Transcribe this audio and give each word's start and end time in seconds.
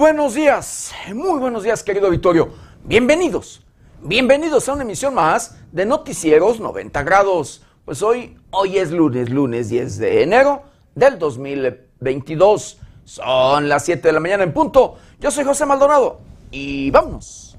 buenos 0.00 0.32
días, 0.32 0.94
muy 1.14 1.38
buenos 1.38 1.62
días 1.62 1.82
querido 1.82 2.08
Vittorio. 2.08 2.54
Bienvenidos, 2.84 3.62
bienvenidos 4.00 4.66
a 4.66 4.72
una 4.72 4.82
emisión 4.82 5.12
más 5.12 5.58
de 5.72 5.84
Noticieros 5.84 6.58
90 6.58 7.02
grados. 7.02 7.62
Pues 7.84 8.02
hoy, 8.02 8.34
hoy 8.48 8.78
es 8.78 8.92
lunes, 8.92 9.28
lunes 9.28 9.68
10 9.68 9.98
de 9.98 10.22
enero 10.22 10.62
del 10.94 11.18
2022. 11.18 12.78
Son 13.04 13.68
las 13.68 13.84
7 13.84 14.08
de 14.08 14.12
la 14.14 14.20
mañana 14.20 14.42
en 14.42 14.54
punto. 14.54 14.96
Yo 15.20 15.30
soy 15.30 15.44
José 15.44 15.66
Maldonado 15.66 16.20
y 16.50 16.90
vámonos 16.90 17.58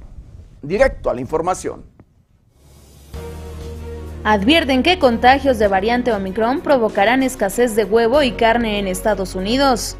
directo 0.63 1.11
a 1.11 1.13
la 1.13 1.21
información. 1.21 1.85
Advierten 4.23 4.81
que 4.81 4.97
contagios 4.97 5.59
de 5.59 5.67
variante 5.67 6.11
Omicron 6.11 6.61
provocarán 6.61 7.21
escasez 7.21 7.75
de 7.75 7.83
huevo 7.83 8.23
y 8.23 8.31
carne 8.31 8.79
en 8.79 8.87
Estados 8.87 9.35
Unidos. 9.35 9.95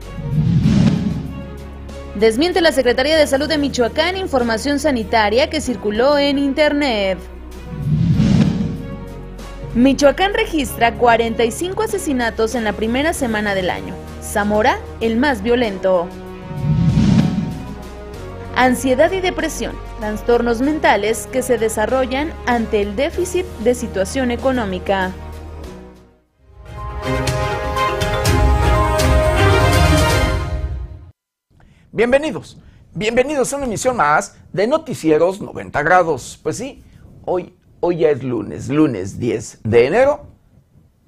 Desmiente 2.22 2.62
la 2.62 2.72
Secretaría 2.72 3.18
de 3.18 3.26
Salud 3.26 3.50
de 3.50 3.58
Michoacán 3.58 4.16
información 4.16 4.78
sanitaria 4.78 5.50
que 5.50 5.60
circuló 5.60 6.20
en 6.20 6.38
Internet. 6.38 7.18
Michoacán 9.74 10.36
registra 10.36 10.94
45 10.94 11.82
asesinatos 11.82 12.54
en 12.54 12.64
la 12.64 12.74
primera 12.74 13.14
semana 13.14 13.56
del 13.56 13.72
año. 13.72 13.96
Zamora, 14.22 14.78
el 15.00 15.18
más 15.18 15.42
violento. 15.42 16.08
Ansiedad 18.56 19.12
y 19.12 19.20
depresión, 19.20 19.74
trastornos 20.00 20.62
mentales 20.62 21.28
que 21.32 21.42
se 21.42 21.58
desarrollan 21.58 22.32
ante 22.46 22.84
el 22.84 22.96
déficit 22.96 23.48
de 23.64 23.74
situación 23.74 24.30
económica. 24.30 25.12
Bienvenidos, 31.94 32.58
bienvenidos 32.94 33.52
a 33.52 33.58
una 33.58 33.66
emisión 33.66 33.98
más 33.98 34.38
de 34.54 34.66
Noticieros 34.66 35.42
90 35.42 35.84
grados. 35.84 36.40
Pues 36.42 36.56
sí, 36.56 36.82
hoy, 37.26 37.54
hoy 37.82 37.98
ya 37.98 38.12
es 38.12 38.24
lunes, 38.24 38.70
lunes 38.70 39.20
10 39.20 39.60
de 39.66 39.88
enero 39.88 40.26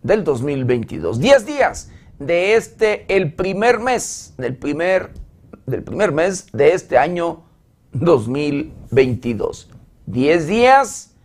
del 0.01 0.25
2022. 0.25 1.21
10 1.21 1.45
días 1.45 1.89
de 2.19 2.55
este, 2.55 3.05
el 3.07 3.33
primer 3.33 3.79
mes, 3.79 4.33
del 4.37 4.57
primer, 4.57 5.13
del 5.65 5.83
primer 5.83 6.11
mes 6.11 6.47
de 6.51 6.73
este 6.73 6.97
año 6.97 7.45
2022. 7.93 9.69
10 10.07 10.47
días 10.47 11.15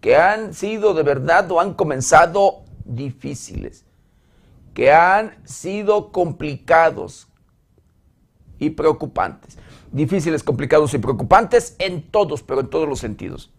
que 0.00 0.16
han 0.16 0.54
sido 0.54 0.94
de 0.94 1.02
verdad 1.02 1.52
o 1.52 1.60
han 1.60 1.74
comenzado 1.74 2.62
difíciles, 2.86 3.84
que 4.72 4.90
han 4.90 5.36
sido 5.44 6.12
complicados, 6.12 7.28
y 8.62 8.70
preocupantes. 8.70 9.58
Difíciles, 9.90 10.44
complicados 10.44 10.94
y 10.94 10.98
preocupantes 10.98 11.74
en 11.80 12.02
todos, 12.02 12.42
pero 12.42 12.60
en 12.60 12.68
todos 12.68 12.88
los 12.88 13.00
sentidos. 13.00 13.50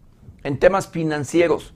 En 0.42 0.58
temas 0.58 0.88
financieros, 0.88 1.74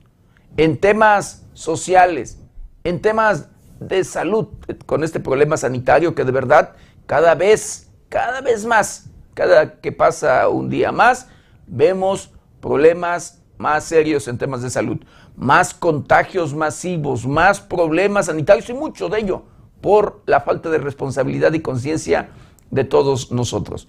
en 0.56 0.78
temas 0.78 1.44
sociales, 1.52 2.38
en 2.84 3.00
temas 3.00 3.48
de 3.80 4.02
salud, 4.02 4.48
con 4.86 5.04
este 5.04 5.20
problema 5.20 5.58
sanitario 5.58 6.14
que 6.14 6.24
de 6.24 6.32
verdad 6.32 6.72
cada 7.06 7.34
vez, 7.34 7.90
cada 8.08 8.40
vez 8.40 8.64
más, 8.64 9.10
cada 9.34 9.80
que 9.80 9.92
pasa 9.92 10.48
un 10.48 10.70
día 10.70 10.90
más, 10.90 11.28
vemos 11.66 12.30
problemas 12.60 13.42
más 13.58 13.84
serios 13.84 14.26
en 14.26 14.38
temas 14.38 14.62
de 14.62 14.70
salud, 14.70 14.98
más 15.36 15.74
contagios 15.74 16.54
masivos, 16.54 17.26
más 17.26 17.60
problemas 17.60 18.26
sanitarios 18.26 18.70
y 18.70 18.74
mucho 18.74 19.10
de 19.10 19.20
ello 19.20 19.42
por 19.82 20.22
la 20.26 20.40
falta 20.40 20.70
de 20.70 20.78
responsabilidad 20.78 21.52
y 21.52 21.60
conciencia 21.60 22.30
de 22.70 22.84
todos 22.84 23.32
nosotros. 23.32 23.88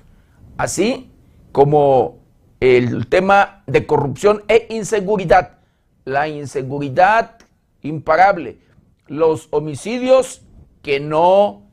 Así 0.58 1.10
como 1.52 2.20
el 2.60 3.08
tema 3.08 3.64
de 3.68 3.86
corrupción 3.86 4.44
e 4.48 4.68
inseguridad, 4.70 5.60
la 6.06 6.28
inseguridad 6.28 7.38
imparable, 7.82 8.60
los 9.08 9.48
homicidios 9.52 10.42
que 10.82 11.00
no 11.00 11.70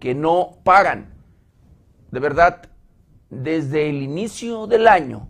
que 0.00 0.14
no 0.14 0.58
paran. 0.64 1.12
De 2.10 2.18
verdad, 2.18 2.62
desde 3.28 3.88
el 3.90 4.02
inicio 4.02 4.66
del 4.66 4.88
año, 4.88 5.28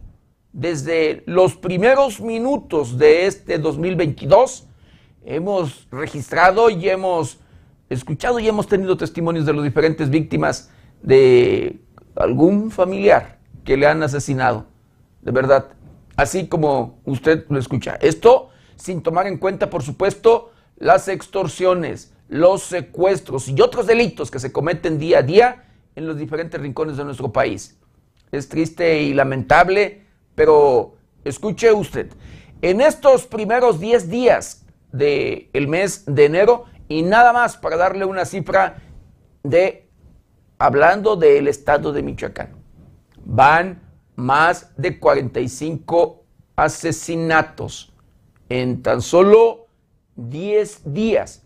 desde 0.53 1.23
los 1.27 1.57
primeros 1.57 2.21
minutos 2.21 2.97
de 2.97 3.27
este 3.27 3.59
2022, 3.59 4.67
hemos 5.25 5.87
registrado 5.91 6.71
y 6.71 6.89
hemos 6.89 7.39
escuchado 7.91 8.39
y 8.39 8.49
hemos 8.49 8.69
tenido 8.69 8.97
testimonios 8.97 9.45
de 9.45 9.53
las 9.53 9.65
diferentes 9.65 10.09
víctimas 10.09 10.71
de 11.03 11.81
algún 12.17 12.71
familiar 12.71 13.39
que 13.65 13.77
le 13.77 13.87
han 13.87 14.03
asesinado, 14.03 14.67
de 15.23 15.33
verdad, 15.33 15.69
así 16.17 16.49
como 16.49 17.01
usted 17.05 17.47
lo 17.49 17.59
escucha. 17.59 17.97
Esto 18.01 18.51
sin 18.77 19.03
tomar 19.03 19.27
en 19.27 19.37
cuenta, 19.37 19.69
por 19.69 19.83
supuesto, 19.83 20.53
las 20.77 21.09
extorsiones, 21.09 22.15
los 22.29 22.63
secuestros 22.63 23.49
y 23.49 23.61
otros 23.61 23.87
delitos 23.87 24.31
que 24.31 24.39
se 24.39 24.53
cometen 24.53 24.99
día 24.99 25.19
a 25.19 25.23
día 25.23 25.65
en 25.97 26.07
los 26.07 26.17
diferentes 26.17 26.61
rincones 26.61 26.97
de 26.97 27.05
nuestro 27.05 27.33
país. 27.33 27.79
Es 28.33 28.49
triste 28.49 29.03
y 29.03 29.13
lamentable, 29.13 30.07
pero 30.35 30.95
escuche 31.25 31.73
usted, 31.73 32.11
en 32.63 32.81
estos 32.81 33.27
primeros 33.27 33.81
10 33.81 34.09
días 34.09 34.65
del 34.93 35.69
mes 35.69 36.05
de 36.07 36.25
enero, 36.25 36.65
y 36.89 37.03
nada 37.03 37.33
más 37.33 37.57
para 37.57 37.77
darle 37.77 38.05
una 38.05 38.25
cifra 38.25 38.83
de 39.43 39.90
hablando 40.61 41.17
del 41.17 41.49
estado 41.49 41.91
de 41.91 42.03
Michoacán, 42.03 42.51
van 43.25 43.81
más 44.15 44.71
de 44.77 45.01
45 45.01 46.23
asesinatos 46.55 47.95
en 48.51 48.83
tan 48.83 49.01
solo 49.01 49.69
10 50.17 50.93
días. 50.93 51.43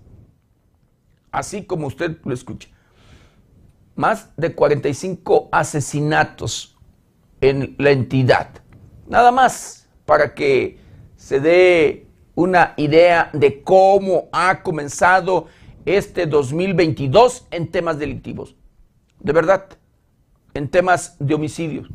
Así 1.31 1.65
como 1.65 1.87
usted 1.87 2.19
lo 2.25 2.35
escucha. 2.35 2.69
Más 3.95 4.31
de 4.37 4.53
45 4.53 5.49
asesinatos 5.53 6.77
en 7.41 7.77
la 7.79 7.93
entidad. 7.93 8.51
Nada 9.07 9.31
más 9.31 9.89
para 10.07 10.35
que 10.35 10.81
se 11.17 11.39
dé 11.39 12.09
una 12.35 12.75
idea 12.77 13.31
de 13.33 13.63
cómo 13.63 14.29
ha 14.33 14.61
comenzado 14.65 15.47
este 15.85 16.27
2022 16.27 17.47
en 17.53 17.71
temas 17.71 17.97
delictivos 18.01 18.57
de 19.25 19.33
verdad, 19.33 19.67
en 20.53 20.69
temas 20.69 21.17
de 21.19 21.35
homicidios. 21.35 21.89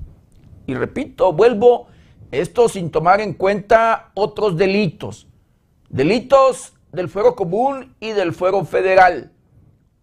Y 0.65 0.73
repito, 0.73 1.31
vuelvo, 1.31 1.87
esto 2.31 2.67
sin 2.67 2.89
tomar 2.89 3.21
en 3.21 3.33
cuenta 3.33 4.11
otros 4.15 4.57
delitos. 4.57 5.27
Delitos 5.89 6.73
del 6.91 7.07
fuero 7.07 7.35
común 7.35 7.95
y 7.99 8.11
del 8.11 8.33
fuero 8.33 8.65
federal. 8.65 9.31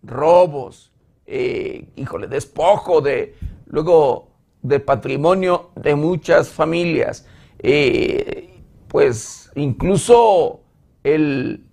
Robos, 0.05 0.93
eh, 1.27 1.89
híjole, 1.97 2.29
despojo 2.29 3.01
de, 3.01 3.35
luego, 3.67 4.31
de 4.63 4.79
patrimonio 4.79 5.71
de 5.75 5.97
muchas 5.97 6.49
familias. 6.49 7.27
Eh, 7.59 8.63
pues 8.87 9.51
incluso 9.57 10.61
el, 11.03 11.67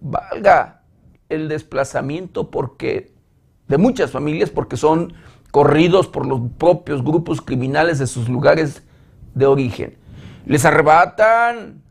valga, 0.00 0.84
el 1.28 1.48
desplazamiento 1.48 2.48
porque 2.48 3.17
de 3.68 3.78
muchas 3.78 4.10
familias 4.10 4.50
porque 4.50 4.76
son 4.76 5.12
corridos 5.50 6.08
por 6.08 6.26
los 6.26 6.40
propios 6.58 7.02
grupos 7.02 7.40
criminales 7.40 7.98
de 7.98 8.06
sus 8.06 8.28
lugares 8.28 8.82
de 9.34 9.46
origen. 9.46 9.96
Les 10.46 10.64
arrebatan 10.64 11.82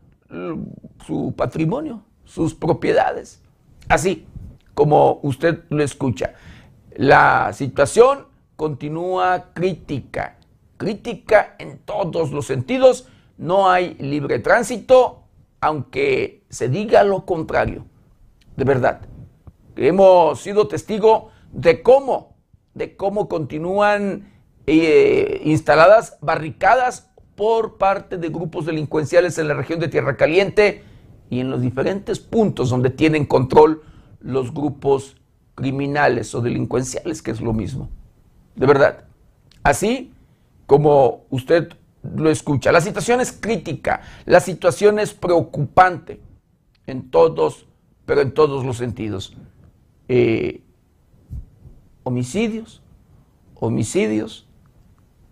su 1.06 1.32
patrimonio, 1.36 2.02
sus 2.24 2.54
propiedades. 2.54 3.40
Así 3.88 4.26
como 4.74 5.20
usted 5.22 5.64
lo 5.70 5.82
escucha. 5.82 6.34
La 6.94 7.52
situación 7.52 8.26
continúa 8.56 9.46
crítica, 9.54 10.36
crítica 10.76 11.54
en 11.58 11.78
todos 11.78 12.32
los 12.32 12.46
sentidos. 12.46 13.08
No 13.38 13.70
hay 13.70 13.94
libre 13.94 14.40
tránsito, 14.40 15.22
aunque 15.60 16.42
se 16.48 16.68
diga 16.68 17.04
lo 17.04 17.24
contrario. 17.24 17.86
De 18.56 18.64
verdad, 18.64 19.02
hemos 19.76 20.40
sido 20.40 20.66
testigo 20.66 21.30
de 21.52 21.82
cómo, 21.82 22.36
de 22.74 22.96
cómo 22.96 23.28
continúan 23.28 24.32
eh, 24.66 25.40
instaladas 25.44 26.18
barricadas 26.20 27.10
por 27.34 27.78
parte 27.78 28.18
de 28.18 28.28
grupos 28.28 28.66
delincuenciales 28.66 29.38
en 29.38 29.48
la 29.48 29.54
región 29.54 29.80
de 29.80 29.88
Tierra 29.88 30.16
Caliente 30.16 30.82
y 31.30 31.40
en 31.40 31.50
los 31.50 31.60
diferentes 31.60 32.18
puntos 32.18 32.70
donde 32.70 32.90
tienen 32.90 33.26
control 33.26 33.82
los 34.20 34.52
grupos 34.52 35.16
criminales 35.54 36.34
o 36.34 36.40
delincuenciales, 36.40 37.22
que 37.22 37.30
es 37.30 37.40
lo 37.40 37.52
mismo. 37.52 37.88
De 38.56 38.66
verdad. 38.66 39.04
Así 39.62 40.12
como 40.66 41.24
usted 41.30 41.68
lo 42.02 42.30
escucha. 42.30 42.72
La 42.72 42.80
situación 42.80 43.20
es 43.20 43.32
crítica, 43.32 44.02
la 44.24 44.40
situación 44.40 44.98
es 44.98 45.14
preocupante 45.14 46.20
en 46.86 47.10
todos, 47.10 47.66
pero 48.06 48.20
en 48.20 48.32
todos 48.32 48.64
los 48.64 48.76
sentidos. 48.76 49.36
Eh, 50.08 50.62
homicidios, 52.08 52.82
homicidios 53.54 54.46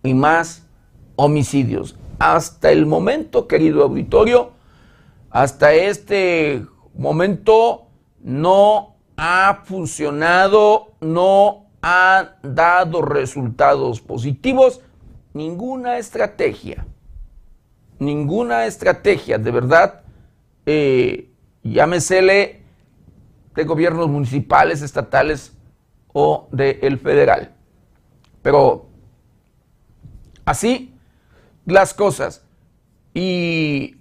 y 0.03 0.13
más 0.13 0.67
homicidios. 1.15 1.97
Hasta 2.19 2.71
el 2.71 2.85
momento, 2.85 3.47
querido 3.47 3.83
auditorio, 3.83 4.51
hasta 5.31 5.73
este 5.73 6.65
momento 6.93 7.87
no 8.21 8.95
ha 9.17 9.61
funcionado, 9.65 10.93
no 11.01 11.65
ha 11.81 12.35
dado 12.43 13.01
resultados 13.01 14.01
positivos 14.01 14.81
ninguna 15.33 15.97
estrategia, 15.97 16.85
ninguna 17.97 18.67
estrategia, 18.67 19.37
de 19.39 19.51
verdad, 19.51 20.01
eh, 20.65 21.29
llámesele 21.63 22.61
de 23.55 23.63
gobiernos 23.63 24.07
municipales, 24.09 24.83
estatales 24.83 25.56
o 26.19 26.47
del 26.51 26.97
federal. 26.97 27.51
Pero 28.41 28.87
así 30.45 30.95
las 31.67 31.93
cosas. 31.93 32.43
Y 33.13 33.97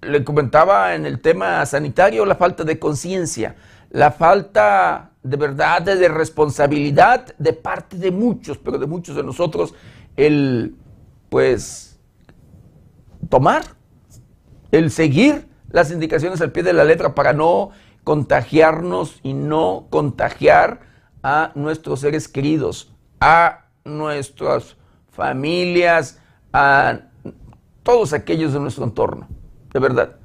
le 0.00 0.24
comentaba 0.24 0.96
en 0.96 1.06
el 1.06 1.20
tema 1.20 1.64
sanitario 1.66 2.26
la 2.26 2.34
falta 2.34 2.64
de 2.64 2.80
conciencia, 2.80 3.54
la 3.90 4.10
falta 4.10 5.12
de 5.22 5.36
verdad 5.36 5.82
de 5.82 6.08
responsabilidad 6.08 7.36
de 7.38 7.52
parte 7.52 7.96
de 7.96 8.10
muchos, 8.10 8.58
pero 8.58 8.76
de 8.76 8.86
muchos 8.86 9.14
de 9.14 9.22
nosotros, 9.22 9.72
el 10.16 10.74
pues 11.28 12.00
tomar, 13.28 13.62
el 14.72 14.90
seguir 14.90 15.46
las 15.70 15.92
indicaciones 15.92 16.40
al 16.40 16.50
pie 16.50 16.64
de 16.64 16.72
la 16.72 16.82
letra 16.82 17.14
para 17.14 17.32
no 17.32 17.70
contagiarnos 18.02 19.20
y 19.22 19.34
no 19.34 19.86
contagiar 19.88 20.89
a 21.22 21.52
nuestros 21.54 22.00
seres 22.00 22.28
queridos, 22.28 22.92
a 23.20 23.66
nuestras 23.84 24.76
familias, 25.10 26.20
a 26.52 27.00
todos 27.82 28.12
aquellos 28.12 28.52
de 28.52 28.60
nuestro 28.60 28.84
entorno. 28.84 29.28
De 29.72 29.80
verdad, 29.80 30.16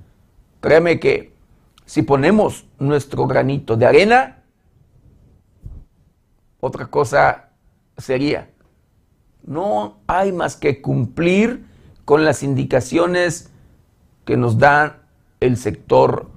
créeme 0.62 1.00
que 1.00 1.34
si 1.86 2.02
ponemos 2.02 2.66
nuestro 2.80 3.28
granito 3.28 3.76
de 3.76 3.86
arena, 3.86 4.44
otra 6.60 6.88
cosa 6.88 7.50
sería. 7.98 8.50
No 9.44 10.00
hay 10.08 10.32
más 10.32 10.56
que 10.56 10.82
cumplir 10.82 11.66
con 12.04 12.26
las 12.26 12.42
indicaciones 12.42 13.52
que 14.26 14.38
nos 14.38 14.58
da 14.58 15.04
el 15.40 15.58
sector 15.58 16.28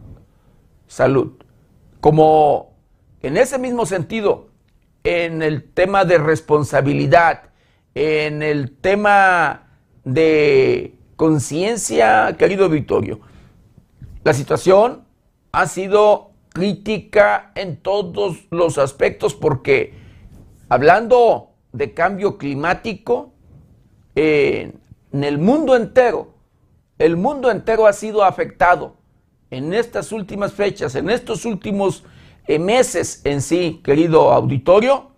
salud. 0.86 1.32
Como 2.00 2.74
en 3.22 3.36
ese 3.36 3.58
mismo 3.58 3.86
sentido, 3.86 4.48
en 5.04 5.42
el 5.42 5.64
tema 5.64 6.04
de 6.04 6.18
responsabilidad, 6.18 7.50
en 7.94 8.42
el 8.42 8.76
tema 8.76 9.68
de 10.04 10.94
conciencia, 11.16 12.36
querido 12.38 12.68
Victorio, 12.68 13.20
la 14.24 14.34
situación 14.34 15.04
ha 15.52 15.66
sido 15.66 16.32
crítica 16.50 17.52
en 17.54 17.76
todos 17.76 18.46
los 18.50 18.78
aspectos 18.78 19.34
porque 19.34 19.94
hablando 20.68 21.54
de 21.72 21.94
cambio 21.94 22.38
climático, 22.38 23.32
en 24.14 24.80
el 25.12 25.38
mundo 25.38 25.76
entero, 25.76 26.34
el 26.98 27.16
mundo 27.16 27.50
entero 27.50 27.86
ha 27.86 27.92
sido 27.92 28.24
afectado 28.24 28.96
en 29.50 29.72
estas 29.72 30.12
últimas 30.12 30.52
fechas, 30.52 30.94
en 30.94 31.08
estos 31.08 31.44
últimos 31.44 32.04
meses 32.58 33.20
en 33.24 33.42
sí, 33.42 33.82
querido 33.84 34.32
auditorio. 34.32 35.12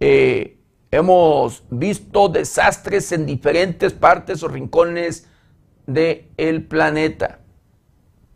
Eh, 0.00 0.58
hemos 0.90 1.64
visto 1.70 2.28
desastres 2.28 3.12
en 3.12 3.26
diferentes 3.26 3.92
partes 3.92 4.42
o 4.42 4.48
rincones 4.48 5.28
del 5.86 6.66
planeta. 6.66 7.40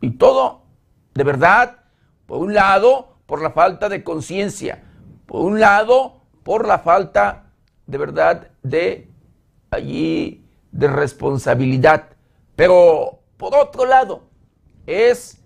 Y 0.01 0.11
todo 0.11 0.67
de 1.17 1.25
verdad, 1.25 1.79
por 2.27 2.41
un 2.41 2.53
lado, 2.53 3.17
por 3.25 3.41
la 3.41 3.51
falta 3.51 3.89
de 3.89 4.05
conciencia, 4.05 4.85
por 5.25 5.41
un 5.41 5.59
lado, 5.59 6.21
por 6.43 6.67
la 6.67 6.79
falta 6.81 7.47
de 7.87 7.99
verdad 7.99 8.49
de 8.63 9.09
allí 9.71 10.47
de 10.73 10.89
responsabilidad, 10.89 12.11
pero 12.55 13.21
por 13.39 13.55
otro 13.55 13.87
lado, 13.87 14.25
es 14.87 15.43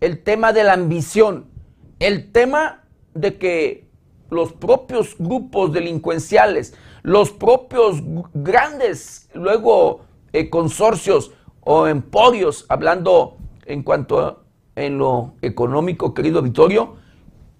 el 0.00 0.22
tema 0.22 0.52
de 0.52 0.64
la 0.64 0.74
ambición, 0.74 1.50
el 1.98 2.32
tema 2.32 2.84
de 3.14 3.38
que 3.38 3.88
los 4.30 4.52
propios 4.52 5.16
grupos 5.18 5.72
delincuenciales, 5.72 6.74
los 7.02 7.30
propios 7.30 8.02
grandes, 8.32 9.28
luego 9.34 10.00
eh, 10.32 10.50
consorcios 10.50 11.32
o 11.60 11.86
emporios, 11.86 12.66
hablando 12.68 13.36
en 13.66 13.82
cuanto 13.82 14.20
a 14.20 14.44
en 14.76 14.98
lo 14.98 15.34
económico, 15.42 16.14
querido 16.14 16.42
Vittorio, 16.42 16.96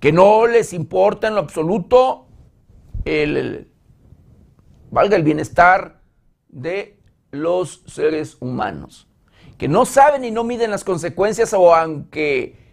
que 0.01 0.13
no 0.13 0.47
les 0.47 0.73
importa 0.73 1.29
en 1.29 1.35
lo 1.35 1.41
absoluto 1.41 2.27
el, 3.05 3.71
valga 4.91 5.17
el 5.17 5.23
bienestar 5.23 6.01
de 6.49 6.99
los 7.31 7.83
seres 7.87 8.37
humanos, 8.41 9.09
que 9.59 9.69
no 9.69 9.85
saben 9.85 10.25
y 10.25 10.31
no 10.31 10.45
miden 10.45 10.71
las 10.71 10.85
consecuencias 10.85 11.53
o 11.53 11.75
aunque 11.75 12.64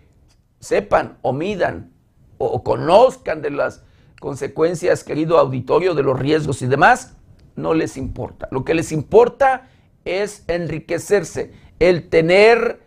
sepan 0.61 1.17
o 1.21 1.33
midan 1.33 1.91
o, 2.37 2.63
conozcan 2.63 3.41
de 3.41 3.51
las 3.51 3.83
consecuencias, 4.19 5.03
querido 5.03 5.37
auditorio, 5.37 5.93
de 5.93 6.03
los 6.03 6.17
riesgos 6.17 6.61
y 6.61 6.67
demás, 6.67 7.17
no 7.55 7.73
les 7.73 7.97
importa. 7.97 8.47
Lo 8.51 8.63
que 8.63 8.73
les 8.73 8.91
importa 8.91 9.67
es 10.05 10.43
enriquecerse, 10.47 11.51
el 11.79 12.09
tener 12.09 12.81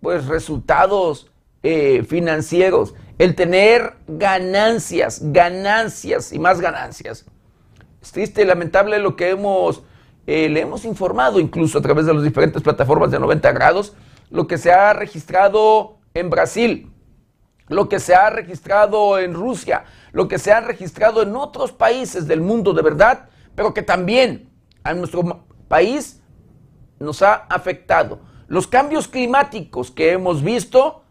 pues 0.00 0.26
resultados 0.26 1.30
eh, 1.62 2.04
financieros, 2.06 2.94
el 3.18 3.34
tener 3.34 3.94
ganancias, 4.08 5.20
ganancias 5.32 6.32
y 6.32 6.38
más 6.38 6.60
ganancias. 6.60 7.26
Es 8.02 8.12
triste 8.12 8.42
y 8.42 8.46
lamentable 8.46 8.98
lo 8.98 9.16
que 9.16 9.30
hemos, 9.30 9.82
eh, 10.26 10.48
le 10.48 10.60
hemos 10.60 10.84
informado 10.84 11.38
incluso 11.38 11.78
a 11.78 11.82
través 11.82 12.06
de 12.06 12.14
las 12.14 12.22
diferentes 12.22 12.62
plataformas 12.62 13.10
de 13.10 13.18
90 13.18 13.52
grados, 13.52 13.94
lo 14.30 14.46
que 14.46 14.58
se 14.58 14.72
ha 14.72 14.92
registrado 14.92 15.99
en 16.14 16.30
Brasil, 16.30 16.92
lo 17.68 17.88
que 17.88 18.00
se 18.00 18.14
ha 18.14 18.30
registrado 18.30 19.18
en 19.18 19.34
Rusia, 19.34 19.84
lo 20.12 20.28
que 20.28 20.38
se 20.38 20.52
ha 20.52 20.60
registrado 20.60 21.22
en 21.22 21.36
otros 21.36 21.72
países 21.72 22.26
del 22.26 22.40
mundo 22.40 22.72
de 22.72 22.82
verdad, 22.82 23.28
pero 23.54 23.72
que 23.72 23.82
también 23.82 24.50
a 24.82 24.92
nuestro 24.94 25.44
país 25.68 26.20
nos 26.98 27.22
ha 27.22 27.34
afectado 27.34 28.20
los 28.48 28.66
cambios 28.66 29.06
climáticos 29.06 29.90
que 29.92 30.10
hemos 30.10 30.42
visto 30.42 31.04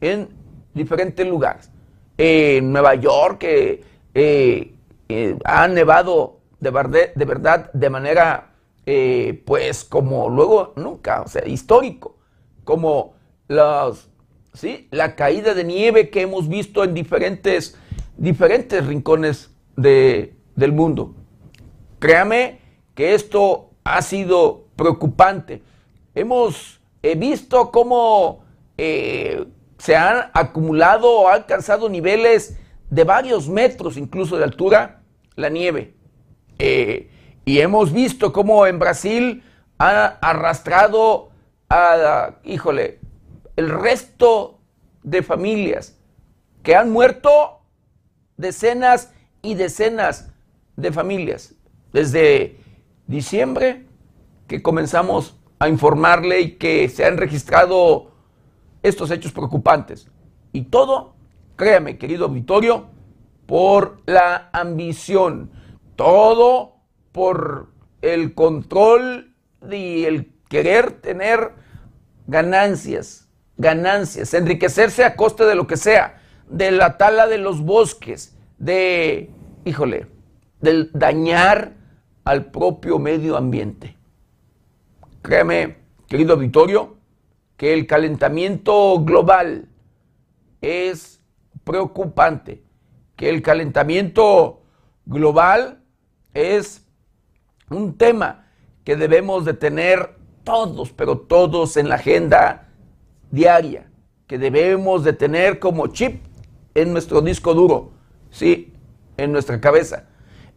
en 0.00 0.28
diferentes 0.72 1.26
lugares. 1.26 1.70
En 2.16 2.72
Nueva 2.72 2.94
York 2.94 3.44
eh, 3.44 3.84
eh, 4.14 5.38
ha 5.44 5.68
nevado 5.68 6.40
de, 6.58 7.12
de, 7.14 7.24
verdad 7.26 7.70
de 7.72 7.90
manera, 7.90 8.54
eh, 8.86 9.42
pues 9.44 9.84
como 9.84 10.30
luego 10.30 10.72
nunca, 10.76 11.20
o 11.20 11.28
sea, 11.28 11.46
histórico, 11.46 12.16
como 12.64 13.14
los, 13.48 14.08
¿sí? 14.52 14.88
la 14.90 15.16
caída 15.16 15.54
de 15.54 15.64
nieve 15.64 16.10
que 16.10 16.22
hemos 16.22 16.48
visto 16.48 16.84
en 16.84 16.94
diferentes, 16.94 17.76
diferentes 18.16 18.86
rincones 18.86 19.50
de, 19.76 20.34
del 20.56 20.72
mundo. 20.72 21.14
Créame 21.98 22.60
que 22.94 23.14
esto 23.14 23.70
ha 23.84 24.02
sido 24.02 24.66
preocupante 24.76 25.62
hemos 26.14 26.80
visto 27.16 27.70
cómo 27.70 28.44
eh, 28.76 29.46
se 29.78 29.96
han 29.96 30.30
acumulado 30.34 31.10
o 31.10 31.28
ha 31.28 31.34
alcanzado 31.34 31.88
niveles 31.88 32.58
de 32.90 33.04
varios 33.04 33.48
metros 33.48 33.96
incluso 33.96 34.36
de 34.38 34.44
altura 34.44 35.02
la 35.34 35.48
nieve. 35.48 35.94
Eh, 36.58 37.10
y 37.44 37.58
hemos 37.60 37.92
visto 37.92 38.32
cómo 38.32 38.66
en 38.66 38.78
Brasil 38.78 39.42
ha 39.78 40.18
arrastrado 40.20 41.30
a, 41.68 42.36
híjole, 42.44 43.00
el 43.62 43.70
resto 43.70 44.58
de 45.04 45.22
familias 45.22 45.96
que 46.62 46.74
han 46.74 46.90
muerto 46.90 47.60
decenas 48.36 49.12
y 49.40 49.54
decenas 49.54 50.32
de 50.76 50.90
familias. 50.90 51.54
Desde 51.92 52.58
diciembre 53.06 53.86
que 54.48 54.62
comenzamos 54.62 55.36
a 55.58 55.68
informarle 55.68 56.40
y 56.40 56.52
que 56.56 56.88
se 56.88 57.04
han 57.04 57.16
registrado 57.16 58.10
estos 58.82 59.10
hechos 59.12 59.32
preocupantes. 59.32 60.08
Y 60.52 60.62
todo, 60.62 61.14
créame, 61.54 61.98
querido 61.98 62.26
auditorio, 62.26 62.88
por 63.46 64.02
la 64.06 64.50
ambición. 64.52 65.52
Todo 65.94 66.78
por 67.12 67.70
el 68.00 68.34
control 68.34 69.36
y 69.70 70.04
el 70.04 70.32
querer 70.48 71.00
tener 71.00 71.52
ganancias, 72.26 73.21
ganancias, 73.62 74.34
enriquecerse 74.34 75.04
a 75.04 75.14
costa 75.14 75.46
de 75.46 75.54
lo 75.54 75.66
que 75.66 75.76
sea, 75.76 76.20
de 76.50 76.72
la 76.72 76.98
tala 76.98 77.28
de 77.28 77.38
los 77.38 77.62
bosques, 77.62 78.36
de, 78.58 79.30
híjole, 79.64 80.08
del 80.60 80.90
dañar 80.92 81.72
al 82.24 82.46
propio 82.46 82.98
medio 82.98 83.36
ambiente. 83.36 83.96
Créeme, 85.22 85.76
querido 86.08 86.34
auditorio, 86.34 86.96
que 87.56 87.72
el 87.72 87.86
calentamiento 87.86 89.00
global 89.04 89.68
es 90.60 91.20
preocupante, 91.62 92.64
que 93.14 93.30
el 93.30 93.42
calentamiento 93.42 94.62
global 95.06 95.84
es 96.34 96.84
un 97.70 97.96
tema 97.96 98.48
que 98.84 98.96
debemos 98.96 99.44
de 99.44 99.54
tener 99.54 100.16
todos, 100.42 100.92
pero 100.92 101.18
todos 101.18 101.76
en 101.76 101.88
la 101.88 101.94
agenda 101.94 102.71
diaria, 103.32 103.90
que 104.28 104.38
debemos 104.38 105.02
de 105.02 105.12
tener 105.12 105.58
como 105.58 105.88
chip 105.88 106.22
en 106.74 106.92
nuestro 106.92 107.20
disco 107.20 107.54
duro, 107.54 107.90
sí, 108.30 108.72
en 109.16 109.32
nuestra 109.32 109.60
cabeza. 109.60 110.08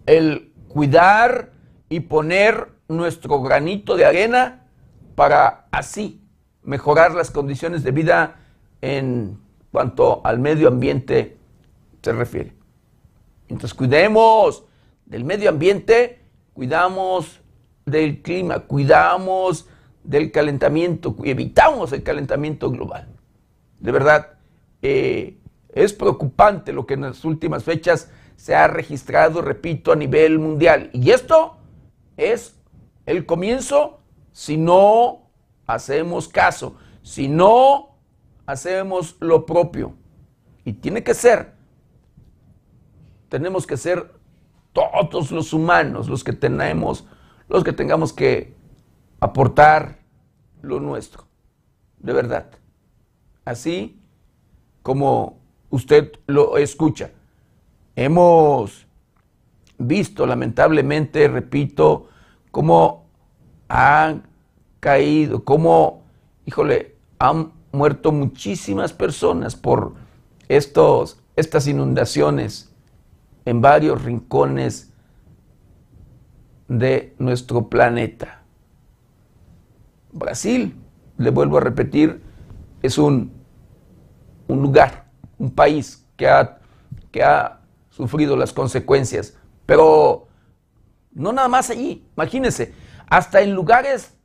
El 0.06 0.54
cuidar 0.68 1.52
y 1.90 2.02
poner 2.02 2.70
nuestro 2.88 3.42
granito 3.42 3.96
de 3.96 4.06
arena 4.06 4.68
para 5.16 5.68
así 5.72 6.22
mejorar 6.62 7.14
las 7.14 7.32
condiciones 7.32 7.84
de 7.84 7.92
vida 7.92 8.36
en 8.82 9.40
cuanto 9.72 10.22
al 10.26 10.40
medio 10.40 10.68
ambiente 10.68 11.38
se 12.02 12.14
refiere. 12.14 12.54
Entonces 13.48 13.74
cuidemos 13.74 14.66
del 15.06 15.24
medio 15.24 15.50
ambiente, 15.50 16.22
cuidamos 16.54 17.42
del 17.86 18.22
clima, 18.22 18.60
cuidamos 18.60 19.68
del 20.06 20.32
calentamiento, 20.32 21.16
evitamos 21.24 21.92
el 21.92 22.04
calentamiento 22.04 22.70
global. 22.70 23.08
De 23.80 23.92
verdad, 23.92 24.34
eh, 24.82 25.38
es 25.70 25.94
preocupante 25.94 26.74
lo 26.74 26.86
que 26.86 26.94
en 26.94 27.02
las 27.02 27.26
últimas 27.26 27.64
fechas 27.64 28.10
se 28.36 28.56
ha 28.56 28.68
registrado, 28.68 29.42
repito, 29.42 29.92
a 29.92 29.96
nivel 29.96 30.40
mundial. 30.40 30.90
Y 30.94 31.12
esto 31.12 31.58
es 32.18 32.60
el 33.06 33.26
comienzo 33.26 34.00
si 34.32 34.58
no 34.58 35.30
hacemos 35.68 36.28
caso, 36.28 36.76
si 37.02 37.28
no 37.28 37.98
hacemos 38.46 39.18
lo 39.20 39.46
propio. 39.46 39.94
Y 40.64 40.74
tiene 40.74 41.04
que 41.04 41.14
ser, 41.14 41.54
tenemos 43.30 43.68
que 43.68 43.78
ser 43.78 44.12
todos 44.74 45.32
los 45.32 45.54
humanos 45.54 46.10
los 46.10 46.24
que 46.24 46.34
tenemos, 46.34 47.06
los 47.48 47.64
que 47.64 47.72
tengamos 47.72 48.12
que 48.12 48.55
aportar 49.20 50.00
lo 50.62 50.80
nuestro, 50.80 51.26
de 52.00 52.14
verdad. 52.14 52.52
Así 53.44 54.02
como 54.82 55.40
usted 55.70 56.12
lo 56.28 56.58
escucha. 56.58 57.12
Hemos 57.96 58.88
visto 59.78 60.26
lamentablemente, 60.26 61.28
repito, 61.28 62.10
cómo 62.52 63.06
han 63.68 64.24
caído, 64.80 65.44
cómo, 65.44 66.04
híjole, 66.46 66.96
han 67.20 67.52
muerto 67.72 68.12
muchísimas 68.12 68.94
personas 68.94 69.56
por 69.56 69.94
estos, 70.48 71.20
estas 71.36 71.68
inundaciones 71.68 72.72
en 73.46 73.62
varios 73.62 74.04
rincones 74.04 74.94
de 76.68 77.14
nuestro 77.20 77.70
planeta. 77.70 78.45
Brasil, 80.16 80.76
le 81.18 81.30
vuelvo 81.30 81.58
a 81.58 81.62
repetir, 81.62 82.22
es 82.82 82.98
un, 82.98 83.32
un 84.48 84.62
lugar, 84.62 85.06
un 85.38 85.52
país 85.52 86.08
que 86.16 86.28
ha, 86.28 86.60
que 87.12 87.24
ha 87.24 87.62
sufrido 87.90 88.36
las 88.36 88.54
consecuencias, 88.54 89.38
pero 89.66 90.28
no 91.12 91.34
nada 91.34 91.48
más 91.48 91.70
allí, 91.70 92.08
imagínense, 92.16 92.74
hasta 93.08 93.42
en 93.42 93.54
lugares 93.54 94.18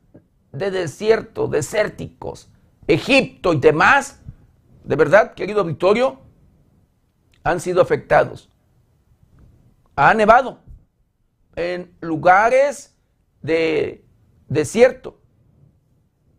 de 0.51 0.71
desierto, 0.71 1.47
desérticos, 1.47 2.49
Egipto 2.87 3.53
y 3.53 3.59
demás, 3.59 4.21
de 4.83 4.95
verdad, 4.95 5.33
querido 5.33 5.63
Victorio, 5.63 6.19
han 7.43 7.59
sido 7.59 7.81
afectados. 7.81 8.49
Ha 9.95 10.13
nevado 10.13 10.59
en 11.55 11.95
lugares 12.01 12.95
de 13.41 14.05
desierto. 14.47 15.20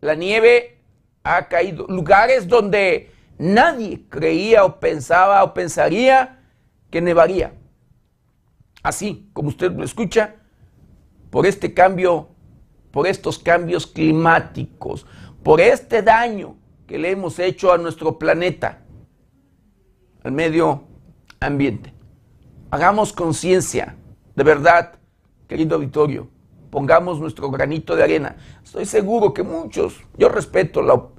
La 0.03 0.15
nieve 0.15 0.79
ha 1.23 1.47
caído. 1.47 1.87
Lugares 1.87 2.49
donde 2.49 3.09
nadie 3.37 4.03
creía 4.09 4.65
o 4.65 4.77
pensaba 4.77 5.41
o 5.45 5.53
pensaría 5.53 6.43
que 6.91 6.99
nevaría. 6.99 7.53
Así 8.83 9.29
como 9.31 9.47
usted 9.47 9.71
lo 9.71 9.85
escucha, 9.85 10.35
por 11.29 11.45
este 11.45 11.73
cambio, 11.73 12.27
por 12.91 13.07
estos 13.07 13.39
cambios 13.39 13.87
climáticos, 13.87 15.05
por 15.41 15.61
este 15.61 16.01
daño 16.01 16.57
que 16.85 16.97
le 16.97 17.11
hemos 17.11 17.39
hecho 17.39 17.71
a 17.71 17.77
nuestro 17.77 18.19
planeta, 18.19 18.83
al 20.21 20.33
medio 20.33 20.83
ambiente. 21.39 21.93
Hagamos 22.71 23.13
conciencia, 23.13 23.95
de 24.35 24.43
verdad, 24.43 24.99
querido 25.47 25.75
auditorio, 25.77 26.29
pongamos 26.73 27.19
nuestro 27.19 27.51
granito 27.51 27.95
de 27.95 28.01
arena. 28.01 28.35
Estoy 28.63 28.87
seguro 28.87 29.31
que 29.31 29.43
muchos, 29.43 30.01
yo 30.17 30.27
respeto 30.27 30.81
lo, 30.81 31.13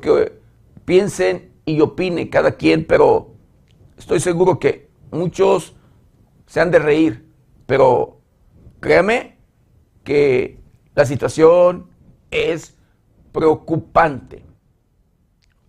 que 0.00 0.40
piensen 0.86 1.52
y 1.66 1.78
opine 1.82 2.30
cada 2.30 2.52
quien, 2.52 2.86
pero 2.86 3.34
estoy 3.98 4.18
seguro 4.18 4.58
que 4.58 4.88
muchos 5.10 5.76
se 6.46 6.58
han 6.62 6.70
de 6.70 6.78
reír, 6.78 7.28
pero 7.66 8.22
créame 8.80 9.36
que 10.04 10.58
la 10.94 11.04
situación 11.04 11.90
es 12.30 12.74
preocupante. 13.30 14.42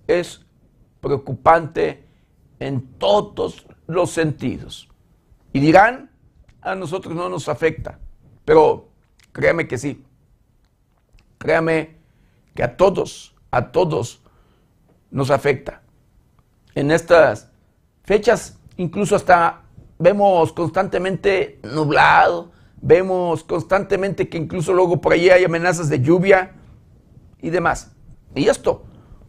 Es 0.08 0.46
preocupante 1.02 2.06
en 2.60 2.88
todos 2.98 3.68
los 3.86 4.12
sentidos. 4.12 4.88
Y 5.52 5.60
dirán, 5.60 6.10
a 6.62 6.74
nosotros 6.74 7.14
no 7.14 7.28
nos 7.28 7.50
afecta, 7.50 8.00
pero 8.46 8.95
créame 9.36 9.68
que 9.68 9.78
sí. 9.78 10.02
Créame 11.38 11.98
que 12.56 12.64
a 12.64 12.78
todos, 12.78 13.36
a 13.52 13.74
todos 13.74 14.22
nos 15.12 15.30
afecta. 15.30 15.82
En 16.74 16.90
estas 16.90 17.52
fechas, 18.06 18.58
incluso 18.78 19.14
hasta 19.14 19.64
vemos 20.00 20.54
constantemente 20.54 21.60
nublado, 21.64 22.54
vemos 22.82 23.44
constantemente 23.44 24.30
que 24.30 24.38
incluso 24.38 24.74
luego 24.74 25.02
por 25.02 25.12
allí 25.12 25.30
hay 25.30 25.44
amenazas 25.44 25.90
de 25.90 26.00
lluvia 26.00 26.54
y 27.42 27.50
demás. 27.50 27.92
Y 28.36 28.48
esto, 28.48 28.86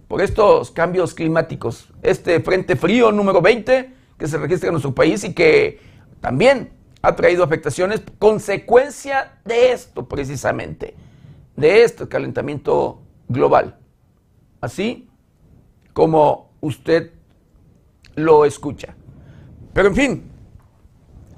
por 0.06 0.22
estos 0.22 0.70
cambios 0.70 1.14
climáticos, 1.14 1.88
este 2.02 2.38
frente 2.40 2.76
frío 2.76 3.10
número 3.10 3.42
20 3.42 3.92
que 4.16 4.28
se 4.28 4.38
registra 4.38 4.68
en 4.68 4.74
nuestro 4.74 4.94
país 4.94 5.24
y 5.24 5.34
que 5.34 5.80
también 6.20 6.75
ha 7.06 7.14
traído 7.14 7.44
afectaciones, 7.44 8.02
consecuencia 8.18 9.38
de 9.44 9.70
esto 9.70 10.08
precisamente, 10.08 10.96
de 11.54 11.84
este 11.84 12.08
calentamiento 12.08 13.00
global. 13.28 13.78
Así 14.60 15.08
como 15.92 16.50
usted 16.60 17.12
lo 18.16 18.44
escucha. 18.44 18.96
Pero 19.72 19.88
en 19.88 19.94
fin, 19.94 20.30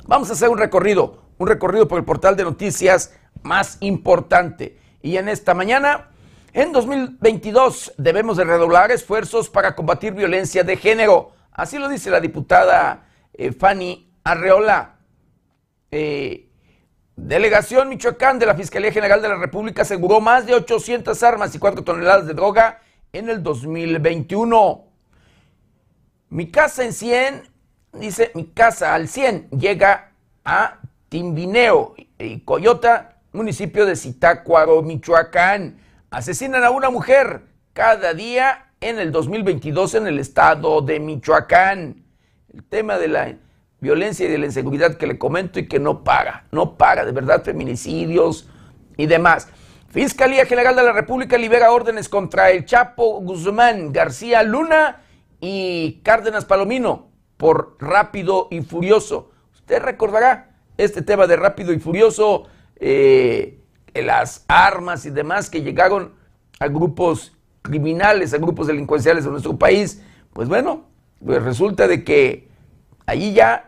vamos 0.06 0.30
a 0.30 0.32
hacer 0.32 0.48
un 0.48 0.56
recorrido, 0.56 1.24
un 1.36 1.48
recorrido 1.48 1.86
por 1.86 1.98
el 1.98 2.04
portal 2.06 2.34
de 2.34 2.44
noticias 2.44 3.14
más 3.42 3.76
importante. 3.80 4.78
Y 5.02 5.18
en 5.18 5.28
esta 5.28 5.52
mañana, 5.52 6.08
en 6.54 6.72
2022, 6.72 7.92
debemos 7.98 8.38
de 8.38 8.44
redoblar 8.44 8.90
esfuerzos 8.90 9.50
para 9.50 9.76
combatir 9.76 10.14
violencia 10.14 10.64
de 10.64 10.78
género. 10.78 11.32
Así 11.52 11.78
lo 11.78 11.90
dice 11.90 12.08
la 12.08 12.20
diputada 12.20 13.06
eh, 13.34 13.52
Fanny 13.52 14.10
Arreola. 14.24 14.97
Eh, 15.90 16.48
Delegación 17.16 17.88
Michoacán 17.88 18.38
de 18.38 18.46
la 18.46 18.54
Fiscalía 18.54 18.92
General 18.92 19.20
de 19.20 19.28
la 19.28 19.36
República 19.36 19.82
aseguró 19.82 20.20
más 20.20 20.46
de 20.46 20.54
800 20.54 21.20
armas 21.24 21.52
y 21.52 21.58
4 21.58 21.82
toneladas 21.82 22.28
de 22.28 22.34
droga 22.34 22.80
en 23.12 23.28
el 23.28 23.42
2021. 23.42 24.84
Mi 26.28 26.48
casa 26.50 26.84
en 26.84 26.92
100, 26.92 27.42
dice, 27.94 28.30
mi 28.34 28.46
casa 28.46 28.94
al 28.94 29.08
100 29.08 29.50
llega 29.50 30.12
a 30.44 30.78
Timbineo 31.08 31.96
y 32.20 32.40
Coyota, 32.40 33.16
municipio 33.32 33.84
de 33.84 33.96
Zitácuaro, 33.96 34.82
Michoacán. 34.82 35.80
Asesinan 36.10 36.62
a 36.62 36.70
una 36.70 36.88
mujer 36.88 37.42
cada 37.72 38.14
día 38.14 38.70
en 38.80 39.00
el 39.00 39.10
2022 39.10 39.94
en 39.96 40.06
el 40.06 40.20
estado 40.20 40.82
de 40.82 41.00
Michoacán. 41.00 42.04
El 42.54 42.62
tema 42.62 42.96
de 42.96 43.08
la 43.08 43.34
violencia 43.80 44.26
y 44.26 44.30
de 44.30 44.38
la 44.38 44.46
inseguridad 44.46 44.96
que 44.96 45.06
le 45.06 45.18
comento 45.18 45.58
y 45.58 45.68
que 45.68 45.78
no 45.78 46.04
para, 46.04 46.46
no 46.50 46.76
para, 46.76 47.04
de 47.04 47.12
verdad, 47.12 47.44
feminicidios 47.44 48.48
y 48.96 49.06
demás. 49.06 49.48
Fiscalía 49.88 50.46
General 50.46 50.76
de 50.76 50.82
la 50.82 50.92
República 50.92 51.38
libera 51.38 51.72
órdenes 51.72 52.08
contra 52.08 52.50
el 52.50 52.66
Chapo 52.66 53.20
Guzmán, 53.20 53.92
García 53.92 54.42
Luna 54.42 55.02
y 55.40 56.00
Cárdenas 56.02 56.44
Palomino 56.44 57.08
por 57.36 57.76
rápido 57.78 58.48
y 58.50 58.60
furioso. 58.60 59.30
Usted 59.54 59.80
recordará 59.80 60.50
este 60.76 61.02
tema 61.02 61.26
de 61.26 61.36
rápido 61.36 61.72
y 61.72 61.78
furioso 61.78 62.46
eh, 62.76 63.60
las 63.94 64.44
armas 64.48 65.06
y 65.06 65.10
demás 65.10 65.50
que 65.50 65.62
llegaron 65.62 66.14
a 66.60 66.68
grupos 66.68 67.32
criminales, 67.62 68.34
a 68.34 68.38
grupos 68.38 68.66
delincuenciales 68.66 69.24
de 69.24 69.30
nuestro 69.30 69.56
país, 69.56 70.02
pues 70.32 70.48
bueno, 70.48 70.86
pues 71.24 71.42
resulta 71.42 71.88
de 71.88 72.04
que 72.04 72.48
allí 73.06 73.32
ya, 73.32 73.67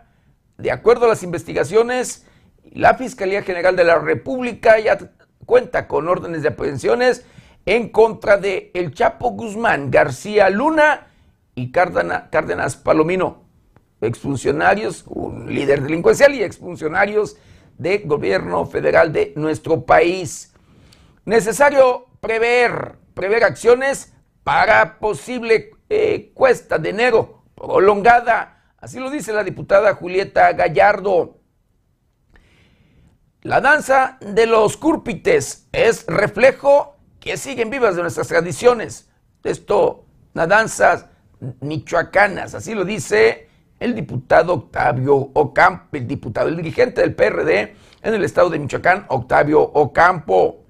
de 0.60 0.70
acuerdo 0.70 1.06
a 1.06 1.08
las 1.08 1.22
investigaciones, 1.22 2.26
la 2.72 2.94
Fiscalía 2.94 3.42
General 3.42 3.74
de 3.76 3.84
la 3.84 3.98
República 3.98 4.78
ya 4.78 4.98
cuenta 5.46 5.88
con 5.88 6.08
órdenes 6.08 6.42
de 6.42 6.48
aprehensiones 6.48 7.24
en 7.66 7.88
contra 7.88 8.36
de 8.36 8.70
El 8.74 8.94
Chapo 8.94 9.30
Guzmán, 9.30 9.90
García 9.90 10.50
Luna 10.50 11.08
y 11.54 11.72
Cárdenas 11.72 12.76
Palomino, 12.76 13.44
exfuncionarios, 14.00 15.04
un 15.06 15.52
líder 15.52 15.82
delincuencial 15.82 16.34
y 16.34 16.42
exfuncionarios 16.42 17.36
de 17.78 17.98
gobierno 17.98 18.66
federal 18.66 19.12
de 19.12 19.32
nuestro 19.36 19.84
país. 19.84 20.54
Necesario 21.24 22.06
prever, 22.20 22.96
prever 23.14 23.44
acciones 23.44 24.12
para 24.44 24.98
posible 24.98 25.70
eh, 25.88 26.30
cuesta 26.34 26.78
de 26.78 26.90
enero 26.90 27.42
prolongada. 27.54 28.59
Así 28.80 28.98
lo 28.98 29.10
dice 29.10 29.32
la 29.32 29.44
diputada 29.44 29.94
Julieta 29.94 30.52
Gallardo. 30.52 31.38
La 33.42 33.60
danza 33.60 34.18
de 34.20 34.46
los 34.46 34.76
cúrpites 34.76 35.68
es 35.72 36.06
reflejo 36.06 36.96
que 37.20 37.36
siguen 37.36 37.70
vivas 37.70 37.96
de 37.96 38.02
nuestras 38.02 38.28
tradiciones. 38.28 39.10
Esto, 39.44 40.06
las 40.32 40.48
danzas 40.48 41.06
michoacanas, 41.60 42.54
así 42.54 42.74
lo 42.74 42.84
dice 42.84 43.48
el 43.78 43.94
diputado 43.94 44.54
Octavio 44.54 45.30
Ocampo, 45.32 45.96
el 45.96 46.06
diputado, 46.06 46.48
el 46.48 46.56
dirigente 46.56 47.00
del 47.00 47.14
PRD 47.14 47.74
en 48.02 48.14
el 48.14 48.24
estado 48.24 48.50
de 48.50 48.58
Michoacán, 48.58 49.06
Octavio 49.08 49.60
Ocampo. 49.60 50.64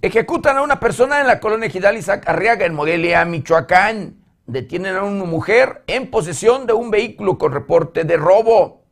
Ejecutan 0.00 0.58
a 0.58 0.62
una 0.62 0.78
persona 0.78 1.20
en 1.20 1.26
la 1.26 1.40
colonia 1.40 1.70
Gidal 1.70 1.96
Isaac 1.96 2.28
Arriaga, 2.28 2.66
en 2.66 2.74
Morelia, 2.74 3.24
Michoacán. 3.24 4.17
Detienen 4.48 4.96
a 4.96 5.02
una 5.02 5.24
mujer 5.24 5.84
en 5.86 6.10
posesión 6.10 6.66
de 6.66 6.72
un 6.72 6.90
vehículo 6.90 7.36
con 7.36 7.52
reporte 7.52 8.04
de 8.04 8.16
robo. 8.16 8.82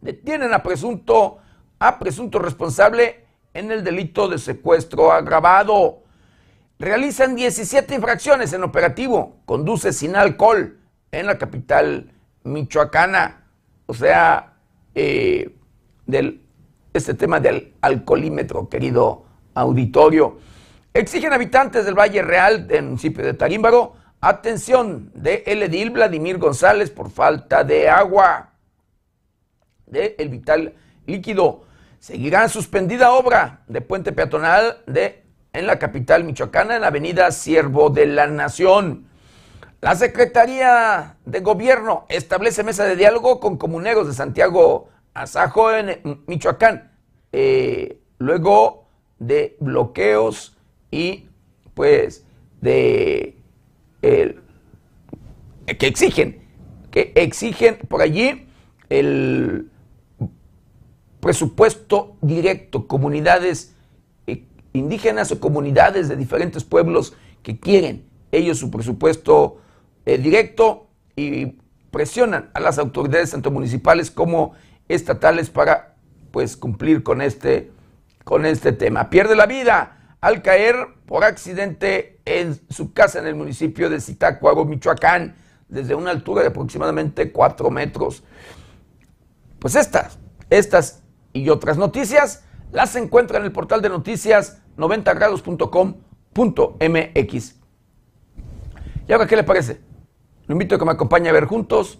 Detienen 0.00 0.52
a 0.52 0.60
presunto, 0.60 1.38
a 1.78 2.00
presunto 2.00 2.40
responsable 2.40 3.26
en 3.54 3.70
el 3.70 3.84
delito 3.84 4.26
de 4.26 4.38
secuestro 4.38 5.12
agravado. 5.12 6.02
Realizan 6.80 7.36
17 7.36 7.94
infracciones 7.94 8.52
en 8.52 8.64
operativo. 8.64 9.36
Conduce 9.44 9.92
sin 9.92 10.16
alcohol 10.16 10.80
en 11.12 11.26
la 11.26 11.38
capital 11.38 12.10
michoacana. 12.42 13.44
O 13.86 13.94
sea, 13.94 14.54
eh, 14.96 15.56
del, 16.06 16.42
este 16.92 17.14
tema 17.14 17.38
del 17.38 17.74
alcoholímetro, 17.80 18.68
querido 18.68 19.26
auditorio. 19.54 20.38
Exigen 20.92 21.32
habitantes 21.32 21.84
del 21.84 21.96
Valle 21.96 22.22
Real 22.22 22.66
del 22.66 22.82
municipio 22.86 23.24
de 23.24 23.34
Tarímbaro 23.34 24.02
atención 24.28 25.10
de 25.14 25.44
el 25.46 25.62
edil 25.62 25.90
Vladimir 25.90 26.38
González 26.38 26.90
por 26.90 27.10
falta 27.10 27.62
de 27.64 27.88
agua 27.88 28.52
de 29.86 30.16
el 30.18 30.28
vital 30.30 30.74
líquido. 31.06 31.64
Seguirá 31.98 32.48
suspendida 32.48 33.12
obra 33.12 33.62
de 33.68 33.80
puente 33.80 34.12
peatonal 34.12 34.82
de 34.86 35.22
en 35.52 35.66
la 35.66 35.78
capital 35.78 36.24
michoacana, 36.24 36.74
en 36.76 36.80
la 36.80 36.88
avenida 36.88 37.30
Siervo 37.30 37.90
de 37.90 38.06
la 38.06 38.26
Nación. 38.26 39.08
La 39.80 39.94
Secretaría 39.94 41.16
de 41.24 41.40
Gobierno 41.40 42.06
establece 42.08 42.64
mesa 42.64 42.84
de 42.84 42.96
diálogo 42.96 43.38
con 43.38 43.56
comuneros 43.56 44.06
de 44.06 44.14
Santiago 44.14 44.88
Azajo 45.12 45.70
en 45.72 46.24
Michoacán, 46.26 46.92
eh, 47.30 48.00
luego 48.18 48.88
de 49.18 49.56
bloqueos 49.60 50.56
y 50.90 51.28
pues 51.74 52.24
de 52.60 53.33
que 54.04 55.86
exigen, 55.86 56.46
que 56.90 57.12
exigen 57.14 57.78
por 57.88 58.02
allí 58.02 58.46
el 58.90 59.70
presupuesto 61.20 62.16
directo, 62.20 62.86
comunidades 62.86 63.74
eh, 64.26 64.44
indígenas 64.74 65.32
o 65.32 65.40
comunidades 65.40 66.08
de 66.08 66.16
diferentes 66.16 66.64
pueblos 66.64 67.14
que 67.42 67.58
quieren 67.58 68.04
ellos 68.30 68.58
su 68.58 68.70
presupuesto 68.70 69.58
eh, 70.04 70.18
directo 70.18 70.88
y 71.16 71.58
presionan 71.90 72.50
a 72.52 72.60
las 72.60 72.78
autoridades 72.78 73.30
tanto 73.30 73.50
municipales 73.50 74.10
como 74.10 74.52
estatales 74.88 75.48
para 75.48 75.96
pues 76.30 76.56
cumplir 76.56 77.02
con 77.02 77.22
este, 77.22 77.70
con 78.24 78.44
este 78.44 78.72
tema. 78.72 79.08
Pierde 79.08 79.36
la 79.36 79.46
vida 79.46 80.03
al 80.24 80.40
caer 80.40 80.74
por 81.04 81.22
accidente 81.22 82.18
en 82.24 82.58
su 82.70 82.94
casa 82.94 83.18
en 83.18 83.26
el 83.26 83.34
municipio 83.34 83.90
de 83.90 84.00
Zitácuaro, 84.00 84.64
Michoacán, 84.64 85.36
desde 85.68 85.94
una 85.94 86.12
altura 86.12 86.40
de 86.40 86.48
aproximadamente 86.48 87.30
4 87.30 87.70
metros. 87.70 88.24
Pues 89.58 89.76
estas, 89.76 90.18
estas 90.48 91.02
y 91.34 91.50
otras 91.50 91.76
noticias 91.76 92.42
las 92.72 92.96
encuentra 92.96 93.36
en 93.36 93.44
el 93.44 93.52
portal 93.52 93.82
de 93.82 93.90
noticias 93.90 94.62
90grados.com.mx. 94.78 97.54
¿Y 99.06 99.12
ahora 99.12 99.26
qué 99.26 99.36
le 99.36 99.44
parece? 99.44 99.82
Lo 100.46 100.54
invito 100.54 100.76
a 100.76 100.78
que 100.78 100.86
me 100.86 100.92
acompañe 100.92 101.28
a 101.28 101.32
ver 101.32 101.44
juntos 101.44 101.98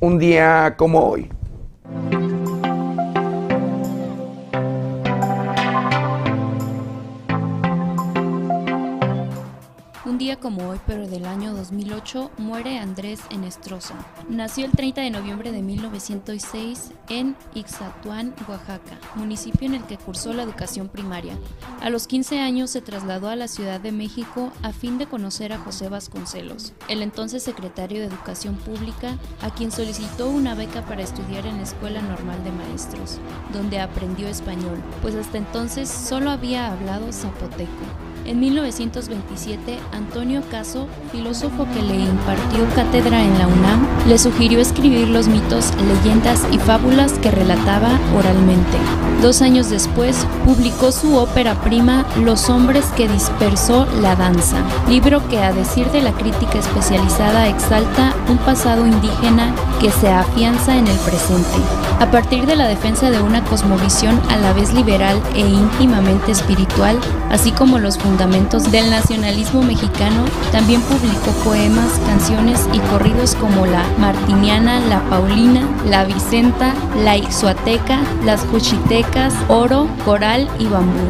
un 0.00 0.18
día 0.18 0.74
como 0.76 1.00
hoy. 1.00 1.30
Como 10.32 10.70
hoy, 10.70 10.80
pero 10.86 11.06
del 11.06 11.26
año 11.26 11.52
2008, 11.54 12.30
muere 12.38 12.78
Andrés 12.78 13.20
Enestrosa. 13.28 13.94
Nació 14.30 14.64
el 14.64 14.72
30 14.72 15.02
de 15.02 15.10
noviembre 15.10 15.52
de 15.52 15.60
1906 15.60 16.92
en 17.10 17.36
Ixatuán, 17.54 18.34
Oaxaca, 18.48 18.98
municipio 19.16 19.66
en 19.66 19.74
el 19.74 19.84
que 19.84 19.98
cursó 19.98 20.32
la 20.32 20.42
educación 20.42 20.88
primaria. 20.88 21.36
A 21.82 21.90
los 21.90 22.06
15 22.06 22.40
años 22.40 22.70
se 22.70 22.80
trasladó 22.80 23.28
a 23.28 23.36
la 23.36 23.48
Ciudad 23.48 23.80
de 23.80 23.92
México 23.92 24.50
a 24.62 24.72
fin 24.72 24.96
de 24.96 25.06
conocer 25.06 25.52
a 25.52 25.58
José 25.58 25.90
Vasconcelos, 25.90 26.72
el 26.88 27.02
entonces 27.02 27.42
secretario 27.42 28.00
de 28.00 28.06
Educación 28.06 28.56
Pública, 28.56 29.18
a 29.42 29.50
quien 29.50 29.70
solicitó 29.70 30.30
una 30.30 30.54
beca 30.54 30.86
para 30.86 31.02
estudiar 31.02 31.46
en 31.46 31.58
la 31.58 31.64
Escuela 31.64 32.00
Normal 32.00 32.42
de 32.44 32.50
Maestros, 32.50 33.18
donde 33.52 33.78
aprendió 33.78 34.26
español, 34.26 34.82
pues 35.02 35.14
hasta 35.16 35.36
entonces 35.36 35.90
solo 35.90 36.30
había 36.30 36.72
hablado 36.72 37.12
zapoteco. 37.12 38.13
En 38.26 38.40
1927, 38.40 39.78
Antonio 39.92 40.40
Caso, 40.50 40.88
filósofo 41.12 41.66
que 41.74 41.82
le 41.82 41.96
impartió 41.96 42.66
cátedra 42.74 43.22
en 43.22 43.38
la 43.38 43.46
UNAM, 43.46 43.86
le 44.08 44.16
sugirió 44.16 44.60
escribir 44.60 45.08
los 45.08 45.28
mitos, 45.28 45.72
leyendas 45.76 46.42
y 46.50 46.56
fábulas 46.58 47.12
que 47.18 47.30
relataba 47.30 48.00
oralmente. 48.16 48.78
Dos 49.20 49.42
años 49.42 49.68
después, 49.68 50.26
publicó 50.44 50.90
su 50.90 51.16
ópera 51.16 51.54
prima 51.62 52.04
Los 52.18 52.48
hombres 52.48 52.86
que 52.96 53.08
dispersó 53.08 53.86
la 54.00 54.16
danza, 54.16 54.56
libro 54.88 55.26
que 55.28 55.38
a 55.42 55.52
decir 55.52 55.90
de 55.90 56.00
la 56.00 56.12
crítica 56.12 56.58
especializada 56.58 57.48
exalta 57.48 58.14
un 58.28 58.38
pasado 58.38 58.86
indígena 58.86 59.54
que 59.80 59.90
se 59.90 60.08
afianza 60.08 60.76
en 60.76 60.86
el 60.86 60.96
presente. 60.98 61.58
A 62.00 62.10
partir 62.10 62.46
de 62.46 62.56
la 62.56 62.68
defensa 62.68 63.10
de 63.10 63.20
una 63.20 63.44
cosmovisión 63.44 64.20
a 64.30 64.36
la 64.36 64.52
vez 64.52 64.72
liberal 64.74 65.20
e 65.34 65.40
íntimamente 65.40 66.32
espiritual, 66.32 66.98
así 67.30 67.52
como 67.52 67.78
los 67.78 67.96
fundamentos 67.98 68.13
del 68.16 68.90
nacionalismo 68.90 69.62
mexicano, 69.62 70.24
también 70.52 70.80
publicó 70.82 71.32
poemas, 71.44 71.98
canciones 72.06 72.68
y 72.72 72.78
corridos 72.78 73.34
como 73.34 73.66
la 73.66 73.82
Martiniana, 73.98 74.78
la 74.88 75.00
Paulina, 75.10 75.68
la 75.88 76.04
Vicenta, 76.04 76.74
la 77.02 77.16
Ixuateca, 77.16 77.98
las 78.24 78.42
Juchitecas, 78.42 79.34
Oro, 79.48 79.88
Coral 80.04 80.48
y 80.60 80.66
Bambú. 80.66 81.00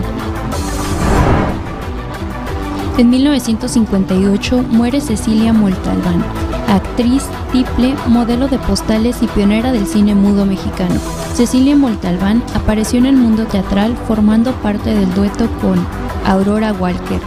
En 2.96 3.10
1958 3.10 4.64
muere 4.70 5.00
Cecilia 5.00 5.52
Moltalbán, 5.52 6.24
actriz, 6.68 7.24
tiple, 7.52 7.94
modelo 8.06 8.48
de 8.48 8.58
postales 8.58 9.22
y 9.22 9.26
pionera 9.26 9.72
del 9.72 9.86
cine 9.86 10.14
mudo 10.14 10.46
mexicano. 10.46 11.00
Cecilia 11.34 11.76
Moltalbán 11.76 12.42
apareció 12.54 12.98
en 12.98 13.06
el 13.06 13.16
mundo 13.16 13.44
teatral 13.44 13.94
formando 14.08 14.52
parte 14.52 14.94
del 14.94 15.12
dueto 15.14 15.48
con 15.60 16.03
Aurora 16.24 16.72
Walker, 16.72 17.20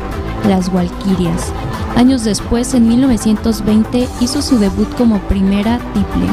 Las 0.47 0.69
Walquirias. 0.69 1.51
Años 1.95 2.23
después, 2.23 2.73
en 2.73 2.87
1920, 2.87 4.07
hizo 4.21 4.41
su 4.41 4.59
debut 4.59 4.87
como 4.95 5.19
primera 5.21 5.79
tiple. 5.93 6.27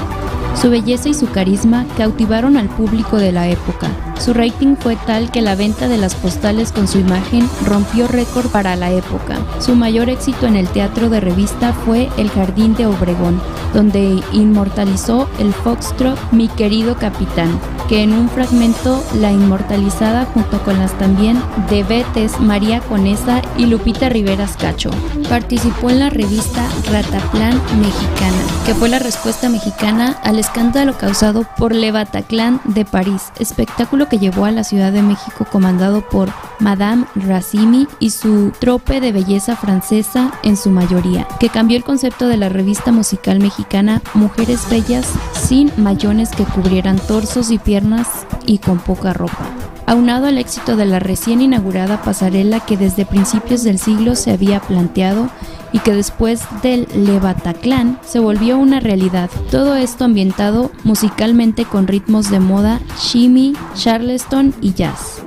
Su 0.61 0.71
belleza 0.71 1.09
y 1.09 1.15
su 1.15 1.31
carisma 1.31 1.85
cautivaron 1.97 2.57
al 2.57 2.69
público 2.69 3.17
de 3.17 3.33
la 3.33 3.49
época, 3.49 3.89
Su 4.19 4.33
rating 4.33 4.77
fue 4.77 4.97
tal 4.97 5.31
que 5.31 5.43
la 5.43 5.55
venta 5.55 5.89
de 5.89 5.99
las 5.99 6.15
postales 6.15 6.73
con 6.73 6.89
su 6.89 6.99
imagen 6.99 7.49
rompió 7.65 8.07
récord 8.07 8.47
para 8.47 8.77
la 8.77 8.91
época. 8.91 9.39
Su 9.61 9.75
mayor 9.75 10.09
éxito 10.09 10.47
en 10.47 10.57
el 10.57 10.69
teatro 10.69 11.11
de 11.11 11.21
revista 11.21 11.73
fue 11.73 12.09
El 12.17 12.31
Jardín 12.31 12.75
de 12.75 12.87
Obregón, 12.87 13.41
donde 13.75 14.23
inmortalizó 14.33 15.29
el 15.39 15.53
foxtrot 15.53 16.19
Mi 16.33 16.49
querido 16.49 16.97
capitán, 16.97 17.59
que 17.89 18.03
en 18.03 18.15
un 18.15 18.29
fragmento 18.29 19.05
la 19.15 19.31
inmortalizada 19.33 20.25
junto 20.27 20.63
con 20.63 20.79
las 20.79 20.97
también 20.99 21.43
de 21.69 21.83
Betes, 21.83 22.41
María 22.41 22.81
Conesa 22.81 23.43
y 23.59 23.67
Lupita 23.67 24.09
Riveras 24.09 24.57
Cacho. 24.57 24.91
Participó 25.29 25.91
en 25.91 25.99
la 25.99 26.11
revista 26.11 26.67
Rataplan 26.91 27.61
Mexicana, 27.81 28.43
que 28.65 28.75
fue 28.75 28.89
la 28.89 28.99
respuesta 28.99 29.49
mexicana 29.49 30.17
al 30.23 30.39
escándalo 30.39 30.97
causado 30.97 31.45
por 31.59 31.75
Le 31.75 31.93
Bataclan 31.93 32.61
de 32.65 32.85
París, 32.85 33.33
espectáculo 33.39 34.04
que 34.07 34.19
llevó 34.19 34.45
a 34.45 34.51
la 34.51 34.65
Ciudad 34.65 34.93
de 34.93 35.03
México 35.03 35.47
comandado 35.51 36.09
por 36.09 36.29
Madame 36.61 37.07
Racimi 37.15 37.89
y 37.99 38.11
su 38.11 38.53
trope 38.59 39.01
de 39.01 39.13
belleza 39.13 39.57
francesa 39.57 40.33
en 40.43 40.57
su 40.57 40.71
mayoría, 40.71 41.27
que 41.41 41.49
cambió 41.49 41.77
el 41.77 41.85
concepto 41.85 42.29
de 42.29 42.37
la 42.37 42.49
revista 42.49 42.93
musical 42.93 43.41
mexicana 43.41 44.03
Mujeres 44.15 44.69
Bellas 44.71 45.07
sin 45.33 45.73
mayones 45.77 46.31
que 46.31 46.45
cubrieran 46.45 46.99
torsos 46.99 47.51
y 47.51 47.59
piernas 47.59 48.09
y 48.47 48.59
con 48.59 48.79
poca 48.79 49.13
ropa. 49.13 49.74
Aunado 49.87 50.27
al 50.27 50.39
éxito 50.39 50.77
de 50.77 50.87
la 50.87 50.99
recién 50.99 51.43
inaugurada 51.43 52.03
pasarela 52.03 52.61
que 52.61 52.77
desde 52.77 53.05
principios 53.05 53.63
del 53.65 53.79
siglo 53.79 54.15
se 54.15 54.31
había 54.31 54.61
planteado 54.61 55.29
y 55.73 55.81
que 55.81 55.93
después 55.93 56.43
del 56.63 56.87
Le 56.95 57.19
Bataclan 57.19 57.99
se 58.07 58.19
volvió 58.19 58.59
una 58.59 58.81
realidad. 58.81 59.29
Todo 59.51 59.75
esto 59.75 60.05
ambientado 60.05 60.71
musicalmente 60.85 61.65
con 61.65 61.87
ritmos 61.87 62.31
de 62.31 62.41
moda, 62.41 62.81
shimmy, 62.99 63.55
charleston 63.75 64.55
y 64.61 64.73
jazz. 64.73 65.25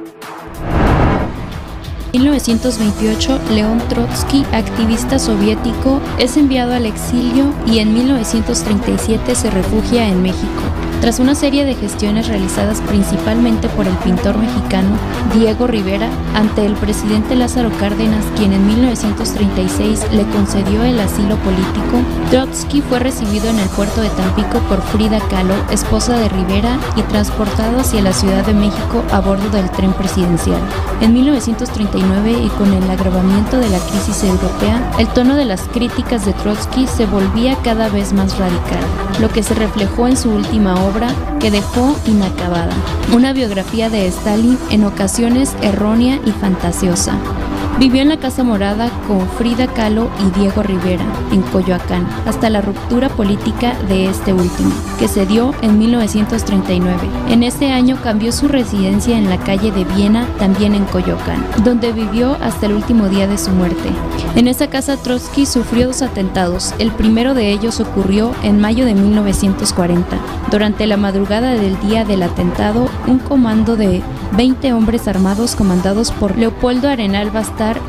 1928, 2.13 3.39
León 3.53 3.81
Trotsky, 3.89 4.43
activista 4.51 5.19
soviético, 5.19 6.01
es 6.17 6.37
enviado 6.37 6.73
al 6.73 6.85
exilio 6.85 7.53
y 7.65 7.79
en 7.79 7.93
1937 7.93 9.35
se 9.35 9.49
refugia 9.51 10.07
en 10.07 10.21
México. 10.21 10.87
Tras 11.01 11.19
una 11.19 11.36
serie 11.36 11.63
de 11.63 11.75
gestiones 11.75 12.27
realizadas 12.27 12.81
principalmente 12.81 13.69
por 13.69 13.88
el 13.88 13.95
pintor 13.97 14.38
mexicano 14.38 14.97
Diego 15.36 15.67
Rivera 15.67 16.10
ante 16.33 16.65
el 16.65 16.73
presidente 16.73 17.36
Lázaro 17.36 17.69
Cárdenas, 17.79 18.25
quien 18.36 18.51
en 18.51 18.65
1936 18.65 20.07
le 20.12 20.23
concedió 20.29 20.83
el 20.83 20.99
asilo 20.99 21.36
político, 21.38 22.01
Trotsky 22.31 22.81
fue 22.81 22.97
recibido 22.97 23.47
en 23.47 23.60
el 23.60 23.69
puerto 23.69 24.01
de 24.01 24.10
Tampico 24.10 24.60
por 24.67 24.81
Frida 24.81 25.19
Kahlo, 25.29 25.53
esposa 25.71 26.17
de 26.17 26.29
Rivera, 26.29 26.79
y 26.95 27.03
transportado 27.03 27.79
hacia 27.79 28.01
la 28.01 28.12
Ciudad 28.12 28.45
de 28.45 28.53
México 28.53 29.03
a 29.12 29.19
bordo 29.19 29.49
del 29.49 29.69
tren 29.69 29.93
presidencial. 29.93 30.60
En 31.01 31.13
1939 31.13 32.31
y 32.31 32.49
con 32.49 32.73
el 32.73 32.89
agravamiento 32.89 33.57
de 33.60 33.69
la 33.69 33.79
crisis 33.79 34.23
europea, 34.23 34.91
el 34.97 35.07
tono 35.10 35.36
de 35.36 35.45
las 35.45 35.62
críticas 35.62 36.25
de 36.25 36.33
Trotsky 36.33 36.88
se 36.88 37.05
volvía 37.05 37.55
cada 37.63 37.88
vez 37.89 38.13
más 38.13 38.38
radical, 38.39 38.81
lo 39.21 39.29
que 39.29 39.43
se 39.43 39.53
reflejó 39.53 40.07
en 40.07 40.17
su 40.17 40.31
última 40.31 40.73
obra 40.73 40.87
obra 40.88 41.13
que 41.39 41.52
dejó 41.52 41.95
inacabada, 42.06 42.73
una 43.13 43.34
biografía 43.34 43.89
de 43.89 44.08
Stalin 44.08 44.58
en 44.69 44.86
ocasiones 44.86 45.56
errónea 45.62 46.19
y 46.26 46.32
fantasiosa. 46.32 47.17
Vivió 47.79 48.01
en 48.01 48.09
la 48.09 48.17
Casa 48.17 48.43
Morada 48.43 48.89
con 49.07 49.29
Frida 49.37 49.67
Kahlo 49.67 50.09
y 50.19 50.39
Diego 50.39 50.63
Rivera, 50.63 51.05
en 51.31 51.43
Coyoacán, 51.43 52.07
hasta 52.25 52.49
la 52.49 52.59
ruptura 52.59 53.07
política 53.07 53.75
de 53.87 54.09
este 54.09 54.33
último, 54.33 54.71
que 54.97 55.07
se 55.07 55.27
dio 55.27 55.53
en 55.61 55.77
1939. 55.77 56.97
En 57.29 57.43
ese 57.43 57.71
año 57.71 57.99
cambió 58.01 58.31
su 58.31 58.47
residencia 58.47 59.15
en 59.15 59.29
la 59.29 59.37
calle 59.37 59.71
de 59.71 59.83
Viena, 59.83 60.25
también 60.39 60.73
en 60.73 60.85
Coyoacán, 60.85 61.45
donde 61.63 61.93
vivió 61.93 62.35
hasta 62.41 62.65
el 62.65 62.73
último 62.73 63.09
día 63.09 63.27
de 63.27 63.37
su 63.37 63.51
muerte. 63.51 63.89
En 64.35 64.47
esa 64.47 64.71
casa 64.71 64.97
Trotsky 64.97 65.45
sufrió 65.45 65.87
dos 65.87 66.01
atentados. 66.01 66.73
El 66.79 66.91
primero 66.91 67.35
de 67.35 67.51
ellos 67.51 67.79
ocurrió 67.79 68.31
en 68.41 68.59
mayo 68.59 68.85
de 68.85 68.95
1940. 68.95 70.17
Durante 70.49 70.87
la 70.87 70.97
madrugada 70.97 71.51
del 71.51 71.79
día 71.81 72.05
del 72.05 72.23
atentado, 72.23 72.87
un 73.05 73.19
comando 73.19 73.75
de 73.75 74.01
20 74.35 74.73
hombres 74.73 75.07
armados 75.07 75.55
comandados 75.55 76.11
por 76.11 76.37
Leopoldo 76.37 76.89
Arenal 76.89 77.29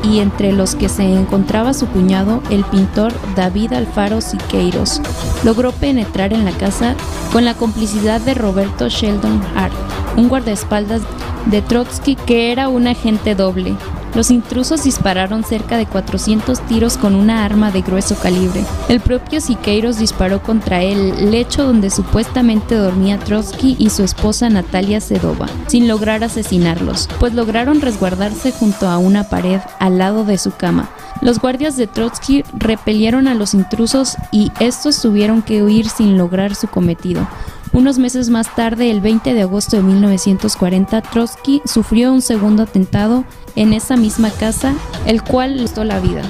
Y 0.03 0.19
entre 0.19 0.51
los 0.51 0.75
que 0.75 0.89
se 0.89 1.03
encontraba 1.03 1.73
su 1.73 1.87
cuñado, 1.87 2.41
el 2.49 2.63
pintor 2.65 3.13
David 3.35 3.73
Alfaro 3.73 4.21
Siqueiros, 4.21 5.01
logró 5.43 5.71
penetrar 5.71 6.33
en 6.33 6.45
la 6.45 6.51
casa 6.51 6.95
con 7.31 7.45
la 7.45 7.53
complicidad 7.53 8.19
de 8.21 8.33
Roberto 8.33 8.89
Sheldon 8.89 9.41
Hart, 9.55 9.73
un 10.17 10.27
guardaespaldas 10.27 11.01
de 11.45 11.61
Trotsky 11.61 12.15
que 12.15 12.51
era 12.51 12.67
un 12.67 12.87
agente 12.87 13.35
doble. 13.35 13.75
Los 14.15 14.31
intrusos 14.31 14.83
dispararon 14.83 15.43
cerca 15.43 15.77
de 15.77 15.85
400 15.85 16.59
tiros 16.61 16.97
con 16.97 17.15
una 17.15 17.45
arma 17.45 17.71
de 17.71 17.81
grueso 17.81 18.15
calibre. 18.15 18.65
El 18.87 18.99
propio 18.99 19.39
Siqueiros 19.39 19.99
disparó 19.99 20.41
contra 20.41 20.81
el 20.81 21.31
lecho 21.31 21.65
donde 21.65 21.89
supuestamente 21.89 22.75
dormía 22.75 23.19
Trotsky 23.19 23.75
y 23.79 23.89
su 23.91 24.03
esposa 24.03 24.49
Natalia 24.49 24.99
Sedova, 24.99 25.47
sin 25.67 25.87
lograr 25.87 26.23
asesinarlos, 26.23 27.07
pues 27.19 27.33
lograron 27.33 27.81
resguardarse 27.81 28.51
junto 28.51 28.87
a 28.87 28.97
una 28.97 29.29
pared 29.29 29.59
al 29.79 29.97
lado 29.97 30.25
de 30.25 30.37
su 30.37 30.51
cama. 30.51 30.89
Los 31.21 31.39
guardias 31.39 31.75
de 31.77 31.87
Trotsky 31.87 32.43
repelieron 32.57 33.27
a 33.27 33.35
los 33.35 33.53
intrusos 33.53 34.15
y 34.31 34.51
estos 34.59 35.01
tuvieron 35.01 35.41
que 35.41 35.63
huir 35.63 35.89
sin 35.89 36.17
lograr 36.17 36.55
su 36.55 36.67
cometido. 36.67 37.27
Unos 37.71 37.99
meses 37.99 38.29
más 38.29 38.55
tarde, 38.55 38.89
el 38.89 38.99
20 38.99 39.33
de 39.33 39.43
agosto 39.43 39.77
de 39.77 39.83
1940, 39.83 41.01
Trotsky 41.01 41.61
sufrió 41.65 42.11
un 42.11 42.23
segundo 42.23 42.63
atentado 42.63 43.25
en 43.59 43.73
esa 43.73 43.97
misma 43.97 44.31
casa, 44.31 44.73
el 45.05 45.21
cual 45.21 45.57
le 45.57 45.63
costó 45.63 45.83
la 45.83 45.99
vida. 45.99 46.21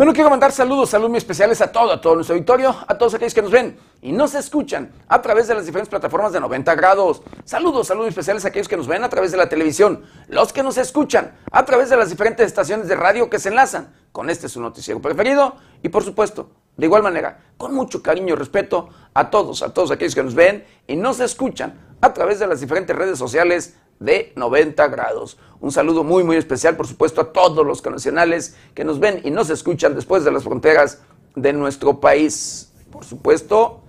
Bueno, 0.00 0.14
quiero 0.14 0.30
mandar 0.30 0.50
saludos, 0.50 0.88
saludos 0.88 1.10
muy 1.10 1.18
especiales 1.18 1.60
a 1.60 1.70
todo, 1.70 1.92
a 1.92 2.00
todo 2.00 2.14
nuestro 2.14 2.34
auditorio, 2.34 2.74
a 2.88 2.96
todos 2.96 3.12
aquellos 3.12 3.34
que 3.34 3.42
nos 3.42 3.50
ven 3.50 3.78
y 4.00 4.12
nos 4.12 4.34
escuchan 4.34 4.90
a 5.06 5.20
través 5.20 5.46
de 5.46 5.54
las 5.54 5.66
diferentes 5.66 5.90
plataformas 5.90 6.32
de 6.32 6.40
90 6.40 6.74
grados. 6.74 7.20
Saludos, 7.44 7.88
saludos 7.88 8.08
especiales 8.08 8.42
a 8.46 8.48
aquellos 8.48 8.66
que 8.66 8.78
nos 8.78 8.86
ven 8.86 9.04
a 9.04 9.10
través 9.10 9.30
de 9.30 9.36
la 9.36 9.50
televisión, 9.50 10.02
los 10.28 10.54
que 10.54 10.62
nos 10.62 10.78
escuchan 10.78 11.36
a 11.52 11.66
través 11.66 11.90
de 11.90 11.98
las 11.98 12.08
diferentes 12.08 12.46
estaciones 12.46 12.88
de 12.88 12.96
radio 12.96 13.28
que 13.28 13.38
se 13.38 13.50
enlazan 13.50 13.92
con 14.10 14.30
este 14.30 14.48
su 14.48 14.62
noticiero 14.62 15.02
preferido 15.02 15.56
y 15.82 15.90
por 15.90 16.02
supuesto, 16.02 16.48
de 16.78 16.86
igual 16.86 17.02
manera, 17.02 17.38
con 17.58 17.74
mucho 17.74 18.02
cariño 18.02 18.32
y 18.32 18.38
respeto 18.38 18.88
a 19.12 19.28
todos, 19.28 19.62
a 19.62 19.74
todos 19.74 19.90
aquellos 19.90 20.14
que 20.14 20.22
nos 20.22 20.34
ven 20.34 20.64
y 20.86 20.96
nos 20.96 21.20
escuchan 21.20 21.78
a 22.00 22.14
través 22.14 22.38
de 22.38 22.46
las 22.46 22.62
diferentes 22.62 22.96
redes 22.96 23.18
sociales 23.18 23.76
de 24.00 24.32
90 24.34 24.88
grados. 24.88 25.38
Un 25.60 25.70
saludo 25.70 26.02
muy, 26.02 26.24
muy 26.24 26.36
especial, 26.36 26.76
por 26.76 26.86
supuesto, 26.86 27.20
a 27.20 27.32
todos 27.32 27.64
los 27.64 27.84
nacionales 27.84 28.56
que 28.74 28.82
nos 28.82 28.98
ven 28.98 29.20
y 29.24 29.30
nos 29.30 29.50
escuchan 29.50 29.94
después 29.94 30.24
de 30.24 30.32
las 30.32 30.42
fronteras 30.42 31.02
de 31.36 31.52
nuestro 31.52 32.00
país. 32.00 32.72
Por 32.90 33.04
supuesto, 33.04 33.82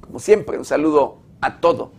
como 0.00 0.18
siempre, 0.18 0.58
un 0.58 0.64
saludo 0.64 1.18
a 1.40 1.60
todo, 1.60 1.92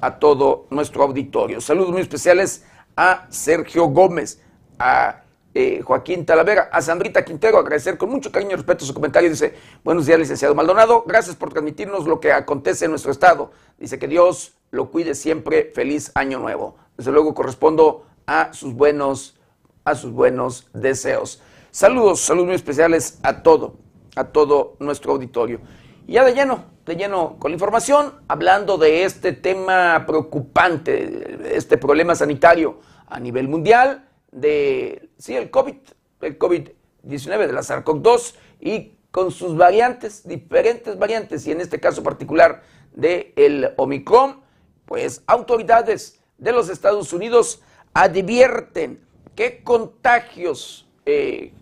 a 0.00 0.18
todo 0.18 0.66
nuestro 0.70 1.04
auditorio. 1.04 1.60
Saludos 1.60 1.92
muy 1.92 2.00
especiales 2.00 2.64
a 2.96 3.26
Sergio 3.28 3.84
Gómez, 3.88 4.40
a 4.78 5.22
eh, 5.52 5.82
Joaquín 5.82 6.24
Talavera, 6.24 6.70
a 6.72 6.80
Sandrita 6.80 7.24
Quintero, 7.24 7.58
agradecer 7.58 7.98
con 7.98 8.08
mucho 8.08 8.32
cariño 8.32 8.52
y 8.52 8.56
respeto 8.56 8.86
su 8.86 8.94
comentario. 8.94 9.28
Dice, 9.28 9.54
buenos 9.84 10.06
días, 10.06 10.18
licenciado 10.18 10.54
Maldonado, 10.54 11.04
gracias 11.06 11.36
por 11.36 11.50
transmitirnos 11.50 12.06
lo 12.06 12.20
que 12.20 12.32
acontece 12.32 12.86
en 12.86 12.92
nuestro 12.92 13.12
estado. 13.12 13.52
Dice 13.78 13.98
que 13.98 14.08
Dios 14.08 14.54
lo 14.70 14.90
cuide 14.90 15.14
siempre, 15.14 15.72
feliz 15.74 16.10
año 16.14 16.38
nuevo 16.38 16.85
desde 16.96 17.12
luego 17.12 17.34
correspondo 17.34 18.06
a 18.26 18.52
sus 18.52 18.74
buenos, 18.74 19.38
a 19.84 19.94
sus 19.94 20.12
buenos 20.12 20.68
deseos. 20.72 21.40
Saludos, 21.70 22.20
saludos 22.20 22.46
muy 22.46 22.54
especiales 22.54 23.18
a 23.22 23.42
todo, 23.42 23.76
a 24.14 24.24
todo 24.24 24.76
nuestro 24.78 25.12
auditorio. 25.12 25.60
Y 26.06 26.14
ya 26.14 26.24
de 26.24 26.34
lleno, 26.34 26.64
de 26.84 26.96
lleno 26.96 27.36
con 27.38 27.50
la 27.50 27.56
información, 27.56 28.14
hablando 28.28 28.78
de 28.78 29.04
este 29.04 29.32
tema 29.32 30.04
preocupante, 30.06 31.56
este 31.56 31.76
problema 31.76 32.14
sanitario 32.14 32.80
a 33.08 33.20
nivel 33.20 33.48
mundial, 33.48 34.08
de, 34.32 35.10
sí, 35.18 35.34
el 35.34 35.50
COVID, 35.50 35.76
el 36.22 36.38
COVID-19, 36.38 37.46
de 37.46 37.52
la 37.52 37.62
SARS-CoV-2 37.62 38.34
y 38.60 38.92
con 39.10 39.30
sus 39.30 39.56
variantes, 39.56 40.26
diferentes 40.26 40.98
variantes, 40.98 41.46
y 41.46 41.52
en 41.52 41.60
este 41.60 41.80
caso 41.80 42.02
particular 42.02 42.62
de 42.92 43.32
el 43.36 43.72
Omicron, 43.76 44.40
pues 44.84 45.22
autoridades 45.26 46.20
de 46.38 46.52
los 46.52 46.68
Estados 46.68 47.12
Unidos 47.12 47.60
advierten 47.94 49.00
que 49.34 49.62
contagios, 49.62 50.88
eh, 51.04 51.52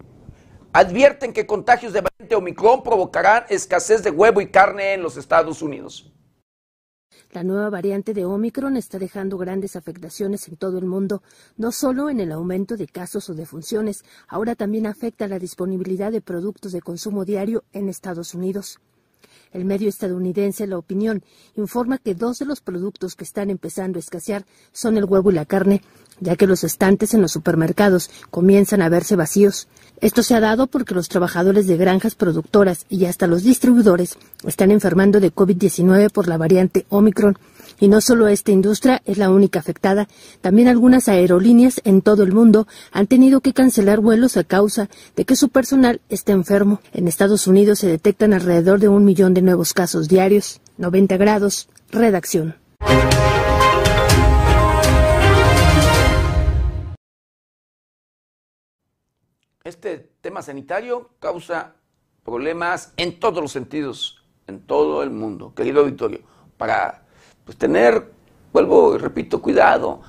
advierten 0.73 1.33
que 1.33 1.47
contagios 1.47 1.93
de 1.93 2.03
variante 2.03 2.35
Omicron 2.35 2.83
provocarán 2.83 3.45
escasez 3.49 4.03
de 4.03 4.11
huevo 4.11 4.41
y 4.41 4.51
carne 4.51 4.95
en 4.95 5.03
los 5.03 5.17
Estados 5.17 5.63
Unidos. 5.63 6.11
La 7.33 7.43
nueva 7.43 7.69
variante 7.69 8.15
de 8.15 8.25
Omicron 8.25 8.77
está 8.77 8.99
dejando 8.99 9.39
grandes 9.39 9.75
afectaciones 9.75 10.47
en 10.49 10.57
todo 10.57 10.79
el 10.79 10.87
mundo, 10.87 11.23
no 11.57 11.73
solo 11.73 12.09
en 12.09 12.21
el 12.21 12.31
aumento 12.31 12.77
de 12.77 12.87
casos 12.87 13.29
o 13.29 13.35
defunciones, 13.35 14.05
ahora 14.29 14.55
también 14.55 14.87
afecta 14.87 15.27
la 15.27 15.41
disponibilidad 15.41 16.13
de 16.13 16.21
productos 16.21 16.71
de 16.71 16.81
consumo 16.81 17.25
diario 17.25 17.65
en 17.73 17.89
Estados 17.89 18.35
Unidos. 18.35 18.79
El 19.55 19.65
medio 19.65 19.89
estadounidense 19.89 20.67
La 20.67 20.77
Opinión 20.77 21.23
informa 21.55 21.99
que 21.99 22.17
dos 22.17 22.41
de 22.41 22.45
los 22.45 22.61
productos 22.61 23.15
que 23.15 23.23
están 23.23 23.51
empezando 23.51 23.99
a 23.99 24.01
escasear 24.01 24.45
son 24.73 24.97
el 24.99 25.05
huevo 25.05 25.31
y 25.31 25.35
la 25.35 25.45
carne, 25.45 25.81
ya 26.19 26.35
que 26.35 26.49
los 26.49 26.65
estantes 26.65 27.15
en 27.15 27.23
los 27.23 27.31
supermercados 27.31 28.11
comienzan 28.33 28.83
a 28.83 28.89
verse 28.89 29.15
vacíos. 29.15 29.69
Esto 30.01 30.25
se 30.25 30.35
ha 30.35 30.41
dado 30.41 30.67
porque 30.67 30.97
los 30.97 31.09
trabajadores 31.09 31.69
de 31.69 31.77
granjas 31.77 32.17
productoras 32.17 32.85
y 32.89 33.05
hasta 33.05 33.29
los 33.29 33.45
distribuidores 33.45 34.19
están 34.45 34.73
enfermando 34.73 35.21
de 35.21 35.33
COVID-19 35.33 36.11
por 36.11 36.27
la 36.27 36.37
variante 36.37 36.85
Omicron. 36.89 37.39
Y 37.81 37.89
no 37.89 38.01
solo 38.01 38.29
esta 38.29 38.53
industria 38.53 39.03
es 39.05 39.19
la 39.19 39.31
única 39.31 39.59
afectada, 39.59 40.09
también 40.41 40.69
algunas 40.69 41.09
aerolíneas 41.09 41.81
en 41.85 42.03
todo 42.03 42.23
el 42.23 42.33
mundo 42.33 42.67
han 42.93 43.07
tenido 43.07 43.41
que 43.41 43.53
cancelar 43.53 44.01
vuelos 44.01 44.37
a 44.37 44.45
causa 44.45 44.89
de 45.17 45.25
que 45.25 45.37
su 45.37 45.49
personal 45.49 46.01
está 46.09 46.33
enfermo. 46.33 46.81
En 46.93 47.09
Estados 47.09 47.47
Unidos 47.47 47.81
se 47.81 47.89
detectan 47.89 48.33
alrededor 48.33 48.81
de 48.81 48.89
un 48.89 49.05
millón 49.05 49.35
de 49.35 49.43
nuevos 49.43 49.75
casos 49.75 50.09
diarios. 50.09 50.61
90 50.79 51.17
grados. 51.17 51.69
Redacción. 51.91 52.57
Este 59.65 60.11
tema 60.21 60.43
sanitario 60.43 61.11
causa 61.21 61.77
problemas 62.23 62.93
en 62.97 63.19
todos 63.19 63.43
los 63.43 63.53
sentidos, 63.53 64.23
en 64.47 64.61
todo 64.67 65.03
el 65.03 65.11
mundo, 65.11 65.55
querido 65.55 65.81
auditorio, 65.81 66.21
para 66.59 67.04
pues, 67.45 67.57
tener, 67.59 68.13
vuelvo 68.53 68.95
y 68.95 68.99
repito, 68.99 69.41
cuidado, 69.43 70.03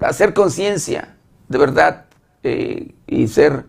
hacer 0.00 0.34
conciencia, 0.34 1.16
de 1.48 1.58
verdad, 1.58 2.06
eh, 2.42 2.94
y 3.06 3.28
ser 3.28 3.66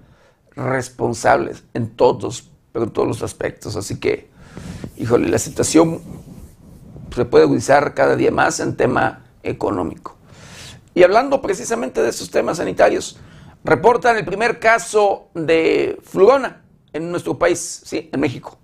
responsables 0.55 1.63
en 1.73 1.89
todos, 1.89 2.51
pero 2.71 2.85
en 2.85 2.91
todos 2.91 3.07
los 3.07 3.23
aspectos. 3.23 3.75
Así 3.75 3.99
que, 3.99 4.29
híjole, 4.97 5.29
la 5.29 5.39
situación 5.39 6.01
se 7.15 7.25
puede 7.25 7.45
agudizar 7.45 7.93
cada 7.93 8.15
día 8.15 8.31
más 8.31 8.59
en 8.59 8.75
tema 8.75 9.25
económico. 9.43 10.17
Y 10.93 11.03
hablando 11.03 11.41
precisamente 11.41 12.01
de 12.01 12.09
esos 12.09 12.29
temas 12.29 12.57
sanitarios, 12.57 13.17
reportan 13.63 14.17
el 14.17 14.25
primer 14.25 14.59
caso 14.59 15.29
de 15.33 15.97
flurona 16.03 16.63
en 16.93 17.11
nuestro 17.11 17.37
país, 17.37 17.81
sí, 17.85 18.09
en 18.11 18.19
México. 18.19 18.57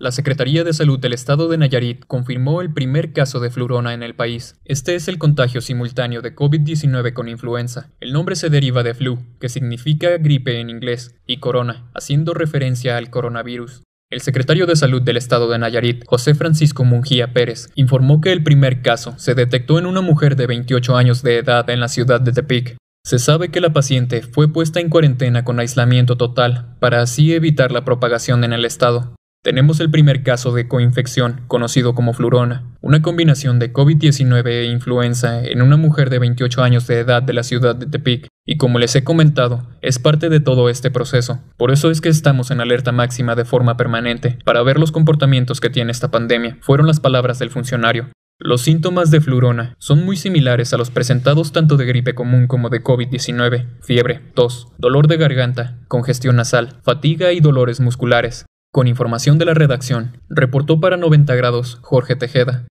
La 0.00 0.12
Secretaría 0.12 0.62
de 0.62 0.72
Salud 0.72 1.00
del 1.00 1.12
Estado 1.12 1.48
de 1.48 1.58
Nayarit 1.58 2.04
confirmó 2.06 2.60
el 2.60 2.72
primer 2.72 3.12
caso 3.12 3.40
de 3.40 3.50
flurona 3.50 3.94
en 3.94 4.04
el 4.04 4.14
país. 4.14 4.54
Este 4.64 4.94
es 4.94 5.08
el 5.08 5.18
contagio 5.18 5.60
simultáneo 5.60 6.22
de 6.22 6.36
COVID-19 6.36 7.12
con 7.14 7.28
influenza. 7.28 7.90
El 7.98 8.12
nombre 8.12 8.36
se 8.36 8.48
deriva 8.48 8.84
de 8.84 8.94
flu, 8.94 9.18
que 9.40 9.48
significa 9.48 10.16
gripe 10.18 10.60
en 10.60 10.70
inglés, 10.70 11.16
y 11.26 11.38
corona, 11.38 11.90
haciendo 11.94 12.32
referencia 12.32 12.96
al 12.96 13.10
coronavirus. 13.10 13.82
El 14.08 14.20
secretario 14.20 14.66
de 14.66 14.76
Salud 14.76 15.02
del 15.02 15.16
Estado 15.16 15.50
de 15.50 15.58
Nayarit, 15.58 16.04
José 16.06 16.36
Francisco 16.36 16.84
Mungía 16.84 17.32
Pérez, 17.32 17.68
informó 17.74 18.20
que 18.20 18.30
el 18.30 18.44
primer 18.44 18.82
caso 18.82 19.18
se 19.18 19.34
detectó 19.34 19.80
en 19.80 19.86
una 19.86 20.00
mujer 20.00 20.36
de 20.36 20.46
28 20.46 20.96
años 20.96 21.24
de 21.24 21.38
edad 21.38 21.68
en 21.70 21.80
la 21.80 21.88
ciudad 21.88 22.20
de 22.20 22.30
Tepic, 22.30 22.76
se 23.04 23.18
sabe 23.18 23.48
que 23.48 23.62
la 23.62 23.72
paciente 23.72 24.20
fue 24.20 24.52
puesta 24.52 24.80
en 24.80 24.90
cuarentena 24.90 25.42
con 25.42 25.58
aislamiento 25.60 26.18
total 26.18 26.76
para 26.78 27.00
así 27.00 27.32
evitar 27.32 27.72
la 27.72 27.82
propagación 27.82 28.44
en 28.44 28.52
el 28.52 28.66
estado. 28.66 29.17
Tenemos 29.48 29.80
el 29.80 29.90
primer 29.90 30.22
caso 30.22 30.52
de 30.52 30.68
coinfección, 30.68 31.40
conocido 31.46 31.94
como 31.94 32.12
flurona, 32.12 32.64
una 32.82 33.00
combinación 33.00 33.58
de 33.58 33.72
COVID-19 33.72 34.46
e 34.46 34.64
influenza 34.66 35.42
en 35.42 35.62
una 35.62 35.78
mujer 35.78 36.10
de 36.10 36.18
28 36.18 36.62
años 36.62 36.86
de 36.86 36.98
edad 36.98 37.22
de 37.22 37.32
la 37.32 37.42
ciudad 37.42 37.74
de 37.74 37.86
Tepic, 37.86 38.26
y 38.44 38.58
como 38.58 38.78
les 38.78 38.94
he 38.94 39.04
comentado, 39.04 39.66
es 39.80 39.98
parte 39.98 40.28
de 40.28 40.40
todo 40.40 40.68
este 40.68 40.90
proceso. 40.90 41.40
Por 41.56 41.70
eso 41.70 41.90
es 41.90 42.02
que 42.02 42.10
estamos 42.10 42.50
en 42.50 42.60
alerta 42.60 42.92
máxima 42.92 43.36
de 43.36 43.46
forma 43.46 43.78
permanente, 43.78 44.36
para 44.44 44.62
ver 44.62 44.78
los 44.78 44.92
comportamientos 44.92 45.62
que 45.62 45.70
tiene 45.70 45.92
esta 45.92 46.10
pandemia, 46.10 46.58
fueron 46.60 46.86
las 46.86 47.00
palabras 47.00 47.38
del 47.38 47.48
funcionario. 47.48 48.08
Los 48.38 48.60
síntomas 48.60 49.10
de 49.10 49.22
flurona 49.22 49.76
son 49.78 50.04
muy 50.04 50.18
similares 50.18 50.74
a 50.74 50.76
los 50.76 50.90
presentados 50.90 51.52
tanto 51.52 51.78
de 51.78 51.86
gripe 51.86 52.14
común 52.14 52.48
como 52.48 52.68
de 52.68 52.84
COVID-19, 52.84 53.80
fiebre, 53.80 54.20
tos, 54.34 54.68
dolor 54.76 55.08
de 55.08 55.16
garganta, 55.16 55.78
congestión 55.88 56.36
nasal, 56.36 56.80
fatiga 56.82 57.32
y 57.32 57.40
dolores 57.40 57.80
musculares. 57.80 58.44
Con 58.70 58.86
información 58.86 59.38
de 59.38 59.46
la 59.46 59.54
redacción, 59.54 60.20
reportó 60.28 60.78
para 60.78 60.98
90 60.98 61.34
grados 61.34 61.78
Jorge 61.80 62.16
Tejeda. 62.16 62.66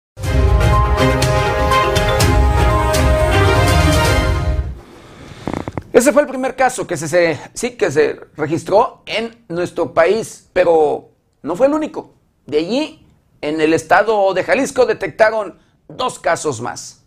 Ese 5.93 6.11
fue 6.11 6.23
el 6.23 6.27
primer 6.27 6.55
caso 6.55 6.87
que 6.87 6.97
se, 6.97 7.39
sí, 7.53 7.77
que 7.77 7.91
se 7.91 8.19
registró 8.35 9.03
en 9.05 9.45
nuestro 9.49 9.93
país, 9.93 10.49
pero 10.51 11.11
no 11.43 11.55
fue 11.55 11.67
el 11.67 11.73
único. 11.73 12.15
De 12.47 12.57
allí 12.57 13.05
en 13.41 13.61
el 13.61 13.71
estado 13.71 14.33
de 14.33 14.43
Jalisco 14.43 14.87
detectaron 14.87 15.59
dos 15.87 16.17
casos 16.17 16.59
más. 16.59 17.02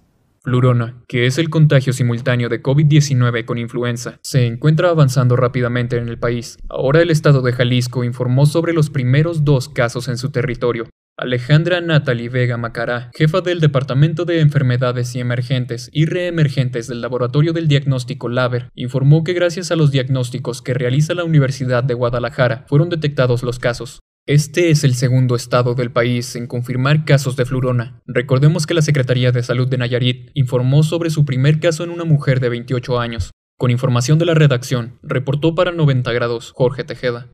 Flurona, 0.47 1.03
que 1.09 1.27
es 1.27 1.39
el 1.39 1.51
contagio 1.51 1.93
simultáneo 1.93 2.49
de 2.49 2.63
COVID-19 2.63 3.45
con 3.45 3.59
influenza, 3.59 4.21
se 4.23 4.47
encuentra 4.47 4.91
avanzando 4.91 5.35
rápidamente 5.35 5.97
en 5.97 6.09
el 6.09 6.21
país. 6.21 6.57
Ahora 6.69 7.03
el 7.03 7.11
estado 7.11 7.43
de 7.43 7.53
Jalisco 7.53 8.05
informó 8.05 8.47
sobre 8.47 8.73
los 8.73 8.89
primeros 8.89 9.45
dos 9.45 9.69
casos 9.69 10.07
en 10.07 10.17
su 10.17 10.31
territorio. 10.31 10.85
Alejandra 11.19 11.81
Natalie 11.81 12.29
Vega 12.29 12.59
Macará, 12.59 13.11
jefa 13.17 13.41
del 13.41 13.59
Departamento 13.59 14.25
de 14.25 14.39
Enfermedades 14.39 15.17
y 15.17 15.21
Emergentes 15.21 15.91
y 15.93 16.05
Reemergentes 16.05 16.87
del 16.87 17.01
Laboratorio 17.01 17.53
del 17.53 17.67
Diagnóstico 17.67 18.29
LABER, 18.29 18.71
informó 18.77 19.25
que 19.25 19.33
gracias 19.33 19.73
a 19.73 19.77
los 19.77 19.91
diagnósticos 19.91 20.63
que 20.63 20.75
realiza 20.75 21.15
la 21.15 21.25
Universidad 21.25 21.83
de 21.83 21.95
Guadalajara 21.95 22.67
fueron 22.69 22.89
detectados 22.89 23.43
los 23.43 23.59
casos. 23.59 23.99
Este 24.29 24.71
es 24.71 24.83
el 24.83 24.97
segundo 24.97 25.37
estado 25.37 25.77
del 25.77 25.93
país 25.93 26.35
en 26.35 26.49
confirmar 26.49 27.05
casos 27.05 27.37
de 27.37 27.45
flurona. 27.45 28.03
Recordemos 28.07 28.67
que 28.67 28.75
la 28.75 28.83
Secretaría 28.83 29.31
de 29.31 29.45
Salud 29.45 29.69
de 29.69 29.79
Nayarit 29.79 30.33
informó 30.35 30.83
sobre 30.83 31.11
su 31.11 31.25
primer 31.25 31.61
caso 31.61 31.85
en 31.85 31.91
una 31.91 32.05
mujer 32.05 32.41
de 32.41 32.49
28 32.49 32.99
años. 32.99 33.31
Con 33.57 33.71
información 33.71 34.19
de 34.19 34.25
la 34.25 34.35
redacción, 34.35 34.99
reportó 35.05 35.55
para 35.55 35.71
90 35.71 36.13
grados 36.13 36.51
Jorge 36.57 36.83
Tejeda. 36.83 37.29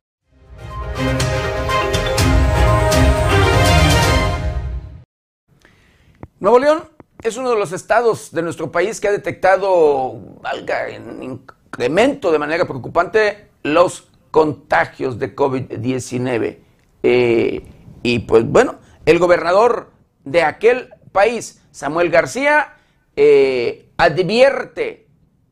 Nuevo 6.39 6.59
León 6.59 6.83
es 7.23 7.37
uno 7.37 7.49
de 7.49 7.57
los 7.57 7.71
estados 7.71 8.31
de 8.31 8.43
nuestro 8.43 8.71
país 8.71 9.01
que 9.01 9.07
ha 9.07 9.11
detectado, 9.11 10.19
valga, 10.43 10.89
en 10.89 11.23
incremento 11.23 12.31
de 12.31 12.37
manera 12.37 12.67
preocupante 12.67 13.49
los 13.63 14.09
contagios 14.29 15.17
de 15.17 15.35
COVID-19. 15.35 16.59
Eh, 17.03 17.63
y 18.01 18.19
pues 18.19 18.45
bueno, 18.45 18.79
el 19.05 19.19
gobernador 19.19 19.91
de 20.23 20.43
aquel 20.43 20.89
país, 21.11 21.61
Samuel 21.71 22.09
García, 22.09 22.75
eh, 23.15 23.91
advierte 23.97 25.07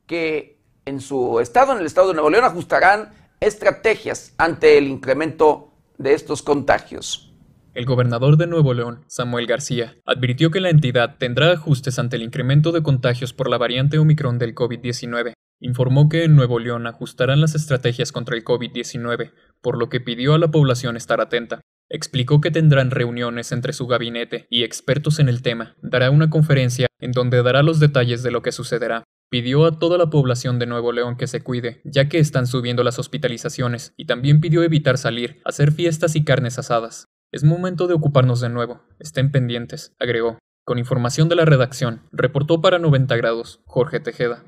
que 0.07 0.59
en 0.85 0.99
su 0.99 1.39
estado, 1.39 1.73
en 1.73 1.79
el 1.79 1.85
estado 1.85 2.09
de 2.09 2.13
Nuevo 2.15 2.29
León, 2.29 2.45
ajustarán 2.45 3.13
estrategias 3.39 4.33
ante 4.37 4.77
el 4.77 4.87
incremento 4.87 5.73
de 5.97 6.13
estos 6.13 6.41
contagios. 6.41 7.30
El 7.73 7.85
gobernador 7.85 8.35
de 8.35 8.47
Nuevo 8.47 8.73
León, 8.73 9.05
Samuel 9.07 9.47
García, 9.47 9.95
advirtió 10.05 10.51
que 10.51 10.59
la 10.59 10.69
entidad 10.69 11.15
tendrá 11.17 11.53
ajustes 11.53 11.99
ante 11.99 12.17
el 12.17 12.23
incremento 12.23 12.73
de 12.73 12.83
contagios 12.83 13.31
por 13.31 13.49
la 13.49 13.57
variante 13.57 13.97
Omicron 13.97 14.37
del 14.39 14.53
COVID-19. 14.53 15.31
Informó 15.61 16.09
que 16.09 16.25
en 16.25 16.35
Nuevo 16.35 16.59
León 16.59 16.85
ajustarán 16.85 17.39
las 17.39 17.55
estrategias 17.55 18.11
contra 18.11 18.35
el 18.35 18.43
COVID-19, 18.43 19.31
por 19.61 19.77
lo 19.77 19.87
que 19.87 20.01
pidió 20.01 20.33
a 20.33 20.37
la 20.37 20.51
población 20.51 20.97
estar 20.97 21.21
atenta. 21.21 21.61
Explicó 21.89 22.41
que 22.41 22.51
tendrán 22.51 22.91
reuniones 22.91 23.53
entre 23.53 23.71
su 23.71 23.87
gabinete 23.87 24.47
y 24.49 24.63
expertos 24.63 25.19
en 25.19 25.29
el 25.29 25.41
tema. 25.41 25.77
Dará 25.81 26.11
una 26.11 26.29
conferencia 26.29 26.87
en 26.99 27.13
donde 27.13 27.41
dará 27.41 27.63
los 27.63 27.79
detalles 27.79 28.21
de 28.21 28.31
lo 28.31 28.41
que 28.41 28.51
sucederá. 28.51 29.05
Pidió 29.29 29.65
a 29.65 29.79
toda 29.79 29.97
la 29.97 30.09
población 30.09 30.59
de 30.59 30.65
Nuevo 30.65 30.91
León 30.91 31.15
que 31.15 31.27
se 31.27 31.41
cuide, 31.41 31.79
ya 31.85 32.09
que 32.09 32.19
están 32.19 32.47
subiendo 32.47 32.83
las 32.83 32.99
hospitalizaciones, 32.99 33.93
y 33.95 34.07
también 34.07 34.41
pidió 34.41 34.61
evitar 34.63 34.97
salir, 34.97 35.39
hacer 35.45 35.71
fiestas 35.71 36.17
y 36.17 36.25
carnes 36.25 36.59
asadas. 36.59 37.07
Es 37.33 37.45
momento 37.45 37.87
de 37.87 37.93
ocuparnos 37.93 38.41
de 38.41 38.49
nuevo. 38.49 38.81
Estén 38.99 39.31
pendientes, 39.31 39.95
agregó. 40.01 40.37
Con 40.65 40.77
información 40.77 41.29
de 41.29 41.37
la 41.37 41.45
redacción, 41.45 42.01
reportó 42.11 42.59
para 42.59 42.77
90 42.77 43.15
grados 43.15 43.61
Jorge 43.65 44.01
Tejeda. 44.01 44.43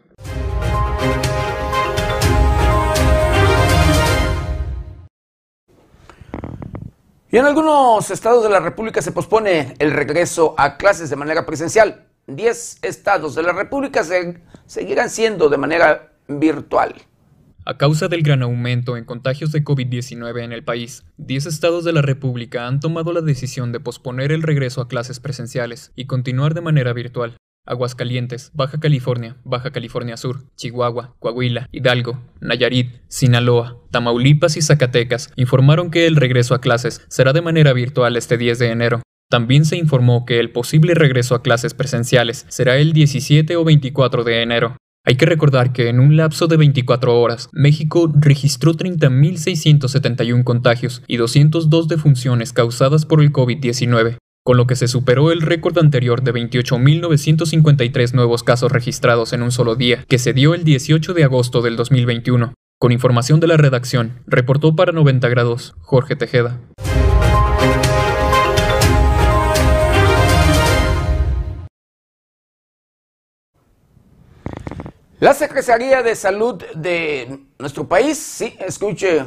Y 7.32 7.38
en 7.38 7.46
algunos 7.46 8.12
estados 8.12 8.43
de 8.43 8.50
la 8.50 8.60
República 8.60 9.02
se 9.02 9.13
pospone 9.13 9.76
el 9.80 9.91
regreso 9.91 10.54
a 10.58 10.76
clases 10.76 11.10
de 11.10 11.15
manera 11.15 11.46
presencial. 11.46 12.10
Diez 12.28 12.80
estados 12.82 13.34
de 13.34 13.43
la 13.43 13.54
República 13.54 14.04
seguirán 14.65 15.10
siendo 15.10 15.48
de 15.48 15.58
manera 15.58 16.12
virtual. 16.28 16.96
A 17.65 17.78
causa 17.78 18.10
del 18.10 18.23
gran 18.23 18.43
aumento 18.43 18.97
en 18.97 19.06
contagios 19.06 19.54
de 19.54 19.63
COVID-19 19.63 20.43
en 20.43 20.52
el 20.52 20.65
país, 20.65 21.06
10 21.15 21.45
estados 21.45 21.86
de 21.86 21.93
la 21.93 22.02
República 22.02 22.67
han 22.67 22.82
tomado 22.82 23.13
la 23.13 23.21
decisión 23.21 23.71
de 23.71 23.80
posponer 23.80 24.34
el 24.34 24.41
regreso 24.41 24.82
a 24.82 24.89
clases 24.89 25.21
presenciales 25.21 25.93
y 25.95 26.06
continuar 26.06 26.56
de 26.56 26.62
manera 26.62 26.91
virtual. 26.91 27.38
Aguascalientes, 27.65 28.52
Baja 28.54 28.82
California, 28.82 29.38
Baja 29.45 29.71
California 29.71 30.17
Sur, 30.17 30.41
Chihuahua, 30.58 31.15
Coahuila, 31.19 31.69
Hidalgo, 31.71 32.19
Nayarit, 32.41 32.99
Sinaloa, 33.08 33.78
Tamaulipas 33.91 34.58
y 34.58 34.62
Zacatecas 34.62 35.32
informaron 35.38 35.89
que 35.89 36.06
el 36.06 36.17
regreso 36.17 36.56
a 36.56 36.60
clases 36.60 37.06
será 37.08 37.32
de 37.32 37.41
manera 37.41 37.71
virtual 37.71 38.17
este 38.17 38.38
10 38.38 38.60
de 38.60 38.71
enero. 38.71 39.02
También 39.30 39.63
se 39.63 39.78
informó 39.78 40.26
que 40.26 40.41
el 40.41 40.52
posible 40.52 40.95
regreso 40.95 41.34
a 41.34 41.41
clases 41.41 41.73
presenciales 41.73 42.45
será 42.49 42.76
el 42.76 42.91
17 42.91 43.56
o 43.56 43.63
24 43.63 44.26
de 44.26 44.41
enero. 44.41 44.76
Hay 45.06 45.16
que 45.16 45.26
recordar 45.26 45.74
que 45.74 45.89
en 45.89 46.00
un 46.00 46.16
lapso 46.16 46.48
de 46.48 46.56
24 46.56 47.20
horas, 47.20 47.50
México 47.52 48.10
registró 48.16 48.74
30.671 48.74 50.46
contagios 50.46 51.04
y 51.08 51.18
202 51.18 51.89
defunciones 51.89 52.54
causadas 52.54 53.06
por 53.06 53.22
el 53.22 53.34
COVID-19, 53.34 54.16
con 54.46 54.56
lo 54.56 54.66
que 54.66 54.78
se 54.78 54.88
superó 54.88 55.34
el 55.34 55.42
récord 55.42 55.78
anterior 55.78 56.24
de 56.24 56.34
28.953 56.34 58.13
nuevos 58.13 58.44
casos 58.44 58.72
registrados 58.72 59.34
en 59.34 59.44
un 59.44 59.52
solo 59.52 59.76
día, 59.76 60.06
que 60.08 60.20
se 60.20 60.32
dio 60.32 60.54
el 60.54 60.63
18 60.63 61.13
de 61.13 61.26
agosto 61.26 61.62
del 61.62 61.76
2021. 61.76 62.54
Con 62.80 62.94
información 62.94 63.42
de 63.42 63.48
la 63.48 63.58
redacción, 63.58 64.22
reportó 64.26 64.74
para 64.74 64.94
90 64.94 65.28
grados 65.28 65.76
Jorge 65.82 66.16
Tejeda. 66.16 66.62
La 75.19 75.34
Secretaría 75.34 76.02
de 76.02 76.15
Salud 76.15 76.62
de 76.76 77.39
nuestro 77.60 77.88
país, 77.88 78.17
sí, 78.17 78.56
escuche 78.60 79.23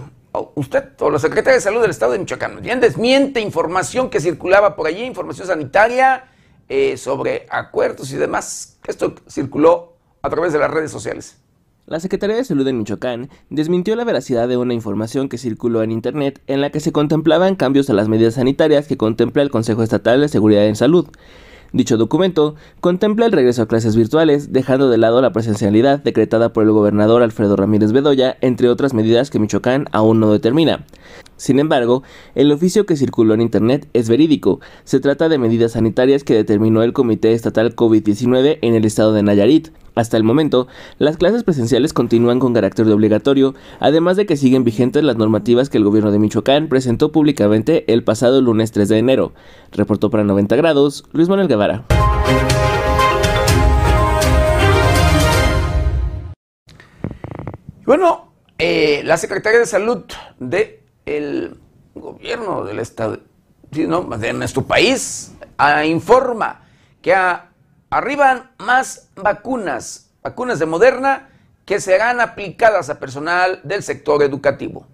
usted, 0.55 0.85
o 1.01 1.11
la 1.11 1.19
Secretaría 1.19 1.55
de 1.55 1.61
Salud 1.61 1.81
del 1.81 1.91
Estado 1.91 2.13
de 2.13 2.19
Michoacán, 2.19 2.61
bien 2.61 2.81
desmiente 2.81 3.41
información 3.41 4.11
que 4.11 4.21
circulaba 4.21 4.77
por 4.77 4.87
allí, 4.87 5.05
información 5.05 5.47
sanitaria 5.47 6.25
eh, 6.69 6.97
sobre 6.97 7.47
acuerdos 7.51 8.13
y 8.13 8.17
demás. 8.17 8.79
Esto 8.87 9.15
circuló 9.29 9.95
a 10.23 10.29
través 10.29 10.53
de 10.53 10.59
las 10.59 10.71
redes 10.71 10.91
sociales. 10.91 11.39
La 11.87 12.01
Secretaría 12.01 12.35
de 12.35 12.45
Salud 12.45 12.65
de 12.65 12.73
Michoacán 12.73 13.31
desmintió 13.49 13.95
la 13.95 14.03
veracidad 14.03 14.49
de 14.49 14.57
una 14.57 14.75
información 14.75 15.29
que 15.29 15.39
circuló 15.39 15.85
en 15.85 15.93
Internet 15.93 16.43
en 16.49 16.61
la 16.61 16.71
que 16.71 16.81
se 16.81 16.91
contemplaban 16.91 17.55
cambios 17.55 17.89
a 17.89 17.95
las 17.95 18.09
medidas 18.09 18.35
sanitarias 18.35 18.89
que 18.89 18.97
contempla 18.97 19.43
el 19.43 19.51
Consejo 19.51 19.85
Estatal 19.85 20.21
de 20.21 20.29
Seguridad 20.29 20.67
en 20.67 20.75
Salud. 20.75 21.07
Dicho 21.73 21.97
documento 21.97 22.55
contempla 22.81 23.27
el 23.27 23.33
regreso 23.33 23.63
a 23.63 23.69
clases 23.69 23.97
virtuales, 23.97 24.53
dejando 24.53 24.89
de 24.89 24.99
lado 24.99 25.21
la 25.21 25.33
presencialidad 25.33 25.99
decretada 26.03 26.53
por 26.53 26.65
el 26.65 26.73
gobernador 26.73 27.23
Alfredo 27.23 27.57
Ramírez 27.57 27.93
Bedoya, 27.93 28.37
entre 28.41 28.69
otras 28.69 28.95
medidas 28.95 29.31
que 29.31 29.39
Michoacán 29.39 29.87
aún 29.93 30.21
no 30.21 30.33
determina. 30.33 30.85
Sin 31.37 31.59
embargo, 31.59 32.03
el 32.35 32.53
oficio 32.53 32.87
que 32.87 32.97
circuló 32.97 33.35
en 33.35 33.41
Internet 33.41 33.89
es 33.93 34.09
verídico. 34.09 34.61
Se 34.85 35.01
trata 35.01 35.29
de 35.29 35.39
medidas 35.39 35.73
sanitarias 35.73 36.25
que 36.25 36.35
determinó 36.35 36.83
el 36.83 36.93
Comité 36.93 37.33
Estatal 37.33 37.75
COVID-19 37.77 38.59
en 38.63 38.75
el 38.75 38.85
estado 38.85 39.13
de 39.13 39.23
Nayarit, 39.23 39.69
hasta 39.97 40.19
el 40.19 40.25
momento, 40.25 40.69
las 40.99 41.17
clases 41.17 41.43
presenciales 41.43 41.95
continúan 41.95 42.39
con 42.39 42.53
carácter 42.53 42.85
de 42.85 42.93
obligatorio, 42.93 43.55
además 43.81 44.19
de 44.19 44.27
que 44.27 44.37
siguen 44.37 44.63
vigentes 44.63 45.03
las 45.03 45.17
normativas 45.17 45.71
que 45.71 45.79
el 45.79 45.85
gobierno 45.85 46.13
de 46.13 46.19
Michoacán 46.19 46.69
presentó 46.69 47.13
públicamente 47.13 47.91
el 47.91 48.05
pasado 48.05 48.43
lunes 48.43 48.73
3 48.73 48.91
de 48.91 48.99
enero. 48.99 49.33
Reportó 49.73 50.11
para 50.11 50.23
90 50.23 50.55
grados 50.57 51.05
Luis 51.13 51.31
Manuel 51.31 51.49
Guevara. 51.49 51.87
Bueno, 57.87 58.35
eh, 58.59 59.01
la 59.05 59.17
Secretaría 59.17 59.61
de 59.61 59.67
Salud 59.67 60.03
del 61.07 61.57
gobierno 61.95 62.65
del 62.65 62.81
Estado, 62.81 63.21
de 63.71 64.33
nuestro 64.35 64.63
país, 64.63 65.35
informa 65.87 66.63
que 67.01 67.15
arriban 67.91 68.51
más 68.59 69.11
vacunas, 69.17 70.13
vacunas 70.23 70.59
de 70.59 70.67
Moderna, 70.67 71.29
que 71.65 71.81
serán 71.81 72.21
aplicadas 72.21 72.91
a 72.91 72.99
personal 72.99 73.61
del 73.63 73.83
sector 73.83 74.23
educativo. 74.23 74.87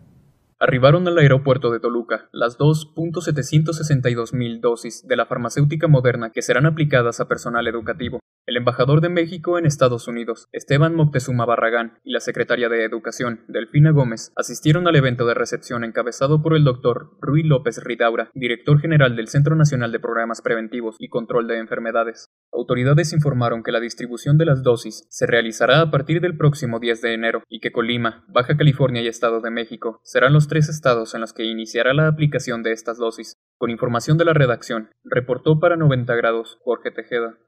Arribaron 0.58 1.08
al 1.08 1.18
aeropuerto 1.18 1.70
de 1.70 1.80
Toluca 1.80 2.28
las 2.30 2.56
2.762 2.58 4.32
mil 4.32 4.60
dosis 4.60 5.06
de 5.08 5.16
la 5.16 5.26
farmacéutica 5.26 5.88
moderna 5.88 6.30
que 6.30 6.40
serán 6.40 6.66
aplicadas 6.66 7.20
a 7.20 7.26
personal 7.26 7.66
educativo. 7.66 8.20
El 8.44 8.56
embajador 8.56 9.00
de 9.00 9.08
México 9.08 9.56
en 9.56 9.66
Estados 9.66 10.08
Unidos, 10.08 10.48
Esteban 10.50 10.96
Moctezuma 10.96 11.44
Barragán, 11.46 12.00
y 12.02 12.12
la 12.12 12.18
secretaria 12.18 12.68
de 12.68 12.84
Educación, 12.84 13.44
Delfina 13.46 13.92
Gómez, 13.92 14.32
asistieron 14.34 14.88
al 14.88 14.96
evento 14.96 15.26
de 15.26 15.34
recepción 15.34 15.84
encabezado 15.84 16.42
por 16.42 16.56
el 16.56 16.64
doctor 16.64 17.16
Rui 17.20 17.44
López 17.44 17.80
Ridaura, 17.84 18.30
director 18.34 18.80
general 18.80 19.14
del 19.14 19.28
Centro 19.28 19.54
Nacional 19.54 19.92
de 19.92 20.00
Programas 20.00 20.42
Preventivos 20.42 20.96
y 20.98 21.06
Control 21.06 21.46
de 21.46 21.58
Enfermedades. 21.58 22.30
Autoridades 22.52 23.12
informaron 23.12 23.62
que 23.62 23.70
la 23.70 23.78
distribución 23.78 24.38
de 24.38 24.46
las 24.46 24.64
dosis 24.64 25.06
se 25.08 25.28
realizará 25.28 25.80
a 25.80 25.92
partir 25.92 26.20
del 26.20 26.36
próximo 26.36 26.80
10 26.80 27.00
de 27.00 27.14
enero 27.14 27.44
y 27.48 27.60
que 27.60 27.70
Colima, 27.70 28.24
Baja 28.26 28.56
California 28.56 29.02
y 29.02 29.06
Estado 29.06 29.40
de 29.40 29.50
México 29.50 30.00
serán 30.02 30.32
los 30.32 30.48
tres 30.48 30.68
estados 30.68 31.14
en 31.14 31.20
los 31.20 31.32
que 31.32 31.44
iniciará 31.44 31.94
la 31.94 32.08
aplicación 32.08 32.64
de 32.64 32.72
estas 32.72 32.98
dosis. 32.98 33.36
Con 33.56 33.70
información 33.70 34.18
de 34.18 34.24
la 34.24 34.34
redacción, 34.34 34.90
reportó 35.04 35.60
para 35.60 35.76
90 35.76 36.12
grados 36.16 36.58
Jorge 36.64 36.90
Tejeda. 36.90 37.38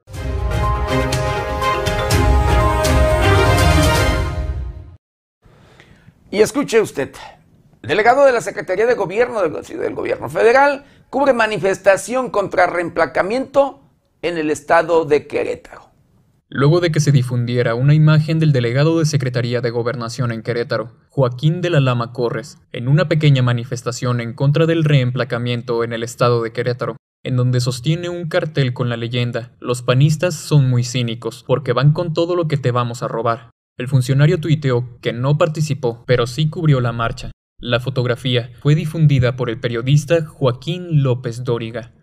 Y 6.35 6.41
escuche 6.41 6.81
usted, 6.81 7.13
el 7.81 7.87
delegado 7.87 8.25
de 8.25 8.33
la 8.33 8.41
Secretaría 8.41 8.85
de 8.85 8.95
Gobierno 8.95 9.41
del, 9.41 9.53
del 9.53 9.95
Gobierno 9.95 10.27
Federal 10.27 10.83
cubre 11.09 11.31
manifestación 11.31 12.29
contra 12.29 12.67
reemplacamiento 12.67 13.79
en 14.21 14.37
el 14.37 14.51
estado 14.51 15.05
de 15.05 15.27
Querétaro 15.27 15.93
luego 16.49 16.79
de 16.79 16.91
que 16.91 16.99
se 16.99 17.13
difundiera 17.13 17.73
una 17.73 17.93
imagen 17.93 18.39
del 18.39 18.51
delegado 18.51 18.99
de 18.99 19.05
Secretaría 19.05 19.61
de 19.61 19.71
Gobernación 19.71 20.31
en 20.31 20.41
Querétaro, 20.41 20.91
Joaquín 21.09 21.61
de 21.61 21.69
la 21.69 21.79
Lama 21.79 22.11
Corres, 22.11 22.59
en 22.71 22.87
una 22.87 23.07
pequeña 23.07 23.41
manifestación 23.41 24.19
en 24.21 24.33
contra 24.33 24.65
del 24.65 24.83
reemplacamiento 24.83 25.83
en 25.83 25.93
el 25.93 26.03
estado 26.03 26.43
de 26.43 26.51
Querétaro, 26.51 26.97
en 27.23 27.37
donde 27.37 27.61
sostiene 27.61 28.09
un 28.09 28.27
cartel 28.27 28.73
con 28.73 28.89
la 28.89 28.97
leyenda, 28.97 29.53
los 29.59 29.81
panistas 29.81 30.35
son 30.35 30.69
muy 30.69 30.83
cínicos, 30.83 31.43
porque 31.47 31.73
van 31.73 31.93
con 31.93 32.13
todo 32.13 32.35
lo 32.35 32.47
que 32.47 32.57
te 32.57 32.71
vamos 32.71 33.03
a 33.03 33.07
robar. 33.07 33.54
El 33.77 33.87
funcionario 33.87 34.39
tuiteó 34.39 34.99
que 35.01 35.13
no 35.13 35.37
participó, 35.37 36.03
pero 36.07 36.27
sí 36.27 36.49
cubrió 36.49 36.81
la 36.81 36.91
marcha. 36.91 37.31
La 37.59 37.79
fotografía 37.79 38.51
fue 38.59 38.75
difundida 38.75 39.35
por 39.35 39.49
el 39.49 39.59
periodista 39.59 40.25
Joaquín 40.25 41.03
López 41.03 41.43
Dóriga, 41.43 41.93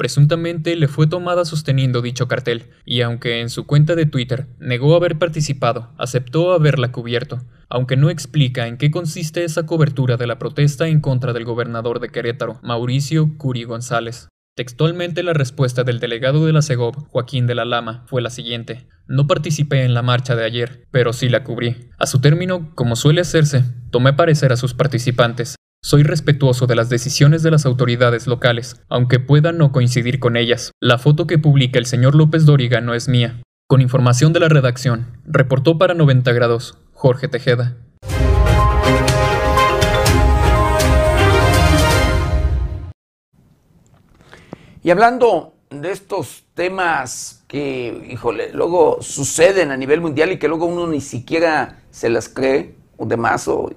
Presuntamente 0.00 0.76
le 0.76 0.88
fue 0.88 1.06
tomada 1.06 1.44
sosteniendo 1.44 2.00
dicho 2.00 2.26
cartel, 2.26 2.70
y 2.86 3.02
aunque 3.02 3.42
en 3.42 3.50
su 3.50 3.66
cuenta 3.66 3.94
de 3.96 4.06
Twitter 4.06 4.46
negó 4.58 4.96
haber 4.96 5.18
participado, 5.18 5.92
aceptó 5.98 6.54
haberla 6.54 6.90
cubierto, 6.90 7.42
aunque 7.68 7.98
no 7.98 8.08
explica 8.08 8.66
en 8.66 8.78
qué 8.78 8.90
consiste 8.90 9.44
esa 9.44 9.66
cobertura 9.66 10.16
de 10.16 10.26
la 10.26 10.38
protesta 10.38 10.88
en 10.88 11.02
contra 11.02 11.34
del 11.34 11.44
gobernador 11.44 12.00
de 12.00 12.08
Querétaro, 12.08 12.58
Mauricio 12.62 13.36
Curi 13.36 13.64
González. 13.64 14.30
Textualmente 14.60 15.22
la 15.22 15.32
respuesta 15.32 15.84
del 15.84 16.00
delegado 16.00 16.44
de 16.44 16.52
la 16.52 16.60
CEGOB, 16.60 17.08
Joaquín 17.08 17.46
de 17.46 17.54
la 17.54 17.64
Lama, 17.64 18.04
fue 18.08 18.20
la 18.20 18.28
siguiente. 18.28 18.86
No 19.06 19.26
participé 19.26 19.84
en 19.84 19.94
la 19.94 20.02
marcha 20.02 20.36
de 20.36 20.44
ayer, 20.44 20.86
pero 20.90 21.14
sí 21.14 21.30
la 21.30 21.44
cubrí. 21.44 21.88
A 21.96 22.04
su 22.04 22.20
término, 22.20 22.74
como 22.74 22.94
suele 22.94 23.22
hacerse, 23.22 23.64
tomé 23.90 24.12
parecer 24.12 24.52
a 24.52 24.58
sus 24.58 24.74
participantes, 24.74 25.56
soy 25.82 26.02
respetuoso 26.02 26.66
de 26.66 26.74
las 26.74 26.90
decisiones 26.90 27.42
de 27.42 27.50
las 27.50 27.64
autoridades 27.64 28.26
locales, 28.26 28.84
aunque 28.90 29.18
pueda 29.18 29.52
no 29.52 29.72
coincidir 29.72 30.18
con 30.18 30.36
ellas. 30.36 30.72
La 30.78 30.98
foto 30.98 31.26
que 31.26 31.38
publica 31.38 31.78
el 31.78 31.86
señor 31.86 32.14
López 32.14 32.44
Dóriga 32.44 32.82
no 32.82 32.92
es 32.92 33.08
mía. 33.08 33.40
Con 33.66 33.80
información 33.80 34.34
de 34.34 34.40
la 34.40 34.50
redacción, 34.50 35.22
reportó 35.24 35.78
para 35.78 35.94
90 35.94 36.30
grados 36.32 36.76
Jorge 36.92 37.28
Tejeda. 37.28 37.78
Y 44.82 44.90
hablando 44.90 45.54
de 45.68 45.92
estos 45.92 46.44
temas 46.54 47.44
que, 47.46 48.08
híjole, 48.10 48.52
luego 48.52 49.02
suceden 49.02 49.70
a 49.70 49.76
nivel 49.76 50.00
mundial 50.00 50.32
y 50.32 50.38
que 50.38 50.48
luego 50.48 50.66
uno 50.66 50.86
ni 50.86 51.00
siquiera 51.02 51.82
se 51.90 52.08
las 52.08 52.28
cree 52.28 52.76
o 52.96 53.04
demás, 53.04 53.46
o, 53.46 53.70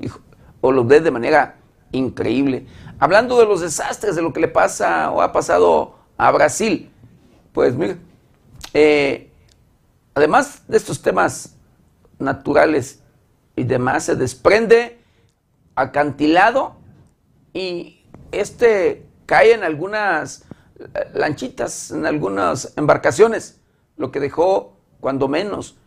o 0.61 0.71
los 0.71 0.87
ve 0.87 1.01
de 1.01 1.11
manera 1.11 1.57
increíble. 1.91 2.67
Hablando 2.99 3.37
de 3.37 3.45
los 3.45 3.61
desastres, 3.61 4.15
de 4.15 4.21
lo 4.21 4.31
que 4.31 4.39
le 4.39 4.47
pasa 4.47 5.11
o 5.11 5.21
ha 5.21 5.33
pasado 5.33 5.95
a 6.17 6.31
Brasil, 6.31 6.89
pues 7.51 7.75
mira, 7.75 7.97
eh, 8.73 9.29
además 10.15 10.63
de 10.67 10.77
estos 10.77 11.01
temas 11.01 11.57
naturales 12.17 13.03
y 13.55 13.65
demás, 13.65 14.05
se 14.05 14.15
desprende 14.15 14.99
acantilado 15.75 16.75
y 17.53 18.05
este 18.31 19.05
cae 19.25 19.53
en 19.53 19.63
algunas 19.63 20.45
lanchitas, 21.13 21.91
en 21.91 22.05
algunas 22.05 22.73
embarcaciones, 22.77 23.61
lo 23.97 24.11
que 24.11 24.19
dejó 24.19 24.77
cuando 24.99 25.27
menos 25.27 25.77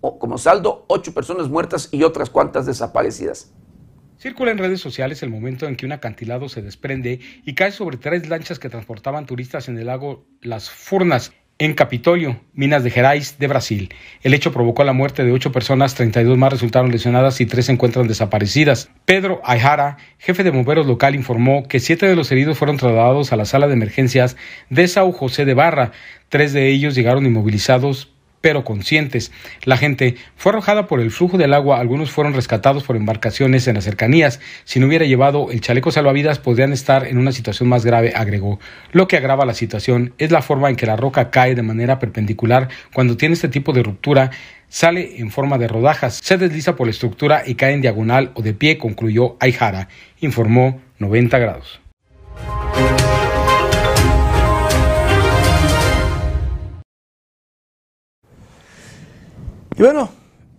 como 0.00 0.38
saldo 0.38 0.84
ocho 0.88 1.12
personas 1.12 1.48
muertas 1.48 1.88
y 1.90 2.04
otras 2.04 2.30
cuantas 2.30 2.66
desaparecidas. 2.66 3.52
Circula 4.18 4.50
en 4.50 4.58
redes 4.58 4.80
sociales 4.80 5.22
el 5.22 5.30
momento 5.30 5.66
en 5.66 5.76
que 5.76 5.86
un 5.86 5.92
acantilado 5.92 6.48
se 6.48 6.62
desprende 6.62 7.20
y 7.44 7.54
cae 7.54 7.70
sobre 7.70 7.98
tres 7.98 8.28
lanchas 8.28 8.58
que 8.58 8.68
transportaban 8.68 9.26
turistas 9.26 9.68
en 9.68 9.78
el 9.78 9.86
lago 9.86 10.26
Las 10.40 10.70
Furnas, 10.70 11.32
en 11.58 11.74
Capitolio, 11.74 12.40
Minas 12.54 12.84
de 12.84 12.90
Gerais, 12.90 13.38
de 13.38 13.48
Brasil. 13.48 13.92
El 14.22 14.32
hecho 14.32 14.52
provocó 14.52 14.84
la 14.84 14.92
muerte 14.92 15.24
de 15.24 15.32
ocho 15.32 15.50
personas, 15.50 15.94
32 15.96 16.38
más 16.38 16.52
resultaron 16.52 16.92
lesionadas 16.92 17.40
y 17.40 17.46
tres 17.46 17.66
se 17.66 17.72
encuentran 17.72 18.06
desaparecidas. 18.06 18.90
Pedro 19.04 19.40
Ayjara, 19.44 19.96
jefe 20.18 20.44
de 20.44 20.50
bomberos 20.50 20.86
local, 20.86 21.16
informó 21.16 21.66
que 21.66 21.80
siete 21.80 22.06
de 22.06 22.14
los 22.14 22.30
heridos 22.30 22.58
fueron 22.58 22.76
trasladados 22.76 23.32
a 23.32 23.36
la 23.36 23.44
sala 23.44 23.66
de 23.66 23.74
emergencias 23.74 24.36
de 24.70 24.86
Sao 24.86 25.10
José 25.10 25.44
de 25.44 25.54
Barra. 25.54 25.90
Tres 26.28 26.52
de 26.52 26.68
ellos 26.68 26.94
llegaron 26.94 27.26
inmovilizados 27.26 28.12
pero 28.40 28.64
conscientes. 28.64 29.32
La 29.64 29.76
gente 29.76 30.16
fue 30.36 30.52
arrojada 30.52 30.86
por 30.86 31.00
el 31.00 31.10
flujo 31.10 31.38
del 31.38 31.54
agua, 31.54 31.80
algunos 31.80 32.10
fueron 32.10 32.34
rescatados 32.34 32.84
por 32.84 32.96
embarcaciones 32.96 33.66
en 33.66 33.74
las 33.74 33.84
cercanías. 33.84 34.40
Si 34.64 34.80
no 34.80 34.86
hubiera 34.86 35.06
llevado 35.06 35.50
el 35.50 35.60
chaleco 35.60 35.90
salvavidas, 35.90 36.38
podrían 36.38 36.72
estar 36.72 37.06
en 37.06 37.18
una 37.18 37.32
situación 37.32 37.68
más 37.68 37.84
grave, 37.84 38.12
agregó. 38.14 38.58
Lo 38.92 39.08
que 39.08 39.16
agrava 39.16 39.44
la 39.44 39.54
situación 39.54 40.14
es 40.18 40.30
la 40.30 40.42
forma 40.42 40.68
en 40.70 40.76
que 40.76 40.86
la 40.86 40.96
roca 40.96 41.30
cae 41.30 41.54
de 41.54 41.62
manera 41.62 41.98
perpendicular 41.98 42.68
cuando 42.92 43.16
tiene 43.16 43.34
este 43.34 43.48
tipo 43.48 43.72
de 43.72 43.82
ruptura 43.82 44.30
sale 44.68 45.18
en 45.18 45.30
forma 45.30 45.58
de 45.58 45.66
rodajas, 45.66 46.20
se 46.22 46.36
desliza 46.36 46.76
por 46.76 46.86
la 46.86 46.90
estructura 46.90 47.42
y 47.46 47.54
cae 47.54 47.72
en 47.72 47.80
diagonal 47.80 48.32
o 48.34 48.42
de 48.42 48.52
pie, 48.52 48.78
concluyó 48.78 49.36
Aijara, 49.40 49.88
informó 50.20 50.80
90 50.98 51.38
grados. 51.38 51.80
Y 59.78 59.82
bueno, 59.82 60.10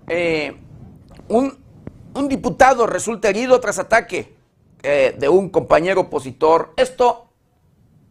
eh, 0.07 0.55
un, 1.27 1.57
diputado 2.29 2.87
resulta 2.87 3.27
herido 3.27 3.59
tras 3.59 3.77
ataque 3.77 4.33
eh, 4.81 5.13
de 5.19 5.27
un 5.27 5.49
compañero 5.49 6.01
opositor. 6.01 6.73
Esto 6.77 7.29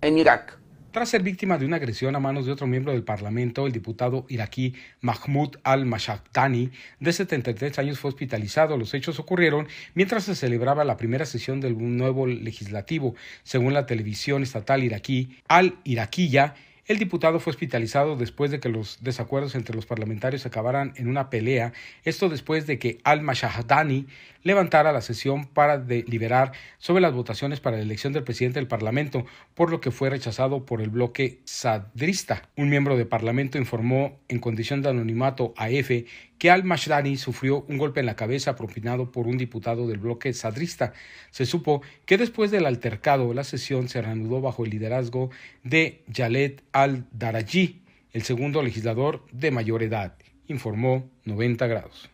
en 0.02 0.18
Irak. 0.18 0.58
Tras 0.90 1.08
ser 1.08 1.22
víctima 1.22 1.56
de 1.56 1.64
una 1.64 1.76
agresión 1.76 2.14
a 2.14 2.20
manos 2.20 2.44
de 2.44 2.52
otro 2.52 2.66
miembro 2.66 2.92
del 2.92 3.04
Parlamento, 3.04 3.66
el 3.66 3.72
diputado 3.72 4.26
iraquí 4.28 4.74
Mahmoud 5.00 5.56
al-Mashaktani, 5.62 6.72
de 7.00 7.12
73 7.14 7.78
años, 7.78 7.98
fue 7.98 8.10
hospitalizado. 8.10 8.76
Los 8.76 8.92
hechos 8.92 9.18
ocurrieron 9.18 9.66
mientras 9.94 10.24
se 10.24 10.34
celebraba 10.34 10.84
la 10.84 10.98
primera 10.98 11.24
sesión 11.24 11.62
del 11.62 11.78
nuevo 11.78 12.26
legislativo. 12.26 13.14
Según 13.44 13.72
la 13.72 13.86
televisión 13.86 14.42
estatal 14.42 14.84
iraquí, 14.84 15.38
al-Iraquiya 15.48 16.54
el 16.88 16.98
diputado 16.98 17.38
fue 17.38 17.50
hospitalizado 17.50 18.16
después 18.16 18.50
de 18.50 18.60
que 18.60 18.70
los 18.70 18.98
desacuerdos 19.02 19.54
entre 19.54 19.76
los 19.76 19.84
parlamentarios 19.84 20.46
acabaran 20.46 20.94
en 20.96 21.08
una 21.08 21.28
pelea, 21.28 21.74
esto 22.02 22.30
después 22.30 22.66
de 22.66 22.78
que 22.78 22.98
al-Mashahadani 23.04 24.06
levantara 24.42 24.92
la 24.92 25.00
sesión 25.00 25.46
para 25.46 25.78
deliberar 25.78 26.52
sobre 26.78 27.00
las 27.00 27.12
votaciones 27.12 27.60
para 27.60 27.76
la 27.76 27.82
elección 27.82 28.12
del 28.12 28.24
presidente 28.24 28.58
del 28.58 28.68
Parlamento, 28.68 29.26
por 29.54 29.70
lo 29.70 29.80
que 29.80 29.90
fue 29.90 30.10
rechazado 30.10 30.64
por 30.64 30.80
el 30.80 30.90
bloque 30.90 31.40
sadrista. 31.44 32.48
Un 32.56 32.68
miembro 32.68 32.96
del 32.96 33.06
Parlamento 33.06 33.58
informó 33.58 34.20
en 34.28 34.38
condición 34.38 34.82
de 34.82 34.90
anonimato 34.90 35.54
a 35.56 35.70
EFE 35.70 36.06
que 36.38 36.50
al-Mashdani 36.50 37.16
sufrió 37.16 37.64
un 37.68 37.78
golpe 37.78 38.00
en 38.00 38.06
la 38.06 38.16
cabeza 38.16 38.54
propinado 38.54 39.10
por 39.10 39.26
un 39.26 39.38
diputado 39.38 39.86
del 39.86 39.98
bloque 39.98 40.32
sadrista. 40.32 40.92
Se 41.30 41.46
supo 41.46 41.82
que 42.06 42.16
después 42.16 42.50
del 42.50 42.66
altercado 42.66 43.34
la 43.34 43.44
sesión 43.44 43.88
se 43.88 44.00
reanudó 44.02 44.40
bajo 44.40 44.64
el 44.64 44.70
liderazgo 44.70 45.30
de 45.64 46.04
Yalet 46.06 46.62
al-Daraji, 46.72 47.82
el 48.12 48.22
segundo 48.22 48.62
legislador 48.62 49.24
de 49.32 49.50
mayor 49.50 49.82
edad, 49.82 50.14
informó 50.46 51.10
90 51.24 51.66
grados. 51.66 52.10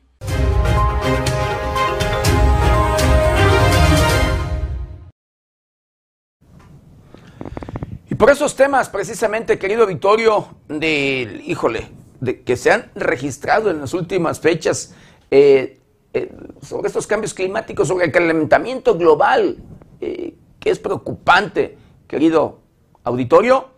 Y 8.15 8.17
por 8.17 8.31
esos 8.31 8.55
temas, 8.55 8.89
precisamente, 8.91 9.59
querido 9.59 9.89
Vittorio, 9.89 10.47
del, 10.69 11.41
híjole, 11.51 11.89
de, 12.21 12.45
que 12.45 12.57
se 12.57 12.71
han 12.71 12.93
registrado 12.95 13.73
en 13.73 13.81
las 13.81 13.93
últimas 13.93 14.39
fechas 14.39 14.95
eh, 15.33 15.81
eh, 16.13 16.33
sobre 16.63 16.87
estos 16.87 17.09
cambios 17.09 17.35
climáticos, 17.35 17.89
sobre 17.89 18.05
el 18.05 18.13
calentamiento 18.13 18.97
global, 18.97 19.57
eh, 20.01 20.37
que 20.61 20.71
es 20.71 20.79
preocupante, 20.79 21.77
querido 22.07 22.61
auditorio. 23.03 23.71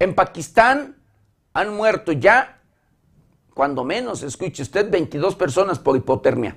En 0.00 0.16
Pakistán 0.16 0.96
han 1.52 1.72
muerto 1.72 2.10
ya, 2.10 2.60
cuando 3.54 3.84
menos, 3.84 4.24
escuche 4.24 4.64
usted, 4.64 4.90
22 4.90 5.36
personas 5.36 5.78
por 5.78 5.96
hipotermia. 5.96 6.56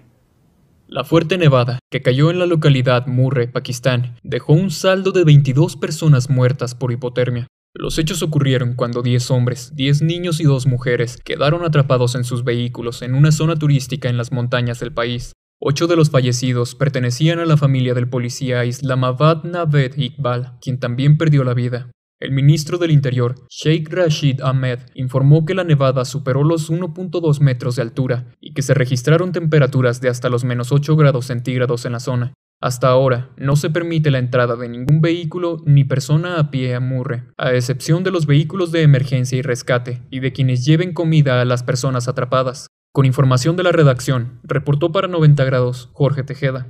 La 0.91 1.03
fuerte 1.03 1.37
nevada, 1.37 1.77
que 1.91 2.01
cayó 2.01 2.31
en 2.31 2.39
la 2.39 2.47
localidad 2.47 3.05
Murre, 3.05 3.47
Pakistán, 3.47 4.15
dejó 4.23 4.53
un 4.53 4.71
saldo 4.71 5.11
de 5.11 5.23
22 5.23 5.75
personas 5.75 6.31
muertas 6.31 6.73
por 6.73 6.91
hipotermia. 6.91 7.45
Los 7.75 7.99
hechos 7.99 8.23
ocurrieron 8.23 8.73
cuando 8.73 9.03
10 9.03 9.29
hombres, 9.29 9.75
10 9.75 10.01
niños 10.01 10.39
y 10.39 10.45
2 10.45 10.65
mujeres 10.65 11.21
quedaron 11.23 11.63
atrapados 11.63 12.15
en 12.15 12.23
sus 12.23 12.43
vehículos 12.43 13.03
en 13.03 13.13
una 13.13 13.31
zona 13.31 13.55
turística 13.55 14.09
en 14.09 14.17
las 14.17 14.31
montañas 14.31 14.79
del 14.79 14.91
país. 14.91 15.33
Ocho 15.61 15.85
de 15.85 15.95
los 15.95 16.09
fallecidos 16.09 16.73
pertenecían 16.73 17.37
a 17.37 17.45
la 17.45 17.55
familia 17.55 17.93
del 17.93 18.09
policía 18.09 18.65
Islamabad 18.65 19.43
Naved 19.43 19.95
Iqbal, 19.95 20.57
quien 20.59 20.79
también 20.79 21.19
perdió 21.19 21.43
la 21.43 21.53
vida. 21.53 21.91
El 22.19 22.31
ministro 22.31 22.77
del 22.77 22.91
Interior, 22.91 23.35
Sheikh 23.49 23.93
Rashid 23.93 24.41
Ahmed, 24.41 24.79
informó 24.93 25.45
que 25.45 25.53
la 25.53 25.63
nevada 25.63 26.03
superó 26.03 26.43
los 26.43 26.69
1.2 26.69 27.39
metros 27.39 27.77
de 27.77 27.81
altura 27.81 28.35
y 28.41 28.53
que 28.53 28.61
se 28.61 28.73
registraron 28.73 29.31
temperaturas 29.31 30.01
de 30.01 30.09
hasta 30.09 30.27
los 30.27 30.43
menos 30.43 30.73
8 30.73 30.97
grados 30.97 31.27
centígrados 31.27 31.85
en 31.85 31.93
la 31.93 32.01
zona. 32.01 32.33
Hasta 32.61 32.89
ahora, 32.89 33.29
no 33.37 33.55
se 33.55 33.69
permite 33.69 34.11
la 34.11 34.19
entrada 34.19 34.57
de 34.57 34.67
ningún 34.67 34.99
vehículo 34.99 35.63
ni 35.65 35.85
persona 35.85 36.39
a 36.39 36.51
pie 36.51 36.75
a 36.75 36.81
Murre, 36.81 37.23
a 37.37 37.53
excepción 37.53 38.03
de 38.03 38.11
los 38.11 38.25
vehículos 38.25 38.73
de 38.73 38.81
emergencia 38.81 39.37
y 39.37 39.41
rescate 39.41 40.01
y 40.09 40.19
de 40.19 40.33
quienes 40.33 40.65
lleven 40.65 40.93
comida 40.93 41.39
a 41.39 41.45
las 41.45 41.63
personas 41.63 42.09
atrapadas. 42.09 42.67
Con 42.91 43.05
información 43.05 43.55
de 43.55 43.63
la 43.63 43.71
redacción, 43.71 44.41
reportó 44.43 44.91
para 44.91 45.07
90 45.07 45.45
grados 45.45 45.89
Jorge 45.93 46.23
Tejeda. 46.23 46.67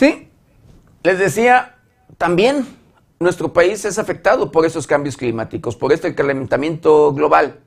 Sí, 0.00 0.30
les 1.02 1.18
decía, 1.18 1.74
también 2.16 2.66
nuestro 3.18 3.52
país 3.52 3.84
es 3.84 3.98
afectado 3.98 4.50
por 4.50 4.64
esos 4.64 4.86
cambios 4.86 5.14
climáticos, 5.18 5.76
por 5.76 5.92
este 5.92 6.14
calentamiento 6.14 7.12
global. 7.12 7.60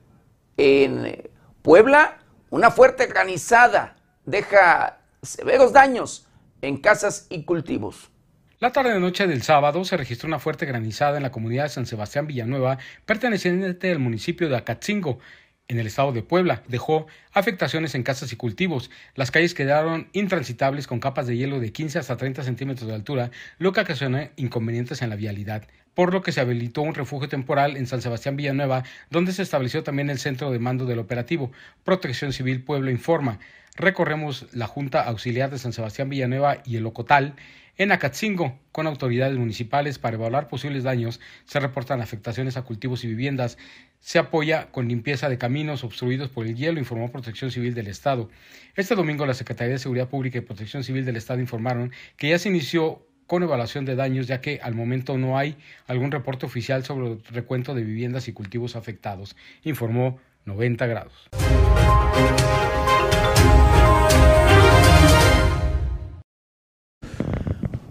En 0.58 1.30
Puebla, 1.62 2.18
una 2.50 2.72
fuerte 2.72 3.06
granizada 3.06 3.98
deja 4.26 4.98
severos 5.22 5.74
daños 5.74 6.28
en 6.64 6.78
casas 6.78 7.28
y 7.30 7.44
cultivos. 7.44 8.10
La 8.58 8.72
tarde 8.72 8.94
de 8.94 9.00
noche 9.00 9.28
del 9.28 9.44
sábado 9.44 9.86
se 9.86 9.96
registró 9.96 10.26
una 10.26 10.40
fuerte 10.40 10.66
granizada 10.66 11.18
en 11.18 11.24
la 11.24 11.32
comunidad 11.32 11.66
de 11.66 11.70
San 11.70 11.86
Sebastián 11.86 12.26
Villanueva, 12.26 12.80
perteneciente 13.06 13.92
al 13.92 14.00
municipio 14.00 14.50
de 14.50 14.58
Acatzingo, 14.58 15.20
en 15.74 15.80
el 15.80 15.88
estado 15.88 16.14
de 16.14 16.22
Puebla. 16.22 16.64
Dejó 16.68 17.08
afectaciones 17.34 17.96
en 17.96 18.04
casas 18.04 18.32
y 18.32 18.36
cultivos. 18.36 18.90
Las 19.16 19.32
calles 19.32 19.54
quedaron 19.54 20.08
intransitables 20.14 20.88
con 20.88 21.00
capas 21.00 21.28
de 21.28 21.36
hielo 21.36 21.60
de 21.60 21.74
15 21.74 22.00
hasta 22.00 22.16
30 22.16 22.44
centímetros 22.44 22.88
de 22.88 22.96
altura, 22.96 23.32
lo 23.58 23.74
que 23.74 23.82
ocasionó 23.82 24.30
inconvenientes 24.38 25.02
en 25.02 25.10
la 25.10 25.16
vialidad 25.16 25.68
por 25.94 26.14
lo 26.14 26.22
que 26.22 26.32
se 26.32 26.42
habilitó 26.42 26.82
un 26.82 26.96
refugio 26.96 27.30
temporal 27.30 27.78
en 27.78 27.88
San 27.88 28.02
Sebastián 28.02 28.36
Villanueva, 28.36 28.84
donde 29.10 29.34
se 29.34 29.42
estableció 29.44 29.84
también 29.84 30.10
el 30.10 30.20
centro 30.20 30.52
de 30.52 30.60
mando 30.60 30.86
del 30.86 31.00
operativo. 31.00 31.52
Protección 31.84 32.34
Civil 32.34 32.64
Pueblo 32.64 32.92
informa. 32.92 33.40
Recorremos 33.76 34.48
la 34.54 34.68
Junta 34.68 35.02
Auxiliar 35.02 35.50
de 35.50 35.60
San 35.60 35.74
Sebastián 35.74 36.10
Villanueva 36.10 36.58
y 36.66 36.78
el 36.78 36.86
Ocotal 36.86 37.36
en 37.76 37.92
Acatzingo, 37.92 38.60
con 38.72 38.86
autoridades 38.86 39.36
municipales 39.36 39.98
para 39.98 40.16
evaluar 40.16 40.48
posibles 40.48 40.84
daños, 40.84 41.20
se 41.46 41.60
reportan 41.60 42.02
afectaciones 42.02 42.56
a 42.56 42.62
cultivos 42.62 43.04
y 43.04 43.08
viviendas. 43.08 43.58
Se 44.00 44.20
apoya 44.20 44.68
con 44.70 44.88
limpieza 44.88 45.28
de 45.28 45.40
caminos 45.40 45.84
obstruidos 45.84 46.30
por 46.30 46.46
el 46.46 46.56
hielo, 46.56 46.78
informó 46.78 47.12
Protección 47.12 47.50
Civil 47.50 47.74
del 47.74 47.88
Estado. 47.88 48.30
Este 48.76 48.94
domingo 48.94 49.26
la 49.26 49.34
Secretaría 49.34 49.74
de 49.74 49.80
Seguridad 49.80 50.08
Pública 50.08 50.38
y 50.38 50.42
Protección 50.42 50.84
Civil 50.84 51.04
del 51.04 51.16
Estado 51.16 51.40
informaron 51.40 51.92
que 52.16 52.30
ya 52.30 52.38
se 52.38 52.50
inició 52.50 53.08
con 53.34 53.42
evaluación 53.42 53.84
de 53.84 53.96
daños, 53.96 54.28
ya 54.28 54.42
que 54.42 54.60
al 54.62 54.76
momento 54.76 55.18
no 55.18 55.40
hay 55.40 55.58
algún 55.88 56.12
reporte 56.12 56.46
oficial 56.46 56.84
sobre 56.84 57.14
el 57.14 57.24
recuento 57.32 57.74
de 57.74 57.82
viviendas 57.82 58.28
y 58.28 58.32
cultivos 58.32 58.76
afectados, 58.76 59.36
informó 59.64 60.20
90 60.46 60.86
grados. 60.86 61.30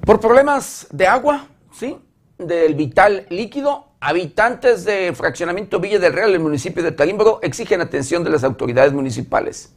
Por 0.06 0.20
problemas 0.20 0.86
de 0.92 1.08
agua, 1.08 1.48
¿sí? 1.72 1.98
Del 2.38 2.76
vital 2.76 3.26
líquido, 3.28 3.88
habitantes 3.98 4.84
de 4.84 5.12
fraccionamiento 5.12 5.80
Villa 5.80 5.98
del 5.98 6.12
Real, 6.12 6.32
el 6.32 6.38
municipio 6.38 6.84
de 6.84 6.92
Tarímbaro, 6.92 7.40
exigen 7.42 7.80
atención 7.80 8.22
de 8.22 8.30
las 8.30 8.44
autoridades 8.44 8.92
municipales. 8.92 9.74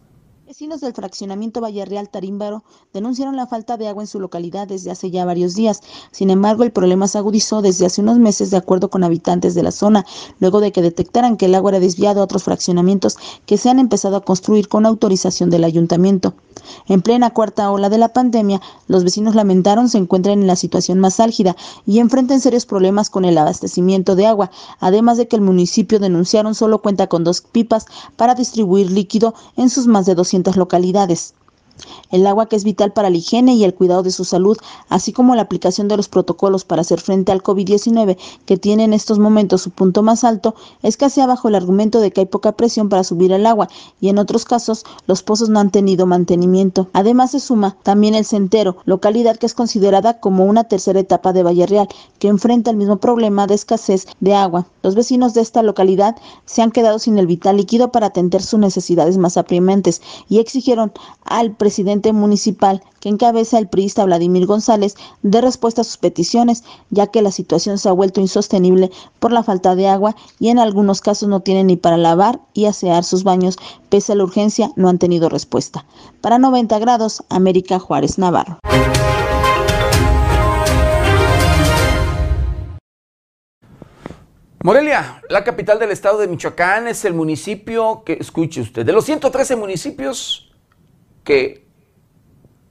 Vecinos 0.56 0.80
del 0.80 0.94
fraccionamiento 0.94 1.60
Valle 1.60 1.84
Real 1.84 2.08
Tarímbaro 2.08 2.64
denunciaron 2.94 3.36
la 3.36 3.46
falta 3.46 3.76
de 3.76 3.90
agua 3.90 4.04
en 4.04 4.08
su 4.08 4.22
localidad 4.22 4.70
desde 4.70 4.90
hace 4.90 5.12
ya 5.12 5.26
varios 5.26 5.54
días. 5.54 5.82
Sin 6.12 6.30
embargo, 6.30 6.64
el 6.64 6.72
problema 6.72 7.10
se 7.10 7.18
agudizó 7.18 7.62
desde 7.62 7.86
hace 7.86 8.00
unos 8.00 8.20
meses 8.20 8.52
de 8.52 8.58
acuerdo 8.58 8.90
con 8.90 9.04
habitantes 9.04 9.54
de 9.54 9.64
la 9.64 9.74
zona, 9.74 10.06
luego 10.40 10.62
de 10.62 10.72
que 10.72 10.82
detectaran 10.82 11.36
que 11.36 11.48
el 11.48 11.56
agua 11.56 11.72
era 11.72 11.82
desviado 11.82 12.22
a 12.22 12.24
otros 12.24 12.44
fraccionamientos 12.44 13.18
que 13.46 13.58
se 13.58 13.70
han 13.70 13.80
empezado 13.80 14.16
a 14.16 14.24
construir 14.24 14.70
con 14.70 14.86
autorización 14.86 15.50
del 15.50 15.66
ayuntamiento. 15.66 16.36
En 16.88 17.02
plena 17.02 17.32
cuarta 17.32 17.70
ola 17.70 17.90
de 17.90 17.98
la 17.98 18.14
pandemia, 18.14 18.62
los 18.88 19.04
vecinos 19.04 19.36
lamentaron 19.36 19.90
se 19.90 19.98
encuentran 19.98 20.40
en 20.40 20.48
la 20.48 20.56
situación 20.56 21.00
más 21.00 21.20
álgida 21.20 21.58
y 21.86 22.00
enfrentan 22.00 22.40
serios 22.40 22.66
problemas 22.66 23.10
con 23.10 23.26
el 23.26 23.38
abastecimiento 23.38 24.16
de 24.16 24.26
agua, 24.26 24.52
además 24.80 25.18
de 25.18 25.28
que 25.28 25.36
el 25.36 25.42
municipio 25.42 26.00
denunciaron 26.00 26.56
solo 26.56 26.82
cuenta 26.82 27.08
con 27.08 27.26
dos 27.26 27.42
pipas 27.42 27.88
para 28.16 28.36
distribuir 28.36 28.90
líquido 28.90 29.36
en 29.58 29.70
sus 29.70 29.86
más 29.86 30.06
de 30.06 30.16
200 30.16 30.45
localidades. 30.54 31.36
El 32.12 32.26
agua 32.28 32.46
que 32.48 32.56
es 32.56 32.64
vital 32.64 32.94
para 32.94 33.10
la 33.10 33.18
higiene 33.18 33.56
y 33.56 33.64
el 33.64 33.74
cuidado 33.74 34.04
de 34.04 34.12
su 34.12 34.26
salud, 34.26 34.58
así 34.90 35.12
como 35.12 35.36
la 35.36 35.42
aplicación 35.42 35.88
de 35.88 35.98
los 35.98 36.10
protocolos 36.10 36.66
para 36.66 36.82
hacer 36.82 37.02
frente 37.02 37.32
al 37.32 37.44
COVID-19, 37.44 38.18
que 38.46 38.58
tiene 38.58 38.84
en 38.84 38.94
estos 38.94 39.20
momentos 39.20 39.62
su 39.62 39.72
punto 39.72 40.04
más 40.04 40.24
alto, 40.24 40.56
escasea 40.84 41.28
bajo 41.28 41.48
el 41.48 41.56
argumento 41.56 42.00
de 42.00 42.12
que 42.12 42.22
hay 42.22 42.28
poca 42.28 42.54
presión 42.54 42.90
para 42.90 43.04
subir 43.04 43.32
el 43.32 43.46
agua 43.46 43.68
y 44.00 44.10
en 44.10 44.18
otros 44.18 44.46
casos 44.46 44.84
los 45.08 45.24
pozos 45.24 45.50
no 45.50 45.60
han 45.60 45.72
tenido 45.72 46.06
mantenimiento. 46.06 46.88
Además 46.94 47.32
se 47.32 47.40
suma 47.40 47.78
también 47.84 48.16
el 48.16 48.26
Centero, 48.26 48.78
localidad 48.86 49.38
que 49.38 49.46
es 49.46 49.54
considerada 49.54 50.20
como 50.20 50.46
una 50.46 50.66
tercera 50.66 51.00
etapa 51.00 51.34
de 51.34 51.44
Valle 51.44 51.68
Real, 51.68 51.88
que 52.20 52.28
enfrenta 52.28 52.72
el 52.72 52.78
mismo 52.78 52.98
problema 52.98 53.48
de 53.48 53.56
escasez 53.56 54.08
de 54.20 54.36
agua. 54.36 54.68
Los 54.84 54.96
vecinos 54.96 55.34
de 55.34 55.42
esta 55.42 55.64
localidad 55.64 56.16
se 56.46 56.62
han 56.62 56.72
quedado 56.72 57.00
sin 57.00 57.18
el 57.18 57.28
vital 57.28 57.58
líquido 57.58 57.92
para 57.92 58.08
atender 58.08 58.42
sus 58.42 58.60
necesidades 58.60 59.18
más 59.18 59.38
apremiantes 59.38 60.02
y 60.30 60.40
exigieron 60.40 60.92
al 61.24 61.52
presidente 61.66 62.14
municipal 62.14 62.84
que 63.00 63.10
encabeza 63.10 63.58
el 63.58 63.68
priista 63.68 64.06
Vladimir 64.06 64.46
González 64.46 64.94
dé 65.24 65.42
respuesta 65.42 65.82
a 65.82 65.84
sus 65.84 65.98
peticiones, 65.98 66.64
ya 66.92 67.08
que 67.08 67.24
la 67.24 67.32
situación 67.32 67.80
se 67.80 67.90
ha 67.90 67.92
vuelto 67.92 68.22
insostenible 68.22 68.92
por 69.18 69.32
la 69.32 69.42
falta 69.42 69.74
de 69.74 69.88
agua 69.88 70.16
y 70.38 70.50
en 70.50 70.60
algunos 70.60 71.02
casos 71.02 71.28
no 71.28 71.40
tienen 71.40 71.66
ni 71.66 71.76
para 71.76 71.98
lavar 71.98 72.40
y 72.54 72.66
asear 72.68 73.04
sus 73.04 73.24
baños. 73.24 73.58
Pese 73.90 74.12
a 74.12 74.16
la 74.16 74.26
urgencia, 74.26 74.70
no 74.76 74.90
han 74.90 75.00
tenido 75.00 75.28
respuesta. 75.28 75.88
Para 76.22 76.38
90 76.38 76.78
grados, 76.78 77.24
América 77.30 77.80
Juárez 77.80 78.20
Navarro. 78.20 78.60
Morelia, 84.64 85.24
la 85.30 85.44
capital 85.44 85.80
del 85.80 85.90
estado 85.90 86.20
de 86.20 86.28
Michoacán, 86.28 86.88
es 86.88 87.06
el 87.06 87.16
municipio 87.16 88.04
que, 88.06 88.14
escuche 88.14 88.62
usted, 88.62 88.86
de 88.86 88.94
los 88.94 89.06
113 89.06 89.56
municipios 89.56 90.52
que 91.26 91.68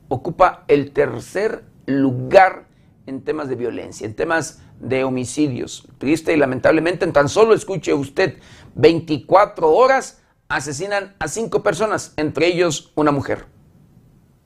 ocupa 0.09 0.65
el 0.69 0.93
tercer 0.93 1.65
lugar 1.85 2.69
en 3.07 3.23
temas 3.23 3.49
de 3.49 3.57
violencia, 3.57 4.07
en 4.07 4.15
temas 4.15 4.63
de 4.81 5.05
homicidios. 5.05 5.87
Triste 5.99 6.33
y 6.33 6.37
lamentablemente, 6.39 7.05
en 7.05 7.13
tan 7.13 7.29
solo 7.29 7.53
escuche 7.55 7.93
usted 7.93 8.39
24 8.75 9.71
horas, 9.71 10.23
asesinan 10.49 11.15
a 11.19 11.29
cinco 11.29 11.63
personas, 11.63 12.15
entre 12.17 12.47
ellos 12.47 12.93
una 12.95 13.11
mujer. 13.11 13.54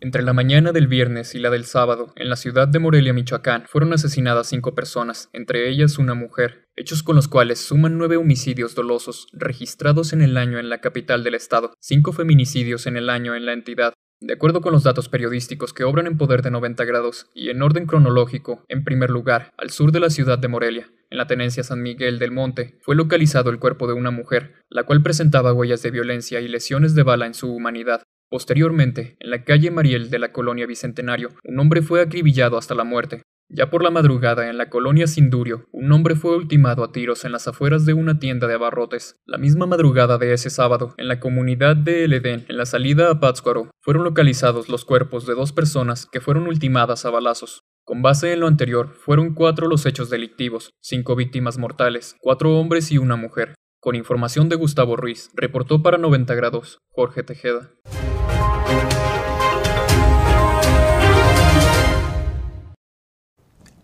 Entre 0.00 0.22
la 0.22 0.32
mañana 0.32 0.70
del 0.70 0.86
viernes 0.86 1.34
y 1.34 1.40
la 1.40 1.50
del 1.50 1.64
sábado, 1.64 2.12
en 2.14 2.28
la 2.28 2.36
ciudad 2.36 2.68
de 2.68 2.78
Morelia, 2.78 3.12
Michoacán, 3.12 3.64
fueron 3.66 3.92
asesinadas 3.92 4.46
cinco 4.46 4.72
personas, 4.72 5.28
entre 5.32 5.68
ellas 5.68 5.98
una 5.98 6.14
mujer, 6.14 6.68
hechos 6.76 7.02
con 7.02 7.16
los 7.16 7.26
cuales 7.26 7.58
suman 7.58 7.98
nueve 7.98 8.16
homicidios 8.16 8.76
dolosos 8.76 9.26
registrados 9.32 10.12
en 10.12 10.22
el 10.22 10.36
año 10.36 10.60
en 10.60 10.68
la 10.68 10.80
capital 10.80 11.24
del 11.24 11.34
estado, 11.34 11.74
cinco 11.80 12.12
feminicidios 12.12 12.86
en 12.86 12.96
el 12.96 13.10
año 13.10 13.34
en 13.34 13.44
la 13.44 13.52
entidad. 13.52 13.92
De 14.20 14.34
acuerdo 14.34 14.60
con 14.60 14.72
los 14.72 14.84
datos 14.84 15.08
periodísticos 15.08 15.72
que 15.72 15.82
obran 15.82 16.06
en 16.06 16.16
poder 16.16 16.42
de 16.42 16.52
90 16.52 16.84
grados 16.84 17.26
y 17.34 17.50
en 17.50 17.60
orden 17.60 17.86
cronológico, 17.86 18.64
en 18.68 18.84
primer 18.84 19.10
lugar, 19.10 19.50
al 19.58 19.70
sur 19.70 19.90
de 19.90 19.98
la 19.98 20.10
ciudad 20.10 20.38
de 20.38 20.48
Morelia, 20.48 20.92
en 21.10 21.18
la 21.18 21.26
tenencia 21.26 21.64
San 21.64 21.82
Miguel 21.82 22.20
del 22.20 22.30
Monte, 22.30 22.78
fue 22.82 22.94
localizado 22.94 23.50
el 23.50 23.58
cuerpo 23.58 23.88
de 23.88 23.94
una 23.94 24.12
mujer, 24.12 24.54
la 24.68 24.84
cual 24.84 25.02
presentaba 25.02 25.52
huellas 25.52 25.82
de 25.82 25.90
violencia 25.90 26.40
y 26.40 26.46
lesiones 26.46 26.94
de 26.94 27.02
bala 27.02 27.26
en 27.26 27.34
su 27.34 27.52
humanidad. 27.52 28.02
Posteriormente, 28.30 29.16
en 29.20 29.30
la 29.30 29.44
calle 29.44 29.70
Mariel 29.70 30.10
de 30.10 30.18
la 30.18 30.32
colonia 30.32 30.66
Bicentenario, 30.66 31.30
un 31.44 31.58
hombre 31.58 31.82
fue 31.82 32.02
acribillado 32.02 32.58
hasta 32.58 32.74
la 32.74 32.84
muerte. 32.84 33.22
Ya 33.50 33.70
por 33.70 33.82
la 33.82 33.90
madrugada, 33.90 34.50
en 34.50 34.58
la 34.58 34.68
colonia 34.68 35.06
Sindurio, 35.06 35.64
un 35.72 35.90
hombre 35.90 36.14
fue 36.14 36.36
ultimado 36.36 36.84
a 36.84 36.92
tiros 36.92 37.24
en 37.24 37.32
las 37.32 37.48
afueras 37.48 37.86
de 37.86 37.94
una 37.94 38.18
tienda 38.18 38.46
de 38.46 38.52
abarrotes. 38.52 39.16
La 39.24 39.38
misma 39.38 39.64
madrugada 39.64 40.18
de 40.18 40.34
ese 40.34 40.50
sábado, 40.50 40.92
en 40.98 41.08
la 41.08 41.18
comunidad 41.18 41.74
de 41.74 42.04
El 42.04 42.12
Edén, 42.12 42.44
en 42.48 42.58
la 42.58 42.66
salida 42.66 43.10
a 43.10 43.20
Pátzcuaro, 43.20 43.70
fueron 43.80 44.04
localizados 44.04 44.68
los 44.68 44.84
cuerpos 44.84 45.26
de 45.26 45.34
dos 45.34 45.52
personas 45.52 46.04
que 46.04 46.20
fueron 46.20 46.46
ultimadas 46.46 47.06
a 47.06 47.10
balazos. 47.10 47.62
Con 47.84 48.02
base 48.02 48.34
en 48.34 48.40
lo 48.40 48.46
anterior, 48.48 48.92
fueron 48.94 49.32
cuatro 49.32 49.66
los 49.66 49.86
hechos 49.86 50.10
delictivos, 50.10 50.74
cinco 50.82 51.16
víctimas 51.16 51.56
mortales, 51.56 52.16
cuatro 52.20 52.58
hombres 52.58 52.92
y 52.92 52.98
una 52.98 53.16
mujer. 53.16 53.54
Con 53.80 53.94
información 53.94 54.50
de 54.50 54.56
Gustavo 54.56 54.96
Ruiz, 54.96 55.30
reportó 55.32 55.82
para 55.82 55.96
90 55.96 56.34
grados, 56.34 56.80
Jorge 56.90 57.22
Tejeda. 57.22 57.70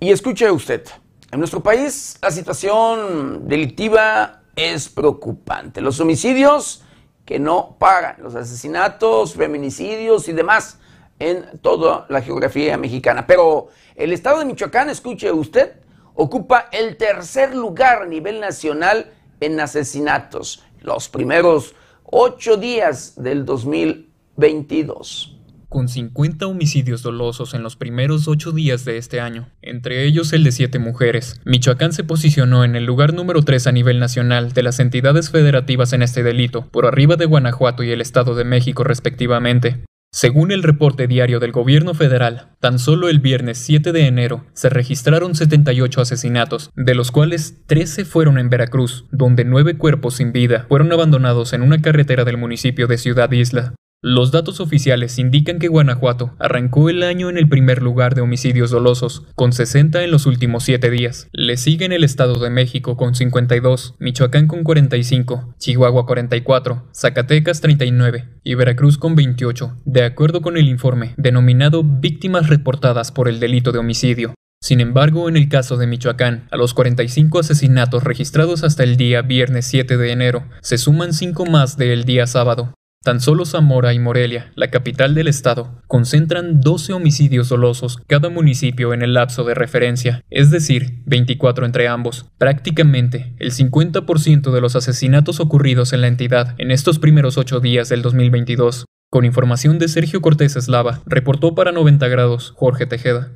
Y 0.00 0.10
escuche 0.10 0.50
usted, 0.50 0.84
en 1.30 1.38
nuestro 1.38 1.62
país 1.62 2.18
la 2.20 2.30
situación 2.30 3.48
delictiva 3.48 4.42
es 4.56 4.88
preocupante. 4.88 5.80
Los 5.80 6.00
homicidios 6.00 6.82
que 7.24 7.38
no 7.38 7.76
pagan, 7.78 8.16
los 8.18 8.34
asesinatos, 8.34 9.34
feminicidios 9.34 10.28
y 10.28 10.32
demás 10.32 10.78
en 11.18 11.58
toda 11.60 12.06
la 12.08 12.20
geografía 12.22 12.76
mexicana. 12.76 13.26
Pero 13.26 13.68
el 13.94 14.12
estado 14.12 14.40
de 14.40 14.44
Michoacán, 14.44 14.90
escuche 14.90 15.32
usted, 15.32 15.76
ocupa 16.14 16.68
el 16.72 16.96
tercer 16.96 17.54
lugar 17.54 18.02
a 18.02 18.06
nivel 18.06 18.40
nacional 18.40 19.12
en 19.40 19.58
asesinatos, 19.60 20.64
los 20.80 21.08
primeros 21.08 21.74
ocho 22.04 22.56
días 22.56 23.14
del 23.16 23.44
2022 23.44 25.34
con 25.74 25.88
50 25.88 26.46
homicidios 26.46 27.02
dolosos 27.02 27.52
en 27.52 27.64
los 27.64 27.74
primeros 27.74 28.28
ocho 28.28 28.52
días 28.52 28.84
de 28.84 28.96
este 28.96 29.20
año, 29.20 29.48
entre 29.60 30.04
ellos 30.04 30.32
el 30.32 30.44
de 30.44 30.52
siete 30.52 30.78
mujeres. 30.78 31.40
Michoacán 31.44 31.92
se 31.92 32.04
posicionó 32.04 32.62
en 32.62 32.76
el 32.76 32.84
lugar 32.84 33.12
número 33.12 33.42
3 33.42 33.66
a 33.66 33.72
nivel 33.72 33.98
nacional 33.98 34.52
de 34.52 34.62
las 34.62 34.78
entidades 34.78 35.30
federativas 35.30 35.92
en 35.92 36.02
este 36.02 36.22
delito, 36.22 36.68
por 36.68 36.86
arriba 36.86 37.16
de 37.16 37.24
Guanajuato 37.24 37.82
y 37.82 37.90
el 37.90 38.00
Estado 38.00 38.36
de 38.36 38.44
México 38.44 38.84
respectivamente. 38.84 39.82
Según 40.12 40.52
el 40.52 40.62
reporte 40.62 41.08
diario 41.08 41.40
del 41.40 41.50
gobierno 41.50 41.92
federal, 41.92 42.52
tan 42.60 42.78
solo 42.78 43.08
el 43.08 43.18
viernes 43.18 43.58
7 43.58 43.90
de 43.90 44.06
enero 44.06 44.44
se 44.52 44.68
registraron 44.68 45.34
78 45.34 46.00
asesinatos, 46.00 46.70
de 46.76 46.94
los 46.94 47.10
cuales 47.10 47.66
13 47.66 48.04
fueron 48.04 48.38
en 48.38 48.48
Veracruz, 48.48 49.06
donde 49.10 49.44
nueve 49.44 49.76
cuerpos 49.76 50.14
sin 50.14 50.30
vida 50.30 50.66
fueron 50.68 50.92
abandonados 50.92 51.52
en 51.52 51.62
una 51.62 51.82
carretera 51.82 52.24
del 52.24 52.36
municipio 52.36 52.86
de 52.86 52.96
Ciudad 52.96 53.32
Isla. 53.32 53.74
Los 54.06 54.32
datos 54.32 54.60
oficiales 54.60 55.18
indican 55.18 55.58
que 55.58 55.68
Guanajuato 55.68 56.34
arrancó 56.38 56.90
el 56.90 57.02
año 57.02 57.30
en 57.30 57.38
el 57.38 57.48
primer 57.48 57.82
lugar 57.82 58.14
de 58.14 58.20
homicidios 58.20 58.70
dolosos, 58.70 59.22
con 59.34 59.54
60 59.54 60.04
en 60.04 60.10
los 60.10 60.26
últimos 60.26 60.64
7 60.64 60.90
días. 60.90 61.26
Le 61.32 61.56
siguen 61.56 61.90
el 61.90 62.04
Estado 62.04 62.38
de 62.38 62.50
México 62.50 62.98
con 62.98 63.14
52, 63.14 63.94
Michoacán 63.98 64.46
con 64.46 64.62
45, 64.62 65.54
Chihuahua 65.58 66.04
44, 66.04 66.86
Zacatecas 66.94 67.62
39 67.62 68.28
y 68.44 68.54
Veracruz 68.56 68.98
con 68.98 69.14
28, 69.14 69.74
de 69.86 70.04
acuerdo 70.04 70.42
con 70.42 70.58
el 70.58 70.68
informe 70.68 71.14
denominado 71.16 71.82
Víctimas 71.82 72.50
reportadas 72.50 73.10
por 73.10 73.26
el 73.26 73.40
delito 73.40 73.72
de 73.72 73.78
homicidio. 73.78 74.34
Sin 74.60 74.82
embargo, 74.82 75.30
en 75.30 75.38
el 75.38 75.48
caso 75.48 75.78
de 75.78 75.86
Michoacán, 75.86 76.46
a 76.50 76.58
los 76.58 76.74
45 76.74 77.38
asesinatos 77.38 78.04
registrados 78.04 78.64
hasta 78.64 78.82
el 78.82 78.98
día 78.98 79.22
viernes 79.22 79.64
7 79.64 79.96
de 79.96 80.12
enero, 80.12 80.44
se 80.60 80.76
suman 80.76 81.14
5 81.14 81.46
más 81.46 81.78
del 81.78 82.04
día 82.04 82.26
sábado, 82.26 82.74
Tan 83.04 83.20
solo 83.20 83.44
Zamora 83.44 83.92
y 83.92 83.98
Morelia, 83.98 84.50
la 84.54 84.70
capital 84.70 85.14
del 85.14 85.28
estado, 85.28 85.82
concentran 85.88 86.62
12 86.62 86.94
homicidios 86.94 87.50
dolosos 87.50 87.98
cada 88.06 88.30
municipio 88.30 88.94
en 88.94 89.02
el 89.02 89.12
lapso 89.12 89.44
de 89.44 89.52
referencia, 89.52 90.22
es 90.30 90.50
decir, 90.50 91.02
24 91.04 91.66
entre 91.66 91.86
ambos. 91.86 92.30
Prácticamente 92.38 93.34
el 93.38 93.52
50% 93.52 94.50
de 94.50 94.60
los 94.62 94.74
asesinatos 94.74 95.38
ocurridos 95.38 95.92
en 95.92 96.00
la 96.00 96.06
entidad 96.06 96.54
en 96.56 96.70
estos 96.70 96.98
primeros 96.98 97.36
8 97.36 97.60
días 97.60 97.90
del 97.90 98.00
2022. 98.00 98.86
Con 99.10 99.26
información 99.26 99.78
de 99.78 99.88
Sergio 99.88 100.22
Cortés 100.22 100.56
Eslava, 100.56 101.02
reportó 101.04 101.54
para 101.54 101.72
90 101.72 102.08
grados 102.08 102.54
Jorge 102.56 102.86
Tejeda. 102.86 103.32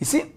Y 0.00 0.04
sí, 0.04 0.34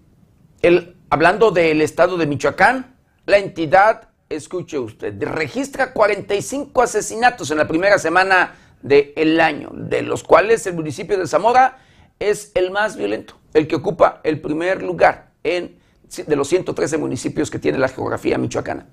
el 0.62 0.97
Hablando 1.10 1.52
del 1.52 1.82
estado 1.82 2.18
de 2.18 2.28
Michoacán, 2.28 2.98
la 3.26 3.38
entidad, 3.38 4.10
escuche 4.28 4.78
usted, 4.78 5.16
registra 5.24 5.94
45 5.94 6.82
asesinatos 6.82 7.50
en 7.50 7.58
la 7.58 7.68
primera 7.68 7.98
semana 7.98 8.56
del 8.82 9.40
año, 9.40 9.70
de 9.72 10.02
los 10.02 10.22
cuales 10.24 10.68
el 10.68 10.74
municipio 10.74 11.18
de 11.18 11.26
Zamora 11.26 11.78
es 12.20 12.52
el 12.56 12.72
más 12.72 12.98
violento, 12.98 13.40
el 13.54 13.70
que 13.70 13.78
ocupa 13.78 14.20
el 14.26 14.42
primer 14.42 14.84
lugar 14.84 15.32
en, 15.44 15.80
de 16.26 16.36
los 16.36 16.50
113 16.50 16.98
municipios 16.98 17.50
que 17.50 17.60
tiene 17.60 17.78
la 17.78 17.88
geografía 17.88 18.38
michoacana. 18.38 18.88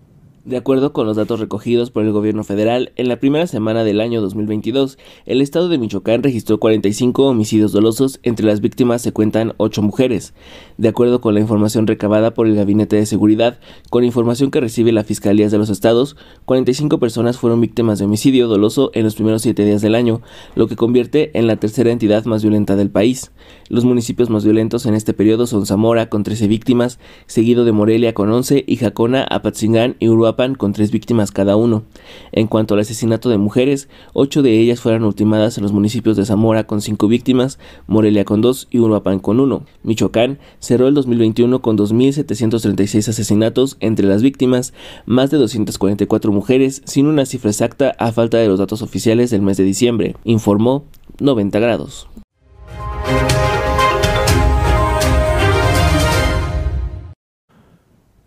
De 0.45 0.59
acuerdo 0.59 0.93
con 0.93 1.07
los 1.07 1.17
datos 1.17 1.41
recogidos 1.41 1.91
por 1.91 2.05
el 2.05 2.13
gobierno 2.13 2.45
federal, 2.45 2.93
en 2.97 3.09
la 3.09 3.19
primera 3.19 3.47
semana 3.47 3.83
del 3.83 4.03
año 4.03 4.21
2022, 4.21 4.99
el 5.25 5.41
estado 5.41 5.71
de 5.71 5.79
Michoacán 5.79 6.23
registró 6.23 6.61
45 6.61 7.27
homicidios 7.29 7.73
dolosos, 7.73 8.21
entre 8.23 8.45
las 8.45 8.61
víctimas 8.61 9.01
se 9.01 9.11
cuentan 9.11 9.55
8 9.57 9.81
mujeres. 9.81 10.35
De 10.77 10.89
acuerdo 10.89 11.23
con 11.23 11.33
la 11.33 11.41
información 11.41 11.87
recabada 11.87 12.35
por 12.35 12.47
el 12.47 12.57
Gabinete 12.57 12.97
de 12.97 13.07
Seguridad, 13.07 13.59
con 13.89 14.05
información 14.05 14.51
que 14.51 14.61
recibe 14.61 14.93
la 14.93 15.03
Fiscalía 15.03 15.49
de 15.49 15.57
los 15.57 15.71
Estados, 15.71 16.15
45 16.45 16.99
personas 16.99 17.39
fueron 17.39 17.63
víctimas 17.63 17.99
de 17.99 18.05
homicidio 18.05 18.47
doloso 18.47 18.91
en 18.93 19.05
los 19.05 19.15
primeros 19.15 19.41
7 19.41 19.65
días 19.65 19.81
del 19.81 19.95
año, 19.95 20.21
lo 20.57 20.67
que 20.67 20.77
convierte 20.77 21.31
en 21.39 21.47
la 21.47 21.57
tercera 21.57 21.91
entidad 21.91 22.27
más 22.27 22.43
violenta 22.43 22.77
del 22.77 22.91
país. 22.91 23.33
Los 23.71 23.87
municipios 23.87 24.29
más 24.29 24.45
violentos 24.45 24.85
en 24.85 24.93
este 24.93 25.15
periodo 25.15 25.47
son 25.47 25.65
Zamora, 25.65 26.11
con 26.11 26.23
13 26.23 26.49
víctimas, 26.49 26.99
seguido 27.25 27.65
de 27.65 27.73
Morelia 27.73 28.13
con 28.13 28.31
11 28.31 28.63
y 28.67 28.77
Jacona, 28.77 29.23
Apatzingán 29.23 29.97
y 30.01 30.09
Uruapan 30.09 30.34
con 30.59 30.73
tres 30.73 30.91
víctimas 30.91 31.31
cada 31.31 31.57
uno. 31.57 31.85
En 32.33 32.49
cuanto 32.49 32.75
al 32.75 32.81
asesinato 32.81 33.31
de 33.31 33.39
mujeres, 33.39 33.89
ocho 34.13 34.43
de 34.43 34.59
ellas 34.59 34.81
fueron 34.81 35.05
ultimadas 35.05 35.57
en 35.57 35.63
los 35.63 35.73
municipios 35.73 36.17
de 36.17 36.25
Zamora 36.25 36.67
con 36.67 36.81
cinco 36.81 37.07
víctimas, 37.07 37.59
Morelia 37.87 38.25
con 38.25 38.41
dos 38.41 38.67
y 38.71 38.81
Uruapan 38.81 39.21
con 39.21 39.39
uno. 39.39 39.65
Michoacán 39.85 40.39
cerró 40.59 40.89
el 40.89 40.95
2021 40.95 41.63
con 41.63 41.79
2.736 41.79 43.09
asesinatos 43.09 43.77
entre 43.79 44.07
las 44.09 44.23
víctimas, 44.23 44.75
más 45.07 45.31
de 45.31 45.39
244 45.39 46.33
mujeres, 46.33 46.83
sin 46.85 47.07
una 47.07 47.27
cifra 47.27 47.51
exacta 47.51 47.95
a 47.99 48.11
falta 48.11 48.39
de 48.39 48.49
los 48.49 48.59
datos 48.59 48.83
oficiales 48.83 49.31
del 49.31 49.43
mes 49.43 49.57
de 49.57 49.65
diciembre, 49.65 50.17
informó 50.25 50.85
90 51.21 51.61
grados. 51.61 52.09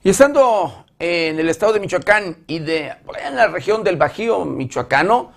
Y 0.03 0.09
estando 0.09 0.86
en 0.99 1.39
el 1.39 1.49
estado 1.49 1.73
de 1.73 1.79
Michoacán 1.79 2.37
y 2.47 2.59
de 2.59 2.93
en 3.25 3.35
la 3.35 3.47
región 3.47 3.83
del 3.83 3.97
Bajío 3.97 4.45
michoacano 4.45 5.31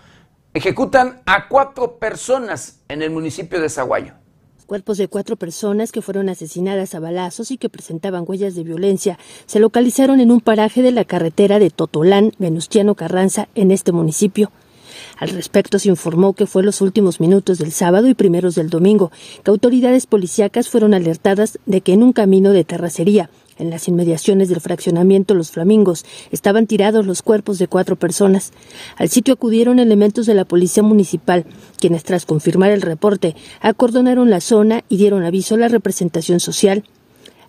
ejecutan 0.55 1.23
a 1.27 1.49
cuatro 1.49 1.99
personas 1.99 2.81
en 2.89 3.03
el 3.03 3.11
municipio 3.11 3.61
de 3.61 3.69
Zaguayo. 3.69 4.15
Cuerpos 4.67 4.99
de 4.99 5.09
cuatro 5.09 5.37
personas 5.37 5.91
que 5.91 6.01
fueron 6.01 6.29
asesinadas 6.29 6.95
a 6.95 7.01
balazos 7.01 7.51
y 7.51 7.59
que 7.59 7.69
presentaban 7.69 8.25
huellas 8.27 8.55
de 8.55 8.63
violencia 8.63 9.19
se 9.47 9.59
localizaron 9.59 10.21
en 10.21 10.31
un 10.31 10.41
paraje 10.41 10.81
de 10.81 10.93
la 10.93 11.05
carretera 11.05 11.59
de 11.59 11.71
Totolán, 11.71 12.33
Venustiano 12.39 12.95
Carranza, 12.95 13.49
en 13.57 13.73
este 13.73 13.91
municipio. 13.91 14.53
Al 15.19 15.31
respecto 15.31 15.79
se 15.79 15.89
informó 15.89 16.35
que 16.35 16.47
fue 16.47 16.63
los 16.63 16.81
últimos 16.81 17.21
minutos 17.21 17.59
del 17.59 17.73
sábado 17.73 18.09
y 18.09 18.15
primeros 18.15 18.55
del 18.55 18.71
domingo 18.71 19.11
que 19.45 19.51
autoridades 19.51 20.07
policíacas 20.07 20.69
fueron 20.69 20.95
alertadas 20.95 21.59
de 21.67 21.81
que 21.81 21.93
en 21.93 22.03
un 22.03 22.13
camino 22.13 22.53
de 22.53 22.65
terracería 22.65 23.29
en 23.61 23.71
las 23.71 23.89
inmediaciones 23.89 24.49
del 24.49 24.61
fraccionamiento 24.61 25.35
Los 25.35 25.51
Flamingos 25.51 26.05
estaban 26.31 26.67
tirados 26.67 27.07
los 27.07 27.23
cuerpos 27.23 27.59
de 27.59 27.69
cuatro 27.69 27.97
personas. 27.97 28.53
Al 28.97 29.09
sitio 29.09 29.35
acudieron 29.35 29.79
elementos 29.79 30.27
de 30.27 30.35
la 30.35 30.45
Policía 30.45 30.83
Municipal, 30.83 31.45
quienes 31.79 32.05
tras 32.05 32.27
confirmar 32.27 32.71
el 32.71 32.83
reporte 32.83 33.37
acordonaron 33.61 34.31
la 34.31 34.41
zona 34.41 34.85
y 34.89 34.97
dieron 34.97 35.25
aviso 35.25 35.55
a 35.55 35.59
la 35.59 35.69
representación 35.69 36.41
social. 36.41 36.85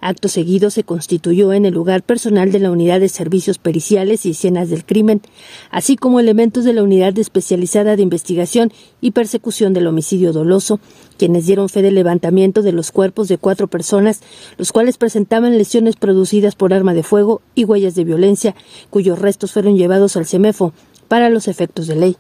Acto 0.02 0.30
seguido 0.30 0.72
se 0.72 0.84
constituyó 0.84 1.54
en 1.54 1.64
el 1.64 1.76
lugar 1.76 2.02
personal 2.02 2.52
de 2.52 2.60
la 2.60 2.72
Unidad 2.72 3.00
de 3.00 3.08
Servicios 3.08 3.60
Periciales 3.60 4.26
y 4.26 4.32
Escenas 4.32 4.72
del 4.72 4.84
Crimen, 4.84 5.22
así 5.70 5.96
como 5.96 6.20
elementos 6.20 6.66
de 6.66 6.74
la 6.74 6.82
Unidad 6.82 7.18
Especializada 7.20 7.96
de 7.96 8.02
Investigación 8.02 8.74
y 9.00 9.12
Persecución 9.12 9.74
del 9.74 9.86
Homicidio 9.86 10.34
Doloso, 10.34 10.80
quienes 11.20 11.46
dieron 11.46 11.70
fe 11.70 11.84
del 11.84 11.94
levantamiento 11.94 12.64
de 12.64 12.72
los 12.72 12.92
cuerpos 12.92 13.28
de 13.28 13.38
cuatro 13.38 13.68
personas, 13.68 14.22
los 14.58 14.72
cuales 14.72 14.98
presentaban 14.98 15.56
lesiones 15.56 15.96
producidas 15.98 16.56
por 16.56 16.74
arma 16.74 16.96
de 16.96 17.04
fuego 17.04 17.44
y 17.54 17.66
huellas 17.66 17.94
de 17.94 18.04
violencia, 18.04 18.56
cuyos 18.90 19.20
restos 19.20 19.52
fueron 19.52 19.78
llevados 19.78 20.18
al 20.18 20.26
CEMEFO 20.26 20.74
para 21.08 21.30
los 21.30 21.48
efectos 21.48 21.86
de 21.86 21.96
ley. 21.96 22.18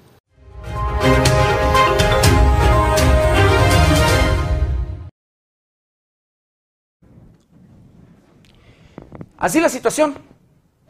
Así 9.41 9.59
la 9.59 9.69
situación. 9.69 10.13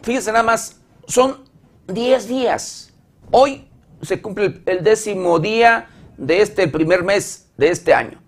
Fíjense 0.01 0.29
nada 0.29 0.43
más, 0.43 0.81
son 1.07 1.37
10 1.87 2.27
días. 2.27 2.93
Hoy 3.31 3.65
se 4.01 4.21
cumple 4.21 4.61
el 4.65 4.83
décimo 4.83 5.39
día 5.39 5.87
de 6.17 6.41
este 6.41 6.67
primer 6.67 7.01
mes 7.01 7.49
de 7.55 7.69
este 7.69 7.93
año. 7.93 8.21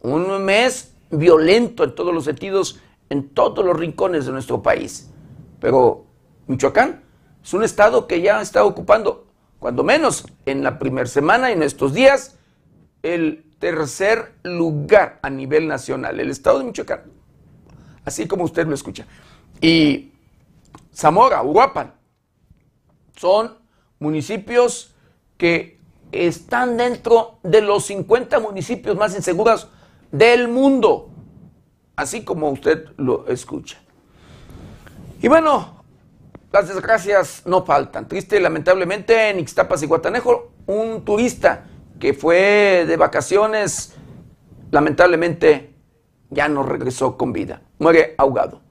Un 0.00 0.44
mes 0.44 0.96
violento 1.10 1.84
en 1.84 1.94
todos 1.94 2.12
los 2.12 2.24
sentidos, 2.24 2.80
en 3.08 3.28
todos 3.28 3.64
los 3.64 3.78
rincones 3.78 4.26
de 4.26 4.32
nuestro 4.32 4.60
país. 4.64 5.10
Pero 5.60 6.06
Michoacán 6.48 7.04
es 7.40 7.54
un 7.54 7.62
estado 7.62 8.08
que 8.08 8.20
ya 8.20 8.42
está 8.42 8.64
ocupando, 8.64 9.28
cuando 9.60 9.84
menos 9.84 10.26
en 10.44 10.64
la 10.64 10.80
primera 10.80 11.06
semana 11.06 11.52
en 11.52 11.62
estos 11.62 11.94
días, 11.94 12.36
el 13.04 13.44
tercer 13.60 14.32
lugar 14.42 15.20
a 15.22 15.30
nivel 15.30 15.68
nacional, 15.68 16.18
el 16.18 16.30
estado 16.30 16.58
de 16.58 16.64
Michoacán. 16.64 17.02
Así 18.04 18.26
como 18.26 18.42
usted 18.42 18.66
lo 18.66 18.74
escucha 18.74 19.06
y 19.60 20.12
Zamora, 20.94 21.42
Uruapan, 21.42 21.94
son 23.16 23.58
municipios 23.98 24.94
que 25.36 25.78
están 26.12 26.76
dentro 26.76 27.38
de 27.42 27.60
los 27.60 27.86
50 27.86 28.40
municipios 28.40 28.96
más 28.96 29.14
inseguros 29.14 29.68
del 30.10 30.48
mundo, 30.48 31.10
así 31.96 32.24
como 32.24 32.50
usted 32.50 32.86
lo 32.96 33.26
escucha. 33.28 33.78
Y 35.20 35.28
bueno, 35.28 35.84
las 36.52 36.68
desgracias 36.68 37.42
no 37.44 37.64
faltan. 37.64 38.08
Triste 38.08 38.38
y 38.38 38.40
lamentablemente 38.40 39.30
en 39.30 39.40
Ixtapas 39.40 39.82
y 39.82 39.86
Guatanejo, 39.86 40.52
un 40.66 41.04
turista 41.04 41.66
que 41.98 42.14
fue 42.14 42.84
de 42.86 42.96
vacaciones, 42.96 43.94
lamentablemente 44.70 45.74
ya 46.30 46.48
no 46.48 46.62
regresó 46.62 47.16
con 47.16 47.32
vida. 47.32 47.62
Muere 47.78 48.14
ahogado. 48.16 48.67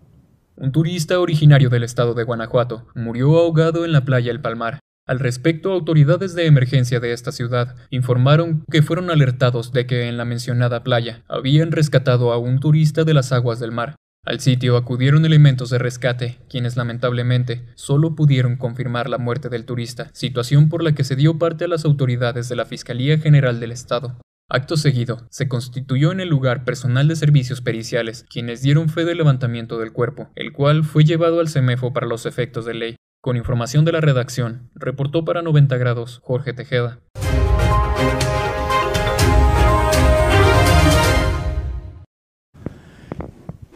Un 0.60 0.72
turista 0.72 1.20
originario 1.20 1.70
del 1.70 1.84
estado 1.84 2.16
de 2.16 2.24
Guanajuato 2.24 2.88
murió 2.96 3.38
ahogado 3.38 3.86
en 3.86 3.92
la 3.92 4.06
playa 4.06 4.32
El 4.32 4.42
Palmar. 4.42 4.80
Al 5.06 5.20
respecto, 5.20 5.72
autoridades 5.72 6.34
de 6.34 6.48
emergencia 6.48 7.00
de 7.00 7.14
esta 7.14 7.32
ciudad 7.32 7.76
informaron 7.92 8.66
que 8.72 8.82
fueron 8.82 9.12
alertados 9.12 9.72
de 9.72 9.86
que 9.86 10.08
en 10.08 10.18
la 10.18 10.26
mencionada 10.26 10.84
playa 10.84 11.24
habían 11.30 11.72
rescatado 11.72 12.34
a 12.34 12.40
un 12.40 12.60
turista 12.60 13.04
de 13.04 13.14
las 13.14 13.32
aguas 13.32 13.60
del 13.60 13.72
mar. 13.72 13.98
Al 14.26 14.40
sitio 14.40 14.78
acudieron 14.78 15.26
elementos 15.26 15.70
de 15.70 15.78
rescate, 15.78 16.40
quienes 16.50 16.76
lamentablemente 16.76 17.68
solo 17.76 18.16
pudieron 18.16 18.58
confirmar 18.58 19.10
la 19.10 19.20
muerte 19.20 19.50
del 19.50 19.64
turista, 19.64 20.10
situación 20.12 20.70
por 20.70 20.82
la 20.82 20.94
que 20.94 21.04
se 21.04 21.16
dio 21.16 21.38
parte 21.38 21.66
a 21.66 21.68
las 21.68 21.86
autoridades 21.86 22.50
de 22.50 22.56
la 22.56 22.66
Fiscalía 22.66 23.20
General 23.20 23.60
del 23.60 23.72
Estado. 23.72 24.18
Acto 24.50 24.78
seguido, 24.78 25.28
se 25.30 25.50
constituyó 25.50 26.14
en 26.14 26.22
el 26.22 26.30
lugar 26.30 26.64
personal 26.64 27.10
de 27.10 27.18
servicios 27.18 27.60
periciales, 27.60 28.26
quienes 28.30 28.62
dieron 28.62 28.88
fe 28.88 29.04
del 29.04 29.18
levantamiento 29.18 29.78
del 29.78 29.92
cuerpo, 29.92 30.30
el 30.36 30.54
cual 30.54 30.86
fue 30.86 31.04
llevado 31.04 31.42
al 31.42 31.50
CEMEFO 31.50 31.92
para 31.92 32.08
los 32.08 32.26
efectos 32.26 32.64
de 32.64 32.74
ley. 32.74 32.96
Con 33.22 33.36
información 33.36 33.84
de 33.84 33.92
la 33.92 34.00
redacción, 34.00 34.72
reportó 34.74 35.26
para 35.26 35.42
90 35.42 35.76
grados 35.76 36.22
Jorge 36.24 36.54
Tejeda. 36.54 37.02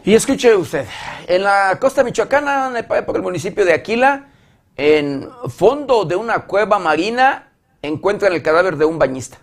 Y 0.06 0.14
escuche 0.14 0.56
usted, 0.56 0.86
en 1.28 1.42
la 1.42 1.76
costa 1.78 2.02
michoacana, 2.02 2.72
por 3.04 3.16
el 3.16 3.22
municipio 3.22 3.66
de 3.66 3.74
Aquila, 3.74 4.30
en 4.76 5.28
fondo 5.50 6.06
de 6.06 6.16
una 6.16 6.46
cueva 6.46 6.78
marina, 6.78 7.52
encuentran 7.82 8.32
el 8.32 8.40
cadáver 8.42 8.78
de 8.78 8.86
un 8.86 8.98
bañista. 8.98 9.36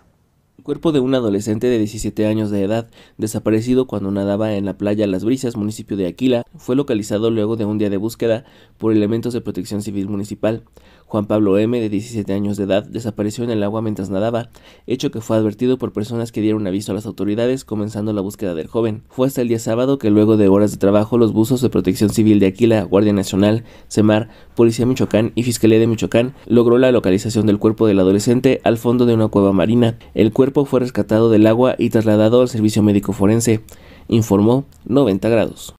Cuerpo 0.62 0.92
de 0.92 1.00
un 1.00 1.14
adolescente 1.14 1.68
de 1.68 1.78
17 1.78 2.26
años 2.26 2.50
de 2.50 2.62
edad, 2.62 2.90
desaparecido 3.16 3.86
cuando 3.86 4.10
nadaba 4.10 4.54
en 4.54 4.66
la 4.66 4.76
playa 4.76 5.06
Las 5.06 5.24
Brisas, 5.24 5.56
municipio 5.56 5.96
de 5.96 6.06
Aquila, 6.06 6.44
fue 6.56 6.76
localizado 6.76 7.30
luego 7.30 7.56
de 7.56 7.64
un 7.64 7.78
día 7.78 7.88
de 7.88 7.96
búsqueda 7.96 8.44
por 8.76 8.92
elementos 8.92 9.32
de 9.32 9.40
protección 9.40 9.80
civil 9.80 10.08
municipal. 10.08 10.64
Juan 11.10 11.26
Pablo 11.26 11.58
M., 11.58 11.80
de 11.80 11.88
17 11.88 12.32
años 12.32 12.56
de 12.56 12.62
edad, 12.62 12.84
desapareció 12.84 13.42
en 13.42 13.50
el 13.50 13.64
agua 13.64 13.82
mientras 13.82 14.10
nadaba, 14.10 14.48
hecho 14.86 15.10
que 15.10 15.20
fue 15.20 15.36
advertido 15.36 15.76
por 15.76 15.92
personas 15.92 16.30
que 16.30 16.40
dieron 16.40 16.64
aviso 16.68 16.92
a 16.92 16.94
las 16.94 17.04
autoridades 17.04 17.64
comenzando 17.64 18.12
la 18.12 18.20
búsqueda 18.20 18.54
del 18.54 18.68
joven. 18.68 19.02
Fue 19.10 19.26
hasta 19.26 19.42
el 19.42 19.48
día 19.48 19.58
sábado 19.58 19.98
que 19.98 20.08
luego 20.08 20.36
de 20.36 20.46
horas 20.46 20.70
de 20.70 20.76
trabajo 20.76 21.18
los 21.18 21.32
buzos 21.32 21.62
de 21.62 21.68
protección 21.68 22.10
civil 22.10 22.38
de 22.38 22.46
Aquila, 22.46 22.84
Guardia 22.84 23.12
Nacional, 23.12 23.64
CEMAR, 23.88 24.28
Policía 24.54 24.86
Michoacán 24.86 25.32
y 25.34 25.42
Fiscalía 25.42 25.80
de 25.80 25.88
Michoacán 25.88 26.34
logró 26.46 26.78
la 26.78 26.92
localización 26.92 27.44
del 27.44 27.58
cuerpo 27.58 27.88
del 27.88 27.98
adolescente 27.98 28.60
al 28.62 28.78
fondo 28.78 29.04
de 29.04 29.14
una 29.14 29.26
cueva 29.26 29.52
marina. 29.52 29.98
El 30.14 30.32
cuerpo 30.32 30.64
fue 30.64 30.78
rescatado 30.78 31.28
del 31.28 31.48
agua 31.48 31.74
y 31.76 31.90
trasladado 31.90 32.40
al 32.40 32.48
servicio 32.48 32.84
médico 32.84 33.12
forense, 33.12 33.62
informó 34.06 34.64
90 34.86 35.28
grados. 35.28 35.74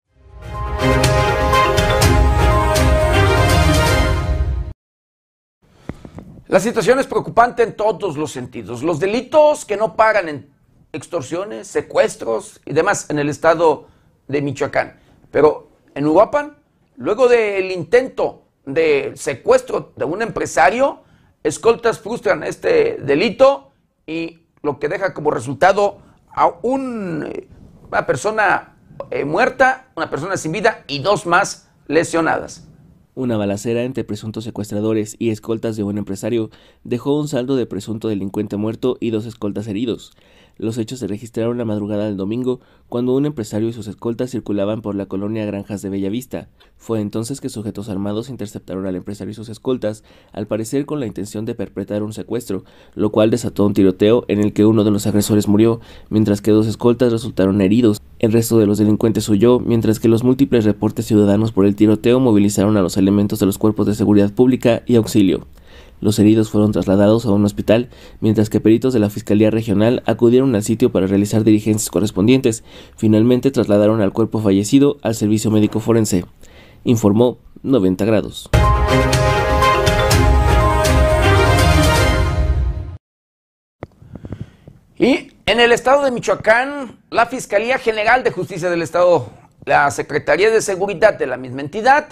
La 6.52 6.60
situación 6.60 7.00
es 7.00 7.08
preocupante 7.08 7.64
en 7.64 7.78
todos 7.78 8.18
los 8.18 8.34
sentidos. 8.34 8.84
Los 8.84 9.00
delitos 9.00 9.64
que 9.64 9.78
no 9.78 9.96
pagan 9.96 10.28
en 10.28 10.54
extorsiones, 10.92 11.66
secuestros 11.66 12.60
y 12.66 12.74
demás 12.74 13.10
en 13.10 13.20
el 13.20 13.30
estado 13.30 13.88
de 14.28 14.42
Michoacán. 14.42 15.00
Pero 15.32 15.70
en 15.96 16.06
Uruapan, 16.06 16.58
luego 16.98 17.30
del 17.30 17.72
intento 17.72 18.44
de 18.66 19.14
secuestro 19.16 19.94
de 19.96 20.04
un 20.04 20.22
empresario, 20.22 21.04
escoltas 21.42 22.02
frustran 22.02 22.44
este 22.44 22.98
delito 22.98 23.72
y 24.06 24.46
lo 24.62 24.78
que 24.78 24.90
deja 24.90 25.14
como 25.14 25.32
resultado 25.32 26.02
a 26.36 26.48
un, 26.64 27.32
una 27.88 28.06
persona 28.06 28.76
eh, 29.10 29.24
muerta, 29.24 29.88
una 29.96 30.10
persona 30.10 30.36
sin 30.36 30.52
vida 30.52 30.84
y 30.88 31.00
dos 31.00 31.26
más 31.26 31.70
lesionadas. 31.88 32.68
Una 33.22 33.38
balacera 33.38 33.84
entre 33.84 34.04
presuntos 34.04 34.46
secuestradores 34.46 35.16
y 35.20 35.30
escoltas 35.30 35.76
de 35.76 35.84
un 35.84 36.00
empresario 36.00 36.50
dejó 36.84 37.20
un 37.20 37.28
saldo 37.28 37.56
de 37.56 37.68
presunto 37.68 38.08
delincuente 38.08 38.58
muerto 38.58 38.98
y 39.00 39.12
dos 39.12 39.28
escoltas 39.28 39.68
heridos. 39.68 40.14
Los 40.58 40.78
hechos 40.78 41.00
se 41.00 41.08
registraron 41.08 41.58
la 41.58 41.66
madrugada 41.66 42.06
del 42.06 42.18
domingo, 42.18 42.60
cuando 42.90 43.16
un 43.16 43.26
empresario 43.26 43.70
y 43.70 43.74
sus 43.74 43.88
escoltas 43.88 44.32
circulaban 44.32 44.82
por 44.82 44.96
la 44.96 45.06
colonia 45.06 45.46
Granjas 45.46 45.82
de 45.82 45.90
Bellavista. 45.90 46.50
Fue 46.78 47.00
entonces 47.00 47.42
que 47.42 47.50
sujetos 47.50 47.90
armados 47.90 48.30
interceptaron 48.30 48.86
al 48.86 48.96
empresario 48.96 49.32
y 49.32 49.36
sus 49.36 49.50
escoltas, 49.50 50.04
al 50.34 50.48
parecer 50.48 50.86
con 50.86 51.00
la 51.00 51.08
intención 51.08 51.46
de 51.46 51.56
perpetrar 51.56 52.04
un 52.04 52.14
secuestro, 52.14 52.64
lo 52.96 53.12
cual 53.12 53.30
desató 53.30 53.66
un 53.66 53.74
tiroteo 53.74 54.26
en 54.28 54.40
el 54.40 54.54
que 54.54 54.66
uno 54.66 54.84
de 54.84 54.92
los 54.92 55.08
agresores 55.08 55.48
murió, 55.48 55.80
mientras 56.10 56.42
que 56.42 56.52
dos 56.52 56.68
escoltas 56.68 57.12
resultaron 57.12 57.62
heridos. 57.62 58.02
El 58.20 58.32
resto 58.32 58.60
de 58.60 58.68
los 58.68 58.78
delincuentes 58.78 59.28
huyó, 59.30 59.60
mientras 59.60 60.00
que 60.00 60.08
los 60.08 60.24
múltiples 60.24 60.66
reportes 60.66 61.06
ciudadanos 61.06 61.52
por 61.52 61.66
el 61.66 61.76
tiroteo 61.76 62.20
movilizaron 62.20 62.78
a 62.78 62.82
los 62.82 62.98
elementos 62.98 63.40
de 63.40 63.48
los 63.48 63.58
cuerpos 63.58 63.88
de 63.88 63.96
seguridad 63.96 64.32
pública 64.32 64.84
y 64.86 64.96
auxilio. 64.96 65.48
Los 66.02 66.18
heridos 66.18 66.50
fueron 66.50 66.72
trasladados 66.72 67.28
a 67.28 67.32
un 67.32 67.46
hospital, 67.46 67.90
mientras 68.22 68.50
que 68.50 68.60
peritos 68.60 68.92
de 68.92 69.00
la 69.00 69.12
Fiscalía 69.12 69.52
Regional 69.52 70.02
acudieron 70.08 70.56
al 70.56 70.64
sitio 70.64 70.92
para 70.92 71.06
realizar 71.06 71.44
diligencias 71.44 71.92
correspondientes. 71.92 72.64
Finalmente 72.98 73.52
trasladaron 73.52 74.02
al 74.02 74.12
cuerpo 74.12 74.42
fallecido 74.42 74.98
al 75.04 75.14
servicio 75.14 75.52
médico 75.52 75.80
forense. 75.80 76.26
Informó 76.84 77.38
90 77.62 78.06
grados. 78.06 78.50
Y 84.98 85.32
en 85.46 85.60
el 85.60 85.72
estado 85.72 86.04
de 86.04 86.10
Michoacán, 86.10 87.00
la 87.12 87.28
Fiscalía 87.28 87.78
General 87.78 88.24
de 88.24 88.32
Justicia 88.32 88.72
del 88.72 88.82
Estado, 88.82 89.30
la 89.66 89.92
Secretaría 89.92 90.50
de 90.50 90.64
Seguridad 90.64 91.14
de 91.20 91.28
la 91.28 91.38
misma 91.38 91.62
entidad, 91.62 92.10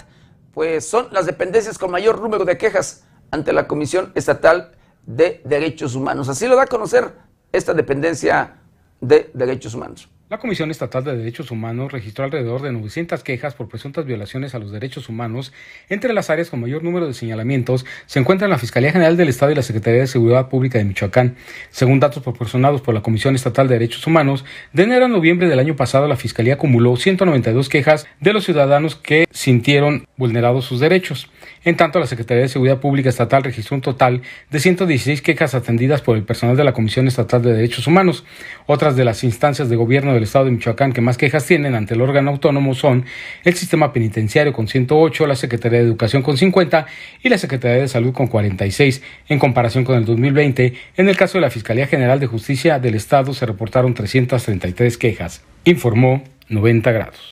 pues 0.54 0.88
son 0.88 1.08
las 1.10 1.26
dependencias 1.26 1.76
con 1.76 1.90
mayor 1.90 2.20
número 2.20 2.44
de 2.44 2.56
quejas 2.56 3.04
ante 3.30 3.52
la 3.52 3.66
Comisión 3.66 4.12
Estatal 4.14 4.72
de 5.06 5.40
Derechos 5.44 5.94
Humanos. 5.94 6.28
Así 6.28 6.46
lo 6.46 6.56
da 6.56 6.62
a 6.62 6.66
conocer 6.66 7.12
esta 7.52 7.74
dependencia 7.74 8.56
de 9.00 9.30
derechos 9.34 9.74
humanos. 9.74 10.08
La 10.30 10.38
Comisión 10.38 10.70
Estatal 10.70 11.02
de 11.02 11.16
Derechos 11.16 11.50
Humanos 11.50 11.90
registró 11.90 12.24
alrededor 12.24 12.62
de 12.62 12.70
900 12.70 13.24
quejas 13.24 13.54
por 13.56 13.68
presuntas 13.68 14.04
violaciones 14.04 14.54
a 14.54 14.60
los 14.60 14.70
derechos 14.70 15.08
humanos. 15.08 15.52
Entre 15.88 16.12
las 16.12 16.30
áreas 16.30 16.50
con 16.50 16.60
mayor 16.60 16.84
número 16.84 17.08
de 17.08 17.14
señalamientos 17.14 17.84
se 18.06 18.20
encuentran 18.20 18.48
la 18.48 18.58
Fiscalía 18.58 18.92
General 18.92 19.16
del 19.16 19.28
Estado 19.28 19.50
y 19.50 19.56
la 19.56 19.62
Secretaría 19.62 20.02
de 20.02 20.06
Seguridad 20.06 20.48
Pública 20.48 20.78
de 20.78 20.84
Michoacán. 20.84 21.34
Según 21.70 21.98
datos 21.98 22.22
proporcionados 22.22 22.80
por 22.80 22.94
la 22.94 23.02
Comisión 23.02 23.34
Estatal 23.34 23.66
de 23.66 23.74
Derechos 23.74 24.06
Humanos, 24.06 24.44
de 24.72 24.84
enero 24.84 25.06
a 25.06 25.08
noviembre 25.08 25.48
del 25.48 25.58
año 25.58 25.74
pasado 25.74 26.06
la 26.06 26.14
Fiscalía 26.14 26.54
acumuló 26.54 26.94
192 26.94 27.68
quejas 27.68 28.06
de 28.20 28.32
los 28.32 28.44
ciudadanos 28.44 28.94
que 28.94 29.26
sintieron 29.32 30.06
vulnerados 30.16 30.64
sus 30.64 30.78
derechos. 30.78 31.28
En 31.64 31.76
tanto, 31.76 31.98
la 31.98 32.06
Secretaría 32.06 32.42
de 32.42 32.48
Seguridad 32.48 32.78
Pública 32.78 33.08
Estatal 33.08 33.42
registró 33.42 33.74
un 33.74 33.80
total 33.80 34.22
de 34.50 34.60
116 34.60 35.22
quejas 35.22 35.54
atendidas 35.54 36.00
por 36.00 36.16
el 36.16 36.22
personal 36.22 36.56
de 36.56 36.64
la 36.64 36.72
Comisión 36.72 37.06
Estatal 37.06 37.42
de 37.42 37.52
Derechos 37.52 37.86
Humanos. 37.86 38.24
Otras 38.66 38.96
de 38.96 39.04
las 39.04 39.24
instancias 39.24 39.68
de 39.68 39.76
gobierno 39.76 40.14
del 40.14 40.22
Estado 40.22 40.46
de 40.46 40.52
Michoacán 40.52 40.92
que 40.92 41.00
más 41.00 41.16
quejas 41.16 41.46
tienen 41.46 41.74
ante 41.74 41.94
el 41.94 42.00
órgano 42.00 42.30
autónomo 42.30 42.74
son 42.74 43.04
el 43.44 43.54
Sistema 43.54 43.92
Penitenciario 43.92 44.52
con 44.52 44.68
108, 44.68 45.26
la 45.26 45.36
Secretaría 45.36 45.80
de 45.80 45.84
Educación 45.84 46.22
con 46.22 46.36
50 46.36 46.86
y 47.22 47.28
la 47.28 47.38
Secretaría 47.38 47.82
de 47.82 47.88
Salud 47.88 48.12
con 48.12 48.26
46. 48.26 49.02
En 49.28 49.38
comparación 49.38 49.84
con 49.84 49.96
el 49.96 50.04
2020, 50.04 50.74
en 50.96 51.08
el 51.08 51.16
caso 51.16 51.38
de 51.38 51.42
la 51.42 51.50
Fiscalía 51.50 51.86
General 51.86 52.20
de 52.20 52.26
Justicia 52.26 52.78
del 52.78 52.94
Estado 52.94 53.34
se 53.34 53.46
reportaron 53.46 53.94
333 53.94 54.96
quejas, 54.98 55.42
informó 55.64 56.22
90 56.48 56.92
grados. 56.92 57.30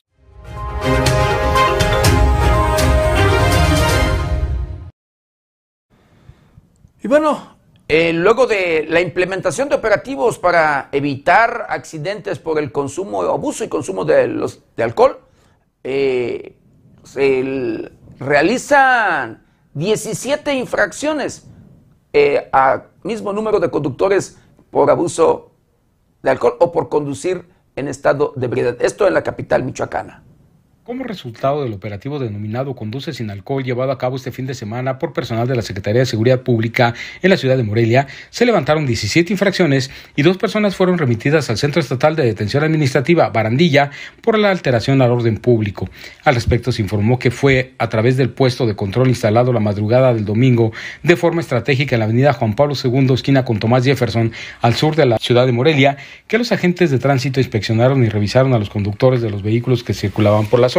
Bueno, 7.09 7.57
eh, 7.87 8.13
luego 8.13 8.45
de 8.45 8.85
la 8.87 9.01
implementación 9.01 9.67
de 9.67 9.73
operativos 9.73 10.37
para 10.37 10.89
evitar 10.91 11.65
accidentes 11.69 12.37
por 12.37 12.59
el 12.59 12.71
consumo, 12.71 13.23
abuso 13.23 13.63
y 13.63 13.67
consumo 13.67 14.05
de, 14.05 14.27
los, 14.27 14.61
de 14.77 14.83
alcohol, 14.83 15.19
eh, 15.83 16.55
se 17.03 17.91
realizan 18.19 19.43
17 19.73 20.53
infracciones 20.53 21.47
eh, 22.13 22.47
a 22.53 22.83
mismo 23.01 23.33
número 23.33 23.59
de 23.59 23.71
conductores 23.71 24.37
por 24.69 24.91
abuso 24.91 25.53
de 26.21 26.29
alcohol 26.29 26.57
o 26.59 26.71
por 26.71 26.89
conducir 26.89 27.49
en 27.75 27.87
estado 27.87 28.33
de 28.35 28.45
ebriedad. 28.45 28.77
Esto 28.81 29.07
en 29.07 29.15
la 29.15 29.23
capital 29.23 29.63
michoacana. 29.63 30.28
Como 30.89 31.03
resultado 31.03 31.61
del 31.61 31.73
operativo 31.73 32.17
denominado 32.17 32.73
Conduce 32.73 33.13
sin 33.13 33.29
alcohol 33.29 33.63
llevado 33.63 33.91
a 33.91 33.99
cabo 33.99 34.15
este 34.15 34.31
fin 34.31 34.47
de 34.47 34.55
semana 34.55 34.97
por 34.97 35.13
personal 35.13 35.47
de 35.47 35.55
la 35.55 35.61
Secretaría 35.61 35.99
de 35.99 36.07
Seguridad 36.07 36.41
Pública 36.41 36.95
en 37.21 37.29
la 37.29 37.37
ciudad 37.37 37.57
de 37.57 37.61
Morelia, 37.61 38.07
se 38.31 38.43
levantaron 38.43 38.87
17 38.87 39.31
infracciones 39.31 39.91
y 40.15 40.23
dos 40.23 40.37
personas 40.37 40.75
fueron 40.75 40.97
remitidas 40.97 41.47
al 41.51 41.59
Centro 41.59 41.79
Estatal 41.79 42.15
de 42.15 42.23
Detención 42.23 42.63
Administrativa 42.63 43.29
Barandilla 43.29 43.91
por 44.23 44.39
la 44.39 44.49
alteración 44.49 45.03
al 45.03 45.11
orden 45.11 45.37
público. 45.37 45.87
Al 46.23 46.33
respecto 46.33 46.71
se 46.71 46.81
informó 46.81 47.19
que 47.19 47.29
fue 47.29 47.75
a 47.77 47.87
través 47.89 48.17
del 48.17 48.31
puesto 48.31 48.65
de 48.65 48.75
control 48.75 49.09
instalado 49.09 49.53
la 49.53 49.59
madrugada 49.59 50.11
del 50.15 50.25
domingo 50.25 50.71
de 51.03 51.15
forma 51.15 51.41
estratégica 51.41 51.97
en 51.97 51.99
la 51.99 52.05
avenida 52.05 52.33
Juan 52.33 52.55
Pablo 52.55 52.73
II, 52.83 53.13
esquina 53.13 53.45
con 53.45 53.59
Tomás 53.59 53.83
Jefferson, 53.83 54.31
al 54.61 54.73
sur 54.73 54.95
de 54.95 55.05
la 55.05 55.19
ciudad 55.19 55.45
de 55.45 55.51
Morelia, 55.51 55.97
que 56.27 56.39
los 56.39 56.51
agentes 56.51 56.89
de 56.89 56.97
tránsito 56.97 57.39
inspeccionaron 57.39 58.03
y 58.03 58.09
revisaron 58.09 58.55
a 58.55 58.57
los 58.57 58.71
conductores 58.71 59.21
de 59.21 59.29
los 59.29 59.43
vehículos 59.43 59.83
que 59.83 59.93
circulaban 59.93 60.47
por 60.47 60.59
la 60.59 60.67
zona. 60.67 60.78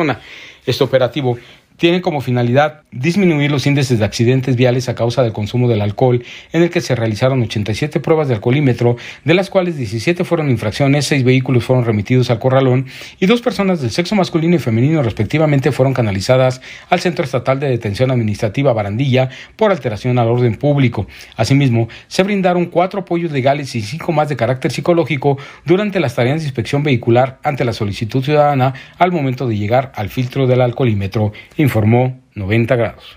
Este 0.64 0.84
operativo 0.84 1.38
tiene 1.80 2.02
como 2.02 2.20
finalidad 2.20 2.82
disminuir 2.92 3.50
los 3.50 3.66
índices 3.66 3.98
de 3.98 4.04
accidentes 4.04 4.54
viales 4.54 4.90
a 4.90 4.94
causa 4.94 5.22
del 5.22 5.32
consumo 5.32 5.66
del 5.66 5.80
alcohol, 5.80 6.22
en 6.52 6.62
el 6.62 6.68
que 6.68 6.82
se 6.82 6.94
realizaron 6.94 7.40
87 7.40 8.00
pruebas 8.00 8.28
de 8.28 8.34
alcoholímetro, 8.34 8.98
de 9.24 9.32
las 9.32 9.48
cuales 9.48 9.78
17 9.78 10.24
fueron 10.24 10.50
infracciones, 10.50 11.06
6 11.06 11.24
vehículos 11.24 11.64
fueron 11.64 11.86
remitidos 11.86 12.28
al 12.28 12.38
corralón 12.38 12.84
y 13.18 13.24
dos 13.24 13.40
personas 13.40 13.80
del 13.80 13.90
sexo 13.90 14.14
masculino 14.14 14.56
y 14.56 14.58
femenino 14.58 15.02
respectivamente 15.02 15.72
fueron 15.72 15.94
canalizadas 15.94 16.60
al 16.90 17.00
Centro 17.00 17.24
Estatal 17.24 17.58
de 17.58 17.70
Detención 17.70 18.10
Administrativa 18.10 18.74
Barandilla 18.74 19.30
por 19.56 19.70
alteración 19.70 20.18
al 20.18 20.28
orden 20.28 20.56
público. 20.56 21.06
Asimismo, 21.36 21.88
se 22.08 22.22
brindaron 22.24 22.66
cuatro 22.66 23.00
apoyos 23.00 23.32
legales 23.32 23.74
y 23.74 23.80
cinco 23.80 24.12
más 24.12 24.28
de 24.28 24.36
carácter 24.36 24.70
psicológico 24.70 25.38
durante 25.64 25.98
las 25.98 26.14
tareas 26.14 26.40
de 26.40 26.44
inspección 26.44 26.82
vehicular 26.82 27.38
ante 27.42 27.64
la 27.64 27.72
solicitud 27.72 28.22
ciudadana 28.22 28.74
al 28.98 29.12
momento 29.12 29.48
de 29.48 29.56
llegar 29.56 29.92
al 29.94 30.10
filtro 30.10 30.46
del 30.46 30.60
alcoholímetro 30.60 31.32
informó 31.70 32.20
90 32.34 32.74
grados. 32.74 33.16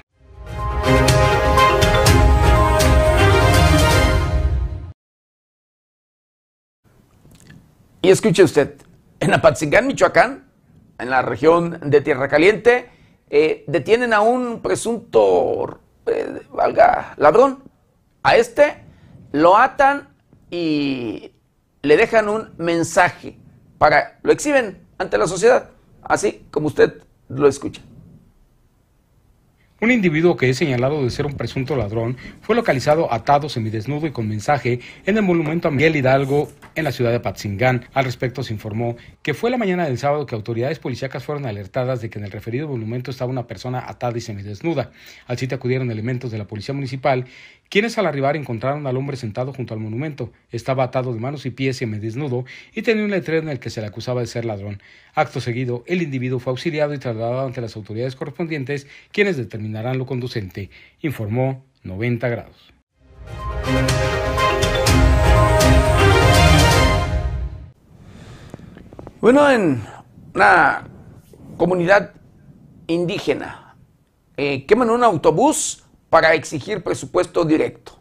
Y 8.04 8.10
escuche 8.12 8.44
usted, 8.44 8.76
en 9.20 9.34
Apatzingán, 9.34 9.88
Michoacán, 9.88 10.52
en 11.00 11.10
la 11.10 11.24
región 11.24 11.80
de 11.84 12.02
Tierra 12.02 12.28
Caliente, 12.28 12.92
eh, 13.32 13.64
detienen 13.66 14.14
a 14.14 14.22
un 14.22 14.62
presunto, 14.62 15.80
eh, 16.06 16.42
valga, 16.52 17.16
ladrón. 17.18 17.64
A 18.22 18.36
este 18.36 18.84
lo 19.32 19.58
atan 19.58 20.10
y 20.52 21.32
le 21.82 21.98
dejan 21.98 22.30
un 22.30 22.54
mensaje 22.58 23.36
para, 23.80 24.20
lo 24.22 24.32
exhiben 24.32 24.86
ante 25.00 25.18
la 25.18 25.26
sociedad, 25.26 25.72
así 26.04 26.46
como 26.52 26.68
usted 26.68 27.02
lo 27.30 27.48
escucha. 27.48 27.82
Un 29.84 29.92
individuo 29.92 30.38
que 30.38 30.50
es 30.50 30.56
señalado 30.56 31.04
de 31.04 31.10
ser 31.10 31.26
un 31.26 31.34
presunto 31.34 31.76
ladrón 31.76 32.16
fue 32.40 32.56
localizado 32.56 33.12
atado 33.12 33.50
semidesnudo 33.50 34.08
y 34.08 34.12
con 34.12 34.30
mensaje 34.30 34.80
en 35.06 35.18
el 35.18 35.24
monumento 35.24 35.68
a 35.68 35.72
Miguel 35.72 35.98
Hidalgo 35.98 36.48
en 36.76 36.84
la 36.84 36.92
ciudad 36.92 37.12
de 37.12 37.20
Patzingán. 37.20 37.86
Al 37.94 38.06
respecto 38.06 38.44
se 38.44 38.54
informó 38.54 38.96
que 39.22 39.34
fue 39.34 39.50
la 39.50 39.58
mañana 39.58 39.86
del 39.86 39.98
sábado 39.98 40.26
que 40.26 40.36
autoridades 40.36 40.80
policíacas 40.80 41.24
fueron 41.24 41.46
alertadas 41.46 42.02
de 42.02 42.10
que 42.10 42.20
en 42.20 42.26
el 42.26 42.32
referido 42.32 42.68
monumento 42.68 43.12
estaba 43.12 43.32
una 43.32 43.48
persona 43.48 43.84
atada 43.88 44.18
y 44.18 44.22
semidesnuda. 44.22 44.92
Al 45.28 45.38
sitio 45.38 45.58
acudieron 45.58 45.92
elementos 45.92 46.32
de 46.32 46.38
la 46.38 46.46
policía 46.46 46.74
municipal 46.74 47.26
quienes 47.74 47.98
al 47.98 48.06
arribar 48.06 48.36
encontraron 48.38 48.86
al 48.86 48.98
hombre 48.98 49.18
sentado 49.18 49.52
junto 49.52 49.74
al 49.74 49.80
monumento. 49.80 50.32
Estaba 50.52 50.84
atado 50.84 51.12
de 51.12 51.20
manos 51.20 51.48
y 51.48 51.50
pies 51.50 51.82
y 51.82 51.86
desnudo 51.88 52.46
y 52.72 52.84
tenía 52.84 53.04
un 53.04 53.10
letrero 53.10 53.42
en 53.42 53.50
el 53.50 53.60
que 53.60 53.72
se 53.72 53.82
le 53.82 53.88
acusaba 53.88 54.22
de 54.22 54.28
ser 54.28 54.46
ladrón. 54.46 54.80
Acto 55.16 55.42
seguido, 55.42 55.84
el 55.88 56.04
individuo 56.04 56.40
fue 56.40 56.52
auxiliado 56.52 56.94
y 56.94 57.00
trasladado 57.00 57.48
ante 57.48 57.62
las 57.62 57.76
autoridades 57.76 58.16
correspondientes, 58.16 58.86
quienes 59.12 59.38
determinarán 59.38 59.98
lo 59.98 60.06
conducente, 60.06 60.70
informó 61.02 61.66
90 61.84 62.30
grados. 62.30 62.74
Bueno, 69.24 69.50
en 69.50 69.82
una 70.36 70.86
comunidad 71.56 72.12
indígena 72.88 73.78
eh, 74.36 74.66
queman 74.66 74.90
un 74.90 75.02
autobús 75.02 75.86
para 76.10 76.34
exigir 76.34 76.84
presupuesto 76.84 77.46
directo. 77.46 77.94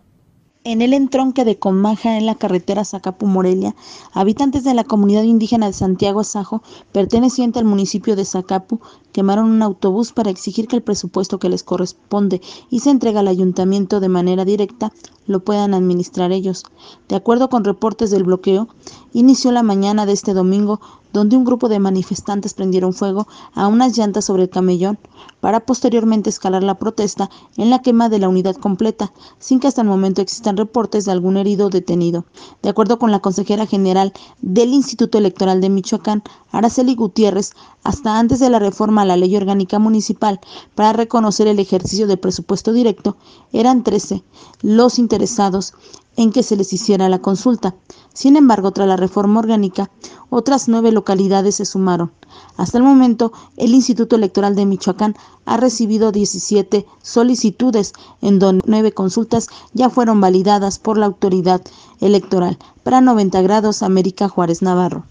En 0.64 0.82
el 0.82 0.92
entronque 0.92 1.44
de 1.44 1.60
Comaja, 1.60 2.18
en 2.18 2.26
la 2.26 2.34
carretera 2.34 2.82
Zacapu-Morelia, 2.84 3.76
habitantes 4.12 4.64
de 4.64 4.74
la 4.74 4.82
comunidad 4.82 5.22
indígena 5.22 5.66
de 5.66 5.72
Santiago 5.72 6.24
Sajo, 6.24 6.62
perteneciente 6.90 7.60
al 7.60 7.66
municipio 7.66 8.16
de 8.16 8.24
Zacapu, 8.24 8.80
quemaron 9.12 9.48
un 9.50 9.62
autobús 9.62 10.12
para 10.12 10.30
exigir 10.30 10.66
que 10.66 10.76
el 10.76 10.82
presupuesto 10.82 11.38
que 11.38 11.48
les 11.48 11.62
corresponde 11.62 12.40
y 12.68 12.80
se 12.80 12.90
entrega 12.90 13.20
al 13.20 13.28
ayuntamiento 13.28 14.00
de 14.00 14.08
manera 14.08 14.44
directa 14.44 14.92
lo 15.26 15.44
puedan 15.44 15.72
administrar 15.74 16.32
ellos. 16.32 16.64
De 17.08 17.16
acuerdo 17.16 17.48
con 17.48 17.64
reportes 17.64 18.10
del 18.10 18.24
bloqueo, 18.24 18.68
inició 19.12 19.52
la 19.52 19.62
mañana 19.62 20.04
de 20.06 20.12
este 20.12 20.34
domingo 20.34 20.80
donde 21.12 21.36
un 21.36 21.44
grupo 21.44 21.68
de 21.68 21.78
manifestantes 21.78 22.54
prendieron 22.54 22.92
fuego 22.92 23.26
a 23.54 23.68
unas 23.68 23.96
llantas 23.96 24.24
sobre 24.24 24.44
el 24.44 24.50
camellón 24.50 24.98
para 25.40 25.60
posteriormente 25.60 26.30
escalar 26.30 26.62
la 26.62 26.78
protesta 26.78 27.30
en 27.56 27.70
la 27.70 27.80
quema 27.80 28.08
de 28.08 28.18
la 28.18 28.28
unidad 28.28 28.56
completa, 28.56 29.12
sin 29.38 29.60
que 29.60 29.68
hasta 29.68 29.82
el 29.82 29.88
momento 29.88 30.22
existan 30.22 30.56
reportes 30.56 31.04
de 31.04 31.12
algún 31.12 31.36
herido 31.36 31.68
detenido. 31.68 32.24
De 32.62 32.68
acuerdo 32.68 32.98
con 32.98 33.10
la 33.10 33.20
consejera 33.20 33.66
general 33.66 34.12
del 34.40 34.72
Instituto 34.72 35.18
Electoral 35.18 35.60
de 35.60 35.70
Michoacán, 35.70 36.22
Araceli 36.50 36.94
Gutiérrez, 36.94 37.52
hasta 37.82 38.18
antes 38.18 38.38
de 38.38 38.50
la 38.50 38.58
reforma 38.58 39.02
a 39.02 39.06
la 39.06 39.16
ley 39.16 39.34
orgánica 39.36 39.78
municipal 39.78 40.40
para 40.74 40.92
reconocer 40.92 41.48
el 41.48 41.58
ejercicio 41.58 42.06
del 42.06 42.18
presupuesto 42.18 42.72
directo, 42.72 43.16
eran 43.52 43.82
13 43.82 44.22
los 44.62 44.98
interesados 44.98 45.74
en 46.16 46.32
que 46.32 46.42
se 46.42 46.56
les 46.56 46.72
hiciera 46.72 47.08
la 47.08 47.20
consulta. 47.20 47.74
Sin 48.12 48.36
embargo, 48.36 48.70
tras 48.72 48.88
la 48.88 48.96
reforma 48.96 49.40
orgánica, 49.40 49.90
otras 50.30 50.68
nueve 50.68 50.92
localidades 50.92 51.56
se 51.56 51.64
sumaron. 51.64 52.12
Hasta 52.56 52.78
el 52.78 52.84
momento, 52.84 53.32
el 53.56 53.74
Instituto 53.74 54.16
Electoral 54.16 54.54
de 54.54 54.66
Michoacán 54.66 55.14
ha 55.44 55.56
recibido 55.56 56.12
17 56.12 56.86
solicitudes, 57.02 57.92
en 58.20 58.38
donde 58.38 58.64
nueve 58.66 58.92
consultas 58.92 59.48
ya 59.72 59.90
fueron 59.90 60.20
validadas 60.20 60.78
por 60.78 60.98
la 60.98 61.06
autoridad 61.06 61.62
electoral. 62.00 62.58
Para 62.82 63.00
90 63.00 63.42
grados, 63.42 63.82
América 63.82 64.28
Juárez 64.28 64.62
Navarro. 64.62 65.04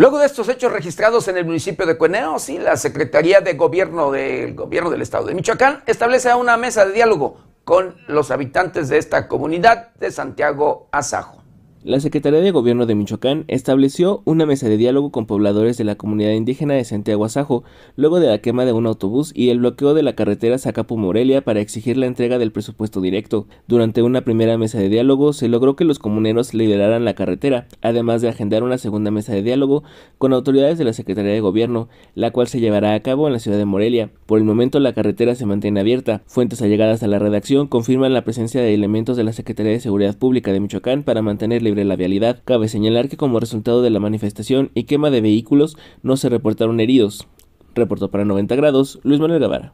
Luego 0.00 0.18
de 0.18 0.24
estos 0.24 0.48
hechos 0.48 0.72
registrados 0.72 1.28
en 1.28 1.36
el 1.36 1.44
municipio 1.44 1.84
de 1.84 1.98
Cueneo, 1.98 2.36
la 2.60 2.78
Secretaría 2.78 3.42
de 3.42 3.52
Gobierno 3.52 4.10
del 4.10 4.54
Gobierno 4.54 4.88
del 4.88 5.02
Estado 5.02 5.26
de 5.26 5.34
Michoacán 5.34 5.82
establece 5.84 6.34
una 6.34 6.56
mesa 6.56 6.86
de 6.86 6.94
diálogo 6.94 7.36
con 7.64 7.96
los 8.06 8.30
habitantes 8.30 8.88
de 8.88 8.96
esta 8.96 9.28
comunidad 9.28 9.92
de 9.96 10.10
Santiago 10.10 10.88
Azajo. 10.90 11.39
La 11.82 11.98
Secretaría 11.98 12.42
de 12.42 12.50
Gobierno 12.50 12.84
de 12.84 12.94
Michoacán 12.94 13.44
estableció 13.48 14.20
una 14.26 14.44
mesa 14.44 14.68
de 14.68 14.76
diálogo 14.76 15.10
con 15.10 15.24
pobladores 15.24 15.78
de 15.78 15.84
la 15.84 15.94
comunidad 15.94 16.32
indígena 16.32 16.74
de 16.74 16.84
Santiago 16.84 17.24
Azajo, 17.24 17.64
luego 17.96 18.20
de 18.20 18.26
la 18.26 18.42
quema 18.42 18.66
de 18.66 18.74
un 18.74 18.86
autobús 18.86 19.32
y 19.34 19.48
el 19.48 19.60
bloqueo 19.60 19.94
de 19.94 20.02
la 20.02 20.12
carretera 20.12 20.58
Zacapu-Morelia 20.58 21.40
para 21.40 21.60
exigir 21.60 21.96
la 21.96 22.04
entrega 22.04 22.36
del 22.36 22.52
presupuesto 22.52 23.00
directo. 23.00 23.46
Durante 23.66 24.02
una 24.02 24.20
primera 24.20 24.58
mesa 24.58 24.76
de 24.76 24.90
diálogo 24.90 25.32
se 25.32 25.48
logró 25.48 25.74
que 25.74 25.86
los 25.86 25.98
comuneros 25.98 26.52
lideraran 26.52 27.06
la 27.06 27.14
carretera, 27.14 27.66
además 27.80 28.20
de 28.20 28.28
agendar 28.28 28.62
una 28.62 28.76
segunda 28.76 29.10
mesa 29.10 29.32
de 29.32 29.42
diálogo 29.42 29.82
con 30.18 30.34
autoridades 30.34 30.76
de 30.76 30.84
la 30.84 30.92
Secretaría 30.92 31.32
de 31.32 31.40
Gobierno, 31.40 31.88
la 32.14 32.30
cual 32.30 32.46
se 32.46 32.60
llevará 32.60 32.92
a 32.92 33.00
cabo 33.00 33.26
en 33.26 33.32
la 33.32 33.38
ciudad 33.38 33.56
de 33.56 33.64
Morelia. 33.64 34.10
Por 34.26 34.38
el 34.38 34.44
momento 34.44 34.80
la 34.80 34.92
carretera 34.92 35.34
se 35.34 35.46
mantiene 35.46 35.80
abierta. 35.80 36.20
Fuentes 36.26 36.60
allegadas 36.60 37.02
a 37.02 37.06
la 37.06 37.18
redacción 37.18 37.68
confirman 37.68 38.12
la 38.12 38.22
presencia 38.22 38.60
de 38.60 38.74
elementos 38.74 39.16
de 39.16 39.24
la 39.24 39.32
Secretaría 39.32 39.72
de 39.72 39.80
Seguridad 39.80 40.18
Pública 40.18 40.52
de 40.52 40.60
Michoacán 40.60 41.04
para 41.04 41.22
mantener 41.22 41.69
libre 41.70 41.84
la 41.84 41.94
vialidad. 41.94 42.42
Cabe 42.44 42.68
señalar 42.68 43.08
que 43.08 43.16
como 43.16 43.38
resultado 43.38 43.80
de 43.80 43.90
la 43.90 44.00
manifestación 44.00 44.70
y 44.74 44.84
quema 44.84 45.10
de 45.10 45.20
vehículos 45.20 45.76
no 46.02 46.16
se 46.16 46.28
reportaron 46.28 46.80
heridos. 46.80 47.28
Reportó 47.74 48.10
para 48.10 48.24
90 48.24 48.56
grados 48.56 48.98
Luis 49.04 49.20
Manuel 49.20 49.40
Guevara. 49.40 49.72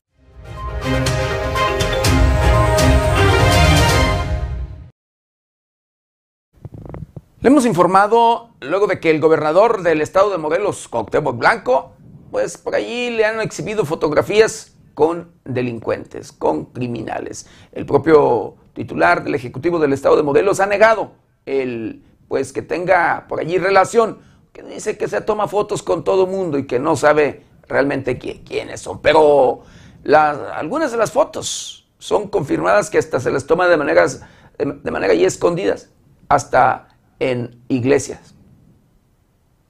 Le 7.40 7.48
hemos 7.48 7.64
informado 7.64 8.50
luego 8.60 8.86
de 8.86 9.00
que 9.00 9.10
el 9.10 9.20
gobernador 9.20 9.82
del 9.82 10.02
estado 10.02 10.30
de 10.30 10.38
Morelos, 10.38 10.88
Cuauhtémoc 10.88 11.38
Blanco, 11.38 11.92
pues 12.30 12.58
por 12.58 12.74
allí 12.74 13.10
le 13.10 13.24
han 13.24 13.40
exhibido 13.40 13.86
fotografías 13.86 14.76
con 14.94 15.30
delincuentes, 15.44 16.32
con 16.32 16.66
criminales. 16.66 17.48
El 17.72 17.86
propio 17.86 18.56
titular 18.74 19.24
del 19.24 19.34
Ejecutivo 19.34 19.78
del 19.78 19.94
estado 19.94 20.16
de 20.16 20.22
Morelos 20.22 20.60
ha 20.60 20.66
negado 20.66 21.12
el 21.46 22.02
pues 22.28 22.52
que 22.52 22.62
tenga 22.62 23.26
por 23.28 23.40
allí 23.40 23.58
relación, 23.58 24.18
que 24.52 24.62
dice 24.62 24.98
que 24.98 25.08
se 25.08 25.20
toma 25.20 25.48
fotos 25.48 25.82
con 25.82 26.04
todo 26.04 26.26
mundo 26.26 26.58
y 26.58 26.66
que 26.66 26.78
no 26.78 26.96
sabe 26.96 27.44
realmente 27.68 28.18
quiénes 28.18 28.80
son. 28.80 29.00
Pero 29.00 29.62
las, 30.02 30.38
algunas 30.54 30.90
de 30.90 30.98
las 30.98 31.12
fotos 31.12 31.88
son 31.98 32.28
confirmadas 32.28 32.90
que 32.90 32.98
hasta 32.98 33.20
se 33.20 33.30
les 33.30 33.46
toma 33.46 33.68
de, 33.68 33.76
maneras, 33.76 34.22
de 34.58 34.90
manera 34.90 35.14
y 35.14 35.24
escondidas, 35.24 35.90
hasta 36.28 36.88
en 37.18 37.62
iglesias. 37.68 38.35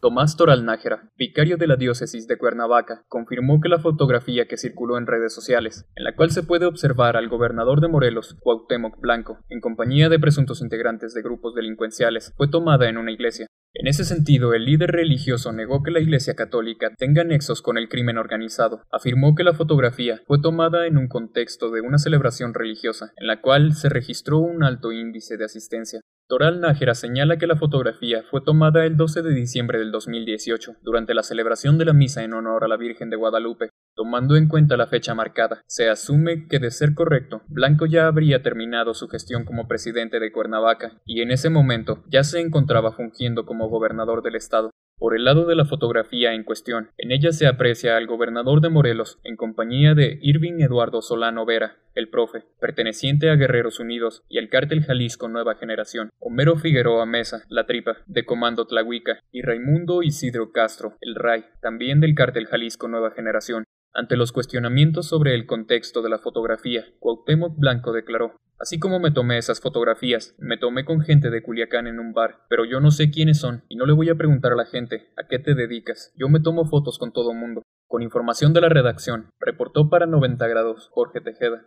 Tomás 0.06 0.36
Toral 0.36 0.64
Nájera, 0.64 1.10
vicario 1.16 1.56
de 1.56 1.66
la 1.66 1.74
diócesis 1.74 2.28
de 2.28 2.38
Cuernavaca, 2.38 3.02
confirmó 3.08 3.60
que 3.60 3.68
la 3.68 3.80
fotografía 3.80 4.46
que 4.46 4.56
circuló 4.56 4.98
en 4.98 5.06
redes 5.08 5.34
sociales, 5.34 5.84
en 5.96 6.04
la 6.04 6.14
cual 6.14 6.30
se 6.30 6.44
puede 6.44 6.64
observar 6.64 7.16
al 7.16 7.28
gobernador 7.28 7.80
de 7.80 7.88
Morelos, 7.88 8.36
Cuauhtémoc 8.38 9.00
Blanco, 9.00 9.40
en 9.48 9.60
compañía 9.60 10.08
de 10.08 10.20
presuntos 10.20 10.60
integrantes 10.60 11.12
de 11.12 11.22
grupos 11.22 11.56
delincuenciales, 11.56 12.32
fue 12.36 12.46
tomada 12.46 12.88
en 12.88 12.98
una 12.98 13.10
iglesia. 13.10 13.48
En 13.74 13.88
ese 13.88 14.04
sentido, 14.04 14.54
el 14.54 14.64
líder 14.64 14.92
religioso 14.92 15.52
negó 15.52 15.82
que 15.82 15.90
la 15.90 15.98
Iglesia 15.98 16.34
Católica 16.34 16.92
tenga 16.96 17.24
nexos 17.24 17.60
con 17.60 17.76
el 17.76 17.88
crimen 17.88 18.16
organizado. 18.16 18.82
Afirmó 18.92 19.34
que 19.34 19.42
la 19.42 19.54
fotografía 19.54 20.20
fue 20.26 20.40
tomada 20.40 20.86
en 20.86 20.98
un 20.98 21.08
contexto 21.08 21.72
de 21.72 21.80
una 21.80 21.98
celebración 21.98 22.54
religiosa, 22.54 23.12
en 23.16 23.26
la 23.26 23.40
cual 23.40 23.74
se 23.74 23.88
registró 23.88 24.38
un 24.38 24.62
alto 24.62 24.92
índice 24.92 25.36
de 25.36 25.46
asistencia. 25.46 26.00
Toral 26.28 26.60
Nájera 26.60 26.96
señala 26.96 27.36
que 27.36 27.46
la 27.46 27.54
fotografía 27.54 28.24
fue 28.28 28.40
tomada 28.40 28.84
el 28.84 28.96
12 28.96 29.22
de 29.22 29.32
diciembre 29.32 29.78
del 29.78 29.92
2018, 29.92 30.74
durante 30.82 31.14
la 31.14 31.22
celebración 31.22 31.78
de 31.78 31.84
la 31.84 31.92
misa 31.92 32.24
en 32.24 32.32
honor 32.32 32.64
a 32.64 32.68
la 32.68 32.76
Virgen 32.76 33.10
de 33.10 33.16
Guadalupe. 33.16 33.70
Tomando 33.94 34.34
en 34.34 34.48
cuenta 34.48 34.76
la 34.76 34.88
fecha 34.88 35.14
marcada, 35.14 35.62
se 35.68 35.88
asume 35.88 36.48
que 36.48 36.58
de 36.58 36.72
ser 36.72 36.94
correcto, 36.94 37.42
Blanco 37.46 37.86
ya 37.86 38.08
habría 38.08 38.42
terminado 38.42 38.92
su 38.92 39.06
gestión 39.06 39.44
como 39.44 39.68
presidente 39.68 40.18
de 40.18 40.32
Cuernavaca, 40.32 41.00
y 41.04 41.22
en 41.22 41.30
ese 41.30 41.48
momento 41.48 42.02
ya 42.10 42.24
se 42.24 42.40
encontraba 42.40 42.90
fungiendo 42.90 43.46
como 43.46 43.68
gobernador 43.68 44.24
del 44.24 44.34
estado. 44.34 44.72
Por 44.98 45.14
el 45.14 45.24
lado 45.24 45.44
de 45.44 45.54
la 45.54 45.66
fotografía 45.66 46.32
en 46.32 46.42
cuestión, 46.42 46.90
en 46.96 47.12
ella 47.12 47.30
se 47.30 47.46
aprecia 47.46 47.98
al 47.98 48.06
gobernador 48.06 48.62
de 48.62 48.70
Morelos 48.70 49.18
en 49.24 49.36
compañía 49.36 49.94
de 49.94 50.18
Irving 50.22 50.60
Eduardo 50.60 51.02
Solano 51.02 51.44
Vera, 51.44 51.76
el 51.94 52.08
profe, 52.08 52.44
perteneciente 52.60 53.28
a 53.28 53.36
Guerreros 53.36 53.78
Unidos 53.78 54.22
y 54.30 54.38
al 54.38 54.48
cártel 54.48 54.82
Jalisco 54.84 55.28
Nueva 55.28 55.56
Generación, 55.56 56.08
Homero 56.18 56.56
Figueroa 56.56 57.04
Mesa, 57.04 57.44
la 57.50 57.66
tripa, 57.66 57.98
de 58.06 58.24
Comando 58.24 58.66
Tlahuica, 58.66 59.20
y 59.32 59.42
Raimundo 59.42 60.02
Isidro 60.02 60.50
Castro, 60.50 60.96
el 61.02 61.14
Ray, 61.14 61.44
también 61.60 62.00
del 62.00 62.14
cártel 62.14 62.46
Jalisco 62.46 62.88
Nueva 62.88 63.10
Generación. 63.10 63.64
Ante 63.98 64.18
los 64.18 64.30
cuestionamientos 64.30 65.06
sobre 65.06 65.34
el 65.34 65.46
contexto 65.46 66.02
de 66.02 66.10
la 66.10 66.18
fotografía, 66.18 66.84
Cuauhtémoc 66.98 67.56
Blanco 67.56 67.92
declaró 67.92 68.36
Así 68.58 68.78
como 68.78 69.00
me 69.00 69.10
tomé 69.10 69.38
esas 69.38 69.62
fotografías, 69.62 70.34
me 70.36 70.58
tomé 70.58 70.84
con 70.84 71.00
gente 71.00 71.30
de 71.30 71.42
Culiacán 71.42 71.86
en 71.86 71.98
un 71.98 72.12
bar, 72.12 72.44
pero 72.50 72.66
yo 72.66 72.78
no 72.78 72.90
sé 72.90 73.10
quiénes 73.10 73.38
son 73.38 73.64
y 73.70 73.76
no 73.76 73.86
le 73.86 73.94
voy 73.94 74.10
a 74.10 74.14
preguntar 74.14 74.52
a 74.52 74.54
la 74.54 74.66
gente 74.66 75.14
a 75.16 75.26
qué 75.26 75.38
te 75.38 75.54
dedicas. 75.54 76.12
Yo 76.14 76.28
me 76.28 76.40
tomo 76.40 76.66
fotos 76.66 76.98
con 76.98 77.10
todo 77.10 77.32
mundo. 77.32 77.62
Con 77.88 78.02
información 78.02 78.52
de 78.52 78.60
la 78.60 78.68
redacción, 78.68 79.30
reportó 79.40 79.88
para 79.88 80.04
90 80.04 80.46
grados 80.46 80.90
Jorge 80.92 81.22
Tejeda. 81.22 81.64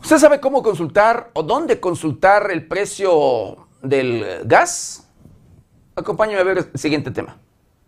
¿Usted 0.00 0.16
sabe 0.16 0.40
cómo 0.40 0.62
consultar 0.62 1.32
o 1.34 1.42
dónde 1.42 1.80
consultar 1.80 2.50
el 2.50 2.66
precio 2.66 3.68
del 3.82 4.24
gas? 4.46 5.04
Acompáñame 5.98 6.40
a 6.40 6.44
ver 6.44 6.58
el 6.58 6.78
siguiente 6.78 7.10
tema. 7.10 7.38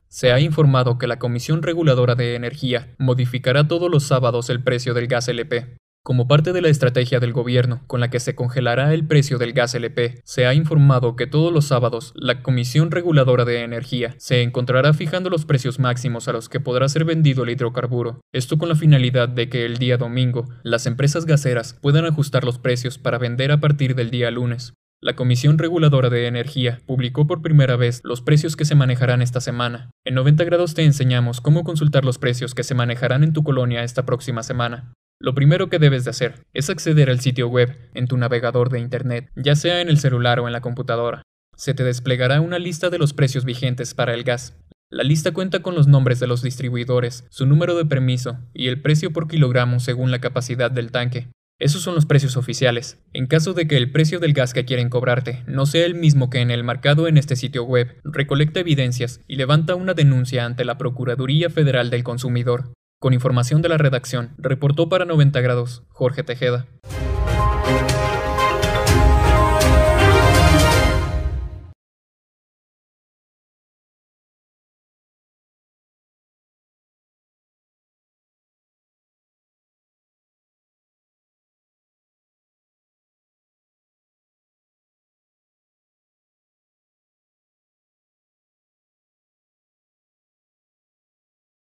Se 0.09 0.33
ha 0.33 0.41
informado 0.41 0.99
que 0.99 1.07
la 1.07 1.21
Comisión 1.21 1.63
Reguladora 1.63 2.17
de 2.17 2.35
Energía 2.35 2.89
modificará 2.99 3.69
todos 3.69 3.89
los 3.89 4.03
sábados 4.03 4.51
el 4.51 4.65
precio 4.65 4.95
del 4.95 5.07
gas 5.07 5.29
LP. 5.29 5.77
Como 6.03 6.27
parte 6.27 6.53
de 6.53 6.61
la 6.61 6.71
estrategia 6.71 7.21
del 7.21 7.33
gobierno 7.33 7.83
con 7.87 8.01
la 8.01 8.11
que 8.11 8.19
se 8.19 8.35
congelará 8.35 8.93
el 8.95 9.07
precio 9.07 9.39
del 9.39 9.53
gas 9.53 9.77
LP, 9.77 10.23
se 10.25 10.47
ha 10.47 10.55
informado 10.55 11.15
que 11.15 11.29
todos 11.29 11.53
los 11.53 11.67
sábados 11.67 12.13
la 12.17 12.43
Comisión 12.43 12.91
Reguladora 12.91 13.45
de 13.45 13.63
Energía 13.63 14.17
se 14.19 14.43
encontrará 14.43 14.93
fijando 14.93 15.31
los 15.31 15.45
precios 15.45 15.79
máximos 15.79 16.27
a 16.27 16.33
los 16.33 16.49
que 16.49 16.59
podrá 16.59 16.89
ser 16.89 17.05
vendido 17.05 17.45
el 17.45 17.51
hidrocarburo. 17.51 18.21
Esto 18.33 18.59
con 18.59 18.69
la 18.69 18.75
finalidad 18.75 19.29
de 19.29 19.49
que 19.49 19.65
el 19.65 19.77
día 19.77 19.99
domingo 19.99 20.49
las 20.65 20.87
empresas 20.87 21.27
gaseras 21.27 21.75
puedan 21.75 22.07
ajustar 22.07 22.43
los 22.43 22.59
precios 22.59 22.99
para 22.99 23.19
vender 23.19 23.53
a 23.53 23.61
partir 23.61 23.95
del 23.95 24.11
día 24.11 24.33
lunes. 24.33 24.73
La 25.03 25.17
Comisión 25.17 25.57
Reguladora 25.57 26.11
de 26.11 26.27
Energía 26.27 26.83
publicó 26.85 27.27
por 27.27 27.41
primera 27.41 27.77
vez 27.77 28.03
los 28.05 28.21
precios 28.21 28.55
que 28.55 28.67
se 28.67 28.75
manejarán 28.75 29.23
esta 29.23 29.41
semana. 29.41 29.91
En 30.05 30.15
90 30.15 30.45
grados 30.45 30.75
te 30.75 30.85
enseñamos 30.85 31.41
cómo 31.41 31.65
consultar 31.65 32.05
los 32.05 32.19
precios 32.19 32.55
que 32.55 32.65
se 32.65 32.75
manejarán 32.75 33.25
en 33.25 33.33
tu 33.33 33.43
colonia 33.43 33.83
esta 33.83 34.05
próxima 34.05 34.43
semana. 34.43 34.93
Lo 35.19 35.35
primero 35.35 35.71
que 35.71 35.79
debes 35.79 36.05
de 36.05 36.11
hacer 36.11 36.45
es 36.53 36.69
acceder 36.69 37.09
al 37.09 37.21
sitio 37.21 37.49
web 37.49 37.79
en 37.95 38.09
tu 38.09 38.19
navegador 38.19 38.69
de 38.69 38.81
Internet, 38.81 39.31
ya 39.37 39.57
sea 39.57 39.81
en 39.81 39.89
el 39.89 39.97
celular 39.97 40.39
o 40.39 40.47
en 40.47 40.53
la 40.53 40.61
computadora. 40.61 41.23
Se 41.57 41.73
te 41.73 41.83
desplegará 41.83 42.43
una 42.43 42.59
lista 42.59 42.91
de 42.91 42.99
los 42.99 43.15
precios 43.15 43.47
vigentes 43.47 43.95
para 43.95 44.13
el 44.13 44.23
gas. 44.23 44.55
La 44.91 45.03
lista 45.03 45.33
cuenta 45.33 45.63
con 45.63 45.75
los 45.75 45.87
nombres 45.87 46.21
de 46.21 46.27
los 46.27 46.43
distribuidores, 46.43 47.25
su 47.31 47.47
número 47.47 47.75
de 47.75 47.87
permiso 47.87 48.37
y 48.53 48.69
el 48.69 48.83
precio 48.83 49.15
por 49.15 49.29
kilogramo 49.29 49.81
según 49.81 50.11
la 50.11 50.19
capacidad 50.19 50.71
del 50.71 50.91
tanque. 50.91 51.29
Esos 51.61 51.83
son 51.83 51.95
los 51.95 52.07
precios 52.07 52.39
oficiales. 52.39 52.99
En 53.13 53.27
caso 53.27 53.53
de 53.53 53.69
que 53.69 53.77
el 53.77 53.93
precio 53.93 54.19
del 54.19 54.33
gas 54.33 54.55
que 54.55 54.65
quieren 54.65 54.89
cobrarte 54.89 55.45
no 55.47 55.67
sea 55.67 55.85
el 55.85 55.95
mismo 55.95 56.31
que 56.31 56.41
en 56.41 56.51
el 56.51 56.65
marcado 56.65 57.07
en 57.07 57.19
este 57.19 57.37
sitio 57.37 57.65
web, 57.65 58.01
recolecta 58.03 58.61
evidencias 58.61 59.21
y 59.29 59.37
levanta 59.37 59.75
una 59.75 59.93
denuncia 59.93 60.47
ante 60.47 60.65
la 60.65 60.79
Procuraduría 60.79 61.51
Federal 61.51 61.91
del 61.91 62.03
Consumidor. 62.03 62.73
Con 62.99 63.13
información 63.13 63.61
de 63.61 63.69
la 63.69 63.77
redacción, 63.77 64.31
reportó 64.39 64.89
para 64.89 65.05
90 65.05 65.39
grados 65.43 65.83
Jorge 65.91 66.23
Tejeda. 66.23 66.67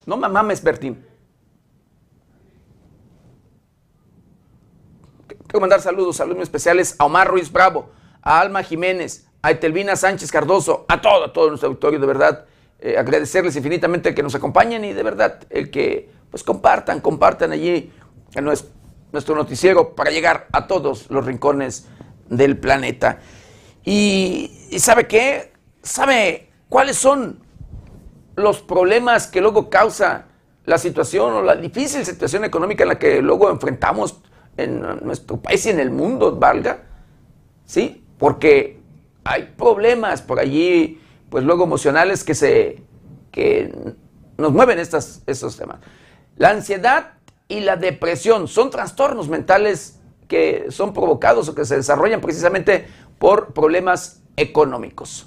No 0.08 0.16
me 0.16 0.26
mames, 0.26 0.62
Bertín. 0.62 1.04
Quiero 5.46 5.60
mandar 5.60 5.82
saludos, 5.82 6.16
saludos 6.16 6.44
especiales 6.44 6.96
a 6.98 7.04
Omar 7.04 7.28
Ruiz 7.28 7.52
Bravo, 7.52 7.90
a 8.22 8.40
Alma 8.40 8.62
Jiménez, 8.62 9.26
a 9.42 9.50
Etelvina 9.50 9.96
Sánchez 9.96 10.32
Cardoso, 10.32 10.86
a 10.88 11.02
todo, 11.02 11.24
a 11.26 11.32
todo 11.34 11.50
nuestro 11.50 11.68
auditorio, 11.68 12.00
de 12.00 12.06
verdad. 12.06 12.46
Eh, 12.78 12.96
agradecerles 12.96 13.54
infinitamente 13.56 14.14
que 14.14 14.22
nos 14.22 14.34
acompañen 14.34 14.82
y 14.86 14.94
de 14.94 15.02
verdad 15.02 15.40
el 15.50 15.70
que 15.70 16.08
pues 16.30 16.42
compartan, 16.42 17.02
compartan 17.02 17.52
allí 17.52 17.92
nuestro 19.12 19.34
noticiero 19.36 19.94
para 19.94 20.10
llegar 20.10 20.48
a 20.52 20.66
todos 20.66 21.10
los 21.10 21.26
rincones 21.26 21.86
del 22.30 22.56
planeta. 22.56 23.20
Y 23.84 24.70
¿sabe 24.78 25.06
qué? 25.06 25.52
¿Sabe 25.82 26.48
cuáles 26.70 26.96
son 26.96 27.46
los 28.38 28.60
problemas 28.60 29.26
que 29.26 29.40
luego 29.40 29.68
causa 29.68 30.26
la 30.64 30.78
situación 30.78 31.32
o 31.32 31.42
la 31.42 31.56
difícil 31.56 32.04
situación 32.04 32.44
económica 32.44 32.84
en 32.84 32.88
la 32.88 32.98
que 32.98 33.22
luego 33.22 33.50
enfrentamos 33.50 34.20
en 34.56 34.80
nuestro 35.02 35.38
país 35.38 35.64
y 35.66 35.70
en 35.70 35.80
el 35.80 35.90
mundo, 35.90 36.36
valga, 36.36 36.82
¿sí? 37.64 38.04
Porque 38.18 38.80
hay 39.24 39.54
problemas 39.56 40.20
por 40.22 40.40
allí, 40.40 41.00
pues 41.30 41.44
luego 41.44 41.64
emocionales 41.64 42.24
que 42.24 42.34
se, 42.34 42.82
que 43.30 43.72
nos 44.36 44.52
mueven 44.52 44.78
estos 44.78 45.56
temas. 45.56 45.78
La 46.36 46.50
ansiedad 46.50 47.14
y 47.48 47.60
la 47.60 47.76
depresión 47.76 48.46
son 48.46 48.70
trastornos 48.70 49.28
mentales 49.28 50.00
que 50.28 50.66
son 50.70 50.92
provocados 50.92 51.48
o 51.48 51.54
que 51.54 51.64
se 51.64 51.76
desarrollan 51.76 52.20
precisamente 52.20 52.86
por 53.18 53.54
problemas 53.54 54.22
económicos. 54.36 55.26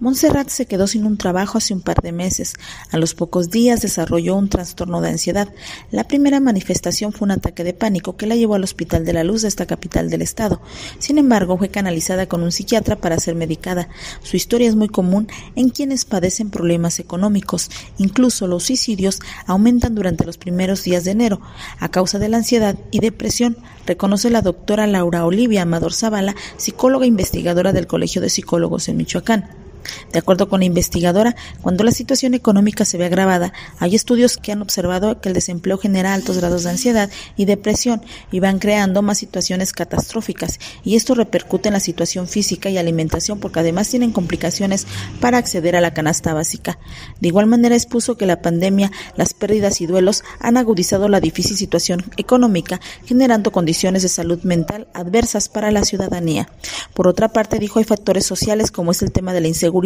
Montserrat 0.00 0.48
se 0.48 0.66
quedó 0.66 0.86
sin 0.86 1.04
un 1.04 1.18
trabajo 1.18 1.58
hace 1.58 1.74
un 1.74 1.80
par 1.80 2.00
de 2.00 2.12
meses. 2.12 2.54
A 2.92 2.98
los 2.98 3.14
pocos 3.14 3.50
días 3.50 3.82
desarrolló 3.82 4.36
un 4.36 4.48
trastorno 4.48 5.00
de 5.00 5.08
ansiedad. 5.08 5.52
La 5.90 6.04
primera 6.04 6.38
manifestación 6.38 7.12
fue 7.12 7.26
un 7.26 7.32
ataque 7.32 7.64
de 7.64 7.74
pánico 7.74 8.16
que 8.16 8.26
la 8.26 8.36
llevó 8.36 8.54
al 8.54 8.62
Hospital 8.62 9.04
de 9.04 9.12
la 9.12 9.24
Luz 9.24 9.42
de 9.42 9.48
esta 9.48 9.66
capital 9.66 10.08
del 10.08 10.22
estado. 10.22 10.60
Sin 11.00 11.18
embargo, 11.18 11.58
fue 11.58 11.70
canalizada 11.70 12.28
con 12.28 12.44
un 12.44 12.52
psiquiatra 12.52 12.94
para 12.94 13.18
ser 13.18 13.34
medicada. 13.34 13.88
Su 14.22 14.36
historia 14.36 14.68
es 14.68 14.76
muy 14.76 14.88
común 14.88 15.26
en 15.56 15.70
quienes 15.70 16.04
padecen 16.04 16.50
problemas 16.50 17.00
económicos. 17.00 17.68
Incluso 17.96 18.46
los 18.46 18.64
suicidios 18.64 19.18
aumentan 19.46 19.96
durante 19.96 20.24
los 20.24 20.38
primeros 20.38 20.84
días 20.84 21.02
de 21.02 21.10
enero 21.10 21.40
a 21.80 21.88
causa 21.88 22.20
de 22.20 22.28
la 22.28 22.36
ansiedad 22.36 22.78
y 22.92 23.00
depresión, 23.00 23.56
reconoce 23.84 24.30
la 24.30 24.42
doctora 24.42 24.86
Laura 24.86 25.24
Olivia 25.24 25.62
Amador 25.62 25.92
Zavala, 25.92 26.36
psicóloga 26.56 27.04
e 27.04 27.08
investigadora 27.08 27.72
del 27.72 27.88
Colegio 27.88 28.22
de 28.22 28.30
Psicólogos 28.30 28.88
en 28.88 28.96
Michoacán. 28.96 29.67
De 30.12 30.18
acuerdo 30.18 30.48
con 30.48 30.60
la 30.60 30.66
investigadora, 30.66 31.36
cuando 31.62 31.84
la 31.84 31.92
situación 31.92 32.34
económica 32.34 32.84
se 32.84 32.98
ve 32.98 33.06
agravada, 33.06 33.52
hay 33.78 33.94
estudios 33.94 34.36
que 34.36 34.52
han 34.52 34.62
observado 34.62 35.20
que 35.20 35.28
el 35.28 35.34
desempleo 35.34 35.78
genera 35.78 36.14
altos 36.14 36.38
grados 36.38 36.64
de 36.64 36.70
ansiedad 36.70 37.10
y 37.36 37.44
depresión 37.44 38.02
y 38.30 38.40
van 38.40 38.58
creando 38.58 39.02
más 39.02 39.18
situaciones 39.18 39.72
catastróficas 39.72 40.58
y 40.84 40.96
esto 40.96 41.14
repercute 41.14 41.68
en 41.68 41.74
la 41.74 41.80
situación 41.80 42.28
física 42.28 42.70
y 42.70 42.78
alimentación 42.78 43.40
porque 43.40 43.60
además 43.60 43.88
tienen 43.88 44.12
complicaciones 44.12 44.86
para 45.20 45.38
acceder 45.38 45.76
a 45.76 45.80
la 45.80 45.94
canasta 45.94 46.34
básica. 46.34 46.78
De 47.20 47.28
igual 47.28 47.46
manera 47.46 47.74
expuso 47.74 48.16
que 48.16 48.26
la 48.26 48.42
pandemia, 48.42 48.90
las 49.16 49.34
pérdidas 49.34 49.80
y 49.80 49.86
duelos 49.86 50.24
han 50.40 50.56
agudizado 50.56 51.08
la 51.08 51.20
difícil 51.20 51.56
situación 51.56 52.04
económica, 52.16 52.80
generando 53.06 53.52
condiciones 53.52 54.02
de 54.02 54.08
salud 54.08 54.42
mental 54.42 54.88
adversas 54.94 55.48
para 55.48 55.70
la 55.70 55.84
ciudadanía. 55.84 56.48
Por 56.94 57.08
otra 57.08 57.28
parte, 57.28 57.58
dijo 57.58 57.78
hay 57.78 57.84
factores 57.84 58.26
sociales 58.26 58.70
como 58.70 58.92
es 58.92 59.02
el 59.02 59.12
tema 59.12 59.32
de 59.32 59.40
la 59.40 59.48
inseguridad 59.48 59.77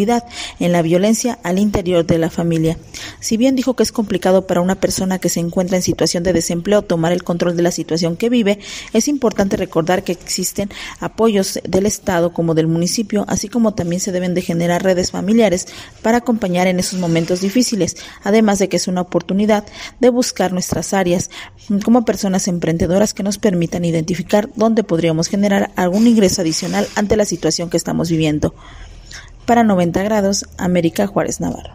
en 0.58 0.72
la 0.72 0.82
violencia 0.82 1.38
al 1.42 1.58
interior 1.58 2.06
de 2.06 2.18
la 2.18 2.30
familia. 2.30 2.78
Si 3.20 3.36
bien 3.36 3.56
dijo 3.56 3.74
que 3.74 3.82
es 3.82 3.92
complicado 3.92 4.46
para 4.46 4.60
una 4.60 4.76
persona 4.76 5.18
que 5.18 5.28
se 5.28 5.40
encuentra 5.40 5.76
en 5.76 5.82
situación 5.82 6.22
de 6.22 6.32
desempleo 6.32 6.82
tomar 6.82 7.12
el 7.12 7.22
control 7.22 7.56
de 7.56 7.62
la 7.62 7.70
situación 7.70 8.16
que 8.16 8.28
vive, 8.28 8.58
es 8.92 9.08
importante 9.08 9.56
recordar 9.56 10.04
que 10.04 10.12
existen 10.12 10.70
apoyos 11.00 11.60
del 11.64 11.86
Estado 11.86 12.32
como 12.32 12.54
del 12.54 12.66
municipio, 12.66 13.24
así 13.28 13.48
como 13.48 13.74
también 13.74 14.00
se 14.00 14.12
deben 14.12 14.34
de 14.34 14.42
generar 14.42 14.82
redes 14.82 15.10
familiares 15.10 15.66
para 16.02 16.18
acompañar 16.18 16.66
en 16.66 16.78
esos 16.78 16.98
momentos 16.98 17.40
difíciles, 17.40 17.96
además 18.22 18.58
de 18.58 18.68
que 18.68 18.76
es 18.76 18.88
una 18.88 19.02
oportunidad 19.02 19.64
de 20.00 20.10
buscar 20.10 20.52
nuestras 20.52 20.92
áreas 20.94 21.30
como 21.84 22.04
personas 22.04 22.48
emprendedoras 22.48 23.14
que 23.14 23.22
nos 23.22 23.38
permitan 23.38 23.84
identificar 23.84 24.48
dónde 24.56 24.84
podríamos 24.84 25.28
generar 25.28 25.70
algún 25.76 26.06
ingreso 26.06 26.42
adicional 26.42 26.86
ante 26.94 27.16
la 27.16 27.24
situación 27.24 27.70
que 27.70 27.76
estamos 27.76 28.10
viviendo. 28.10 28.54
Para 29.46 29.64
90 29.64 30.02
grados, 30.04 30.46
América 30.56 31.06
Juárez 31.06 31.40
Navarro. 31.40 31.74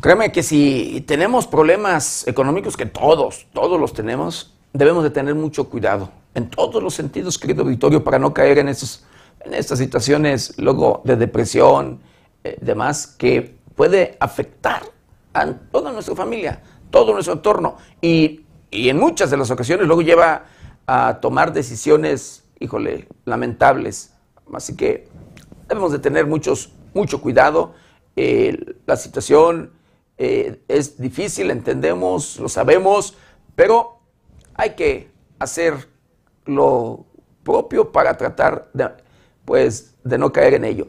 Créeme 0.00 0.32
que 0.32 0.42
si 0.42 1.04
tenemos 1.06 1.46
problemas 1.46 2.26
económicos, 2.26 2.76
que 2.76 2.86
todos, 2.86 3.46
todos 3.52 3.78
los 3.78 3.92
tenemos, 3.92 4.54
debemos 4.72 5.02
de 5.02 5.10
tener 5.10 5.34
mucho 5.34 5.68
cuidado 5.68 6.10
en 6.34 6.48
todos 6.48 6.82
los 6.82 6.94
sentidos, 6.94 7.36
querido 7.36 7.64
Victorio, 7.64 8.04
para 8.04 8.18
no 8.18 8.32
caer 8.32 8.58
en, 8.58 8.68
esos, 8.68 9.04
en 9.40 9.54
estas 9.54 9.78
situaciones 9.78 10.54
luego 10.56 11.02
de 11.04 11.16
depresión, 11.16 12.00
eh, 12.44 12.56
demás, 12.60 13.06
que 13.06 13.58
puede 13.74 14.16
afectar 14.20 14.82
a 15.34 15.46
toda 15.52 15.92
nuestra 15.92 16.14
familia, 16.14 16.62
todo 16.90 17.12
nuestro 17.12 17.34
entorno. 17.34 17.76
Y, 18.00 18.46
y 18.70 18.88
en 18.88 18.98
muchas 18.98 19.30
de 19.30 19.36
las 19.36 19.50
ocasiones 19.50 19.86
luego 19.86 20.02
lleva 20.02 20.44
a 20.88 21.20
tomar 21.20 21.52
decisiones, 21.52 22.44
híjole, 22.58 23.08
lamentables. 23.26 24.14
Así 24.54 24.74
que 24.74 25.06
debemos 25.68 25.92
de 25.92 25.98
tener 25.98 26.26
muchos, 26.26 26.72
mucho 26.94 27.20
cuidado. 27.20 27.74
Eh, 28.16 28.74
la 28.86 28.96
situación 28.96 29.72
eh, 30.16 30.62
es 30.66 30.98
difícil, 30.98 31.50
entendemos, 31.50 32.38
lo 32.38 32.48
sabemos, 32.48 33.18
pero 33.54 33.98
hay 34.54 34.70
que 34.70 35.10
hacer 35.38 35.74
lo 36.46 37.04
propio 37.42 37.92
para 37.92 38.16
tratar 38.16 38.70
de, 38.72 38.88
pues, 39.44 39.94
de 40.04 40.16
no 40.16 40.32
caer 40.32 40.54
en 40.54 40.64
ello. 40.64 40.86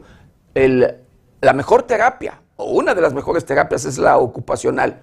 la 0.54 1.52
mejor 1.52 1.82
terapia, 1.82 2.40
o 2.56 2.72
una 2.72 2.94
de 2.94 3.02
las 3.02 3.12
mejores 3.12 3.44
terapias, 3.44 3.84
es 3.84 3.98
la 3.98 4.16
ocupacional. 4.16 5.02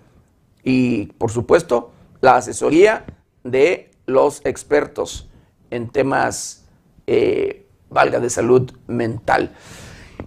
Y, 0.64 1.06
por 1.20 1.30
supuesto, 1.30 1.92
la 2.20 2.38
asesoría 2.38 3.06
de 3.44 3.92
los 4.08 4.42
expertos 4.46 5.30
en 5.70 5.90
temas, 5.90 6.66
eh, 7.06 7.68
valga, 7.90 8.20
de 8.20 8.30
salud 8.30 8.72
mental. 8.88 9.56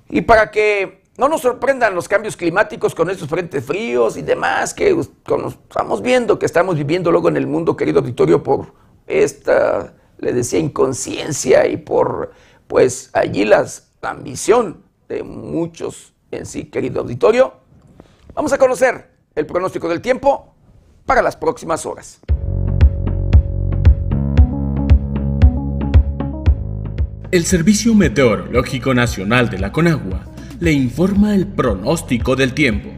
Y 0.09 0.21
para 0.21 0.51
que 0.51 1.03
no 1.17 1.29
nos 1.29 1.41
sorprendan 1.41 1.95
los 1.95 2.07
cambios 2.07 2.37
climáticos 2.37 2.95
con 2.95 3.11
estos 3.11 3.29
frentes 3.29 3.65
fríos 3.65 4.17
y 4.17 4.23
demás 4.23 4.73
que 4.73 4.97
estamos 5.69 6.01
viendo, 6.03 6.39
que 6.39 6.47
estamos 6.47 6.77
viviendo 6.77 7.11
luego 7.11 7.29
en 7.29 7.37
el 7.37 7.47
mundo, 7.47 7.77
querido 7.77 8.01
auditorio, 8.01 8.43
por 8.43 8.73
esta, 9.07 9.95
le 10.19 10.33
decía, 10.33 10.59
inconsciencia 10.59 11.67
y 11.67 11.77
por, 11.79 12.33
pues, 12.69 13.11
allí 13.13 13.45
las, 13.45 13.91
la 14.01 14.11
ambición 14.11 14.83
de 15.09 15.23
muchos 15.23 16.15
en 16.31 16.47
sí, 16.47 16.67
querido 16.67 17.01
auditorio. 17.01 17.55
Vamos 18.35 18.53
a 18.53 18.59
conocer 18.59 19.11
el 19.35 19.47
pronóstico 19.47 19.89
del 19.89 20.01
tiempo 20.01 20.55
para 21.05 21.23
las 21.23 21.37
próximas 21.37 21.85
horas. 21.87 22.21
El 27.33 27.45
Servicio 27.45 27.95
Meteorológico 27.95 28.93
Nacional 28.93 29.51
de 29.51 29.61
la 29.61 29.71
Conagua 29.71 30.25
le 30.59 30.73
informa 30.73 31.37
el 31.37 31.47
pronóstico 31.47 32.35
del 32.35 32.55
tiempo. 32.55 32.91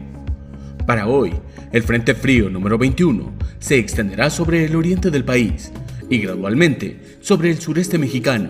Para 0.87 1.05
hoy, 1.05 1.33
el 1.71 1.83
Frente 1.83 2.15
Frío 2.15 2.49
número 2.49 2.79
21 2.79 3.31
se 3.59 3.77
extenderá 3.77 4.31
sobre 4.31 4.65
el 4.65 4.75
oriente 4.75 5.11
del 5.11 5.23
país 5.23 5.71
y 6.09 6.17
gradualmente 6.17 7.19
sobre 7.21 7.51
el 7.51 7.59
sureste 7.59 7.99
mexicano, 7.99 8.49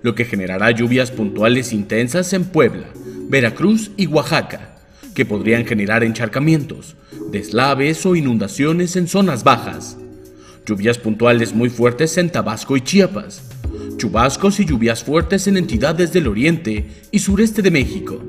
lo 0.00 0.14
que 0.14 0.26
generará 0.26 0.70
lluvias 0.70 1.10
puntuales 1.10 1.72
intensas 1.72 2.32
en 2.32 2.44
Puebla, 2.44 2.86
Veracruz 3.28 3.90
y 3.96 4.06
Oaxaca, 4.06 4.76
que 5.12 5.26
podrían 5.26 5.66
generar 5.66 6.04
encharcamientos, 6.04 6.94
deslaves 7.32 8.06
o 8.06 8.14
inundaciones 8.14 8.94
en 8.94 9.08
zonas 9.08 9.42
bajas. 9.42 9.96
Lluvias 10.64 10.98
puntuales 10.98 11.52
muy 11.52 11.68
fuertes 11.68 12.16
en 12.16 12.30
Tabasco 12.30 12.76
y 12.76 12.80
Chiapas, 12.82 13.42
chubascos 13.96 14.60
y 14.60 14.64
lluvias 14.64 15.02
fuertes 15.02 15.46
en 15.46 15.56
entidades 15.56 16.12
del 16.12 16.28
oriente 16.28 16.86
y 17.10 17.18
sureste 17.18 17.62
de 17.62 17.70
México, 17.70 18.22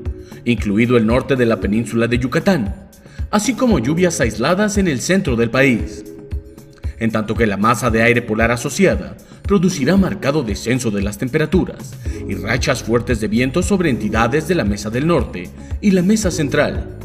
incluido 0.44 0.96
el 0.96 1.06
norte 1.06 1.36
de 1.36 1.46
la 1.46 1.60
península 1.60 2.06
de 2.06 2.18
Yucatán, 2.18 2.74
así 3.30 3.54
como 3.54 3.78
lluvias 3.78 4.20
aisladas 4.20 4.78
en 4.78 4.88
el 4.88 5.00
centro 5.00 5.36
del 5.36 5.50
país. 5.50 6.04
En 6.98 7.10
tanto 7.10 7.34
que 7.34 7.46
la 7.46 7.56
masa 7.56 7.90
de 7.90 8.02
aire 8.02 8.22
polar 8.22 8.50
asociada 8.50 9.16
producirá 9.42 9.96
marcado 9.96 10.42
descenso 10.42 10.90
de 10.90 11.02
las 11.02 11.18
temperaturas 11.18 11.94
y 12.28 12.34
rachas 12.34 12.82
fuertes 12.82 13.20
de 13.20 13.28
viento 13.28 13.62
sobre 13.62 13.90
entidades 13.90 14.48
de 14.48 14.54
la 14.54 14.64
Mesa 14.64 14.90
del 14.90 15.06
Norte 15.06 15.48
y 15.80 15.92
la 15.92 16.02
Mesa 16.02 16.30
Central, 16.30 16.98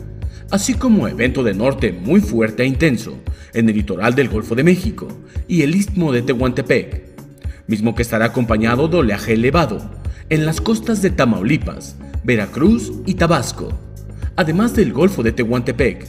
así 0.51 0.73
como 0.73 1.07
evento 1.07 1.43
de 1.43 1.53
norte 1.53 1.91
muy 1.91 2.21
fuerte 2.21 2.63
e 2.63 2.65
intenso 2.65 3.17
en 3.53 3.69
el 3.69 3.75
litoral 3.75 4.15
del 4.15 4.29
Golfo 4.29 4.55
de 4.55 4.63
México 4.63 5.07
y 5.47 5.61
el 5.61 5.75
istmo 5.75 6.11
de 6.11 6.23
Tehuantepec, 6.23 7.12
mismo 7.67 7.95
que 7.95 8.01
estará 8.01 8.25
acompañado 8.25 8.87
de 8.87 8.97
oleaje 8.97 9.33
elevado 9.33 9.79
en 10.29 10.45
las 10.45 10.61
costas 10.61 11.01
de 11.01 11.09
Tamaulipas, 11.09 11.95
Veracruz 12.23 12.91
y 13.05 13.15
Tabasco 13.15 13.69
además 14.35 14.75
del 14.75 14.93
Golfo 14.93 15.23
de 15.23 15.31
Tehuantepec. 15.31 16.05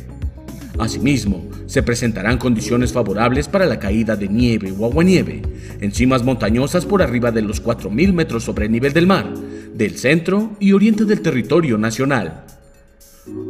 Asimismo, 0.79 1.49
se 1.67 1.83
presentarán 1.83 2.39
condiciones 2.39 2.93
favorables 2.93 3.49
para 3.49 3.67
la 3.67 3.79
caída 3.79 4.17
de 4.17 4.29
nieve 4.29 4.75
o 4.77 4.85
aguanieve 4.85 5.43
en 5.81 5.93
cimas 5.93 6.25
montañosas 6.25 6.85
por 6.85 7.03
arriba 7.03 7.31
de 7.31 7.43
los 7.43 7.63
4.000 7.63 8.13
metros 8.13 8.45
sobre 8.45 8.67
el 8.67 8.73
nivel 8.73 8.93
del 8.93 9.07
mar, 9.07 9.33
del 9.75 9.97
centro 9.97 10.57
y 10.59 10.73
oriente 10.73 11.05
del 11.05 11.21
territorio 11.21 11.79
nacional. 11.79 12.45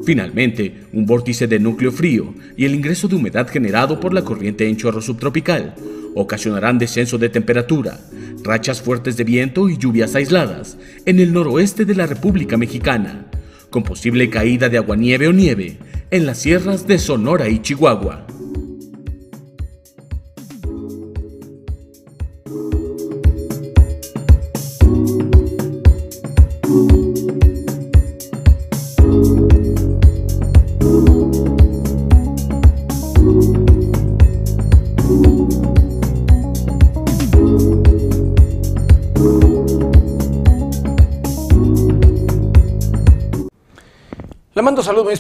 Finalmente, 0.05 0.85
un 0.93 1.07
vórtice 1.07 1.47
de 1.47 1.59
núcleo 1.59 1.91
frío 1.91 2.35
y 2.57 2.65
el 2.65 2.75
ingreso 2.75 3.09
de 3.09 3.17
humedad 3.17 3.49
generado 3.49 3.99
por 3.99 4.15
la 4.15 4.23
corriente 4.23 4.69
en 4.69 4.77
chorro 4.77 5.01
subtropical 5.01 5.75
ocasionarán 6.15 6.79
descenso 6.79 7.19
de 7.19 7.29
temperatura, 7.29 7.99
rachas 8.43 8.81
fuertes 8.81 9.17
de 9.17 9.25
viento 9.25 9.69
y 9.69 9.77
lluvias 9.77 10.15
aisladas 10.15 10.79
en 11.07 11.19
el 11.19 11.33
noroeste 11.33 11.85
de 11.85 11.95
la 11.95 12.07
República 12.07 12.57
Mexicana, 12.57 13.27
con 13.71 13.83
posible 13.83 14.31
caída 14.31 14.69
de 14.69 14.79
aguanieve 14.79 15.27
o 15.27 15.33
nieve 15.33 15.79
en 16.11 16.27
las 16.27 16.39
sierras 16.39 16.87
de 16.87 16.99
Sonora 16.99 17.49
y 17.49 17.61
Chihuahua. 17.61 18.27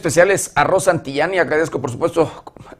Especiales 0.05 0.53
a 0.55 0.65
Rosa 0.65 0.91
Antillán 0.91 1.33
y 1.33 1.39
agradezco, 1.39 1.81
por 1.81 1.91
supuesto, 1.91 2.31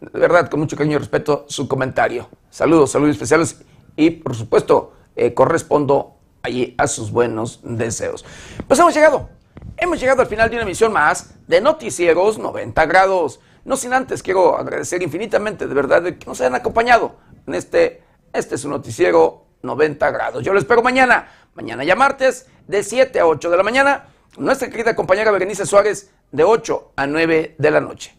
de 0.03 0.21
verdad, 0.21 0.51
con 0.51 0.61
mucho 0.61 0.77
cariño 0.77 0.97
y 0.97 0.99
respeto, 0.99 1.47
su 1.49 1.67
comentario. 1.67 2.29
Saludos, 2.51 2.91
saludos 2.91 3.13
especiales 3.13 3.63
y, 3.97 4.11
por 4.11 4.35
supuesto, 4.35 4.93
eh, 5.17 5.33
correspondo 5.33 6.17
allí 6.43 6.75
a 6.77 6.87
sus 6.87 7.11
buenos 7.11 7.61
deseos. 7.63 8.27
Pues 8.69 8.79
hemos 8.79 8.93
llegado, 8.93 9.31
hemos 9.79 9.99
llegado 9.99 10.21
al 10.21 10.27
final 10.27 10.51
de 10.51 10.57
una 10.57 10.65
emisión 10.65 10.93
más 10.93 11.35
de 11.49 11.63
Noticieros 11.63 12.37
90 12.37 12.85
grados. 12.85 13.41
No 13.65 13.79
sin 13.79 13.95
antes 13.95 14.23
quiero 14.23 14.59
agradecer 14.59 15.03
infinitamente, 15.03 15.67
de 15.67 15.75
verdad, 15.75 16.03
de 16.03 16.19
que 16.19 16.27
nos 16.27 16.39
hayan 16.43 16.57
acompañado 16.57 17.17
en 17.47 17.55
este, 17.55 18.03
este 18.35 18.57
es 18.57 18.67
un 18.67 18.73
noticiero 18.73 19.47
90 19.63 20.11
grados. 20.11 20.45
Yo 20.45 20.53
lo 20.53 20.59
espero 20.59 20.83
mañana, 20.83 21.29
mañana 21.55 21.85
ya 21.85 21.97
martes, 21.97 22.49
de 22.69 22.83
7 22.83 23.19
a 23.19 23.27
8 23.27 23.49
de 23.49 23.57
la 23.57 23.63
mañana. 23.63 24.09
Nuestra 24.37 24.69
querida 24.69 24.97
compañera 24.97 25.31
Berenice 25.31 25.65
Suárez 25.65 26.11
de 26.33 26.43
8 26.43 26.93
a 26.97 27.07
9 27.07 27.55
de 27.57 27.71
la 27.71 27.81
noche. 27.81 28.17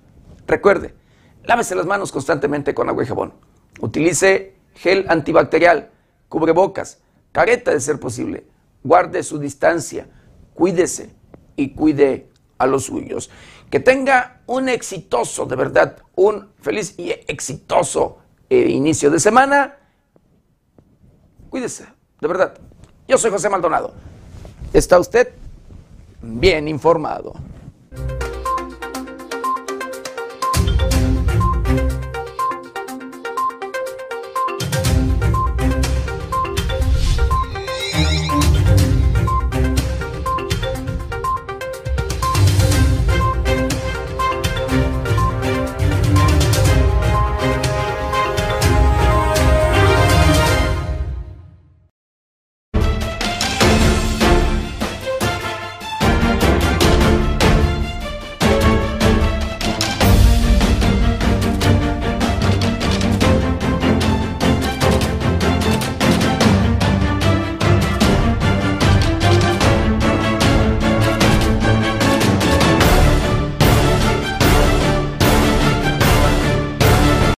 Recuerde, 0.47 0.95
lávese 1.43 1.75
las 1.75 1.85
manos 1.85 2.13
constantemente 2.13 2.73
con 2.73 2.87
agua 2.87 3.03
y 3.03 3.07
jabón. 3.07 3.33
Utilice 3.81 4.55
gel 4.75 5.05
antibacterial, 5.09 5.91
cubrebocas, 6.29 7.01
careta 7.33 7.71
de 7.71 7.81
ser 7.81 7.99
posible. 7.99 8.45
Guarde 8.81 9.23
su 9.23 9.39
distancia, 9.39 10.07
cuídese 10.53 11.13
y 11.57 11.73
cuide 11.73 12.29
a 12.59 12.65
los 12.65 12.85
suyos. 12.85 13.29
Que 13.69 13.81
tenga 13.81 14.41
un 14.45 14.69
exitoso, 14.69 15.45
de 15.45 15.57
verdad, 15.57 15.97
un 16.15 16.53
feliz 16.61 16.97
y 16.97 17.11
exitoso 17.11 18.19
eh, 18.49 18.69
inicio 18.69 19.11
de 19.11 19.19
semana. 19.19 19.79
Cuídese, 21.49 21.87
de 22.21 22.27
verdad. 22.27 22.57
Yo 23.05 23.17
soy 23.17 23.31
José 23.31 23.49
Maldonado. 23.49 23.93
¿Está 24.71 24.97
usted 24.97 25.33
bien 26.25 26.67
informado. 26.67 27.33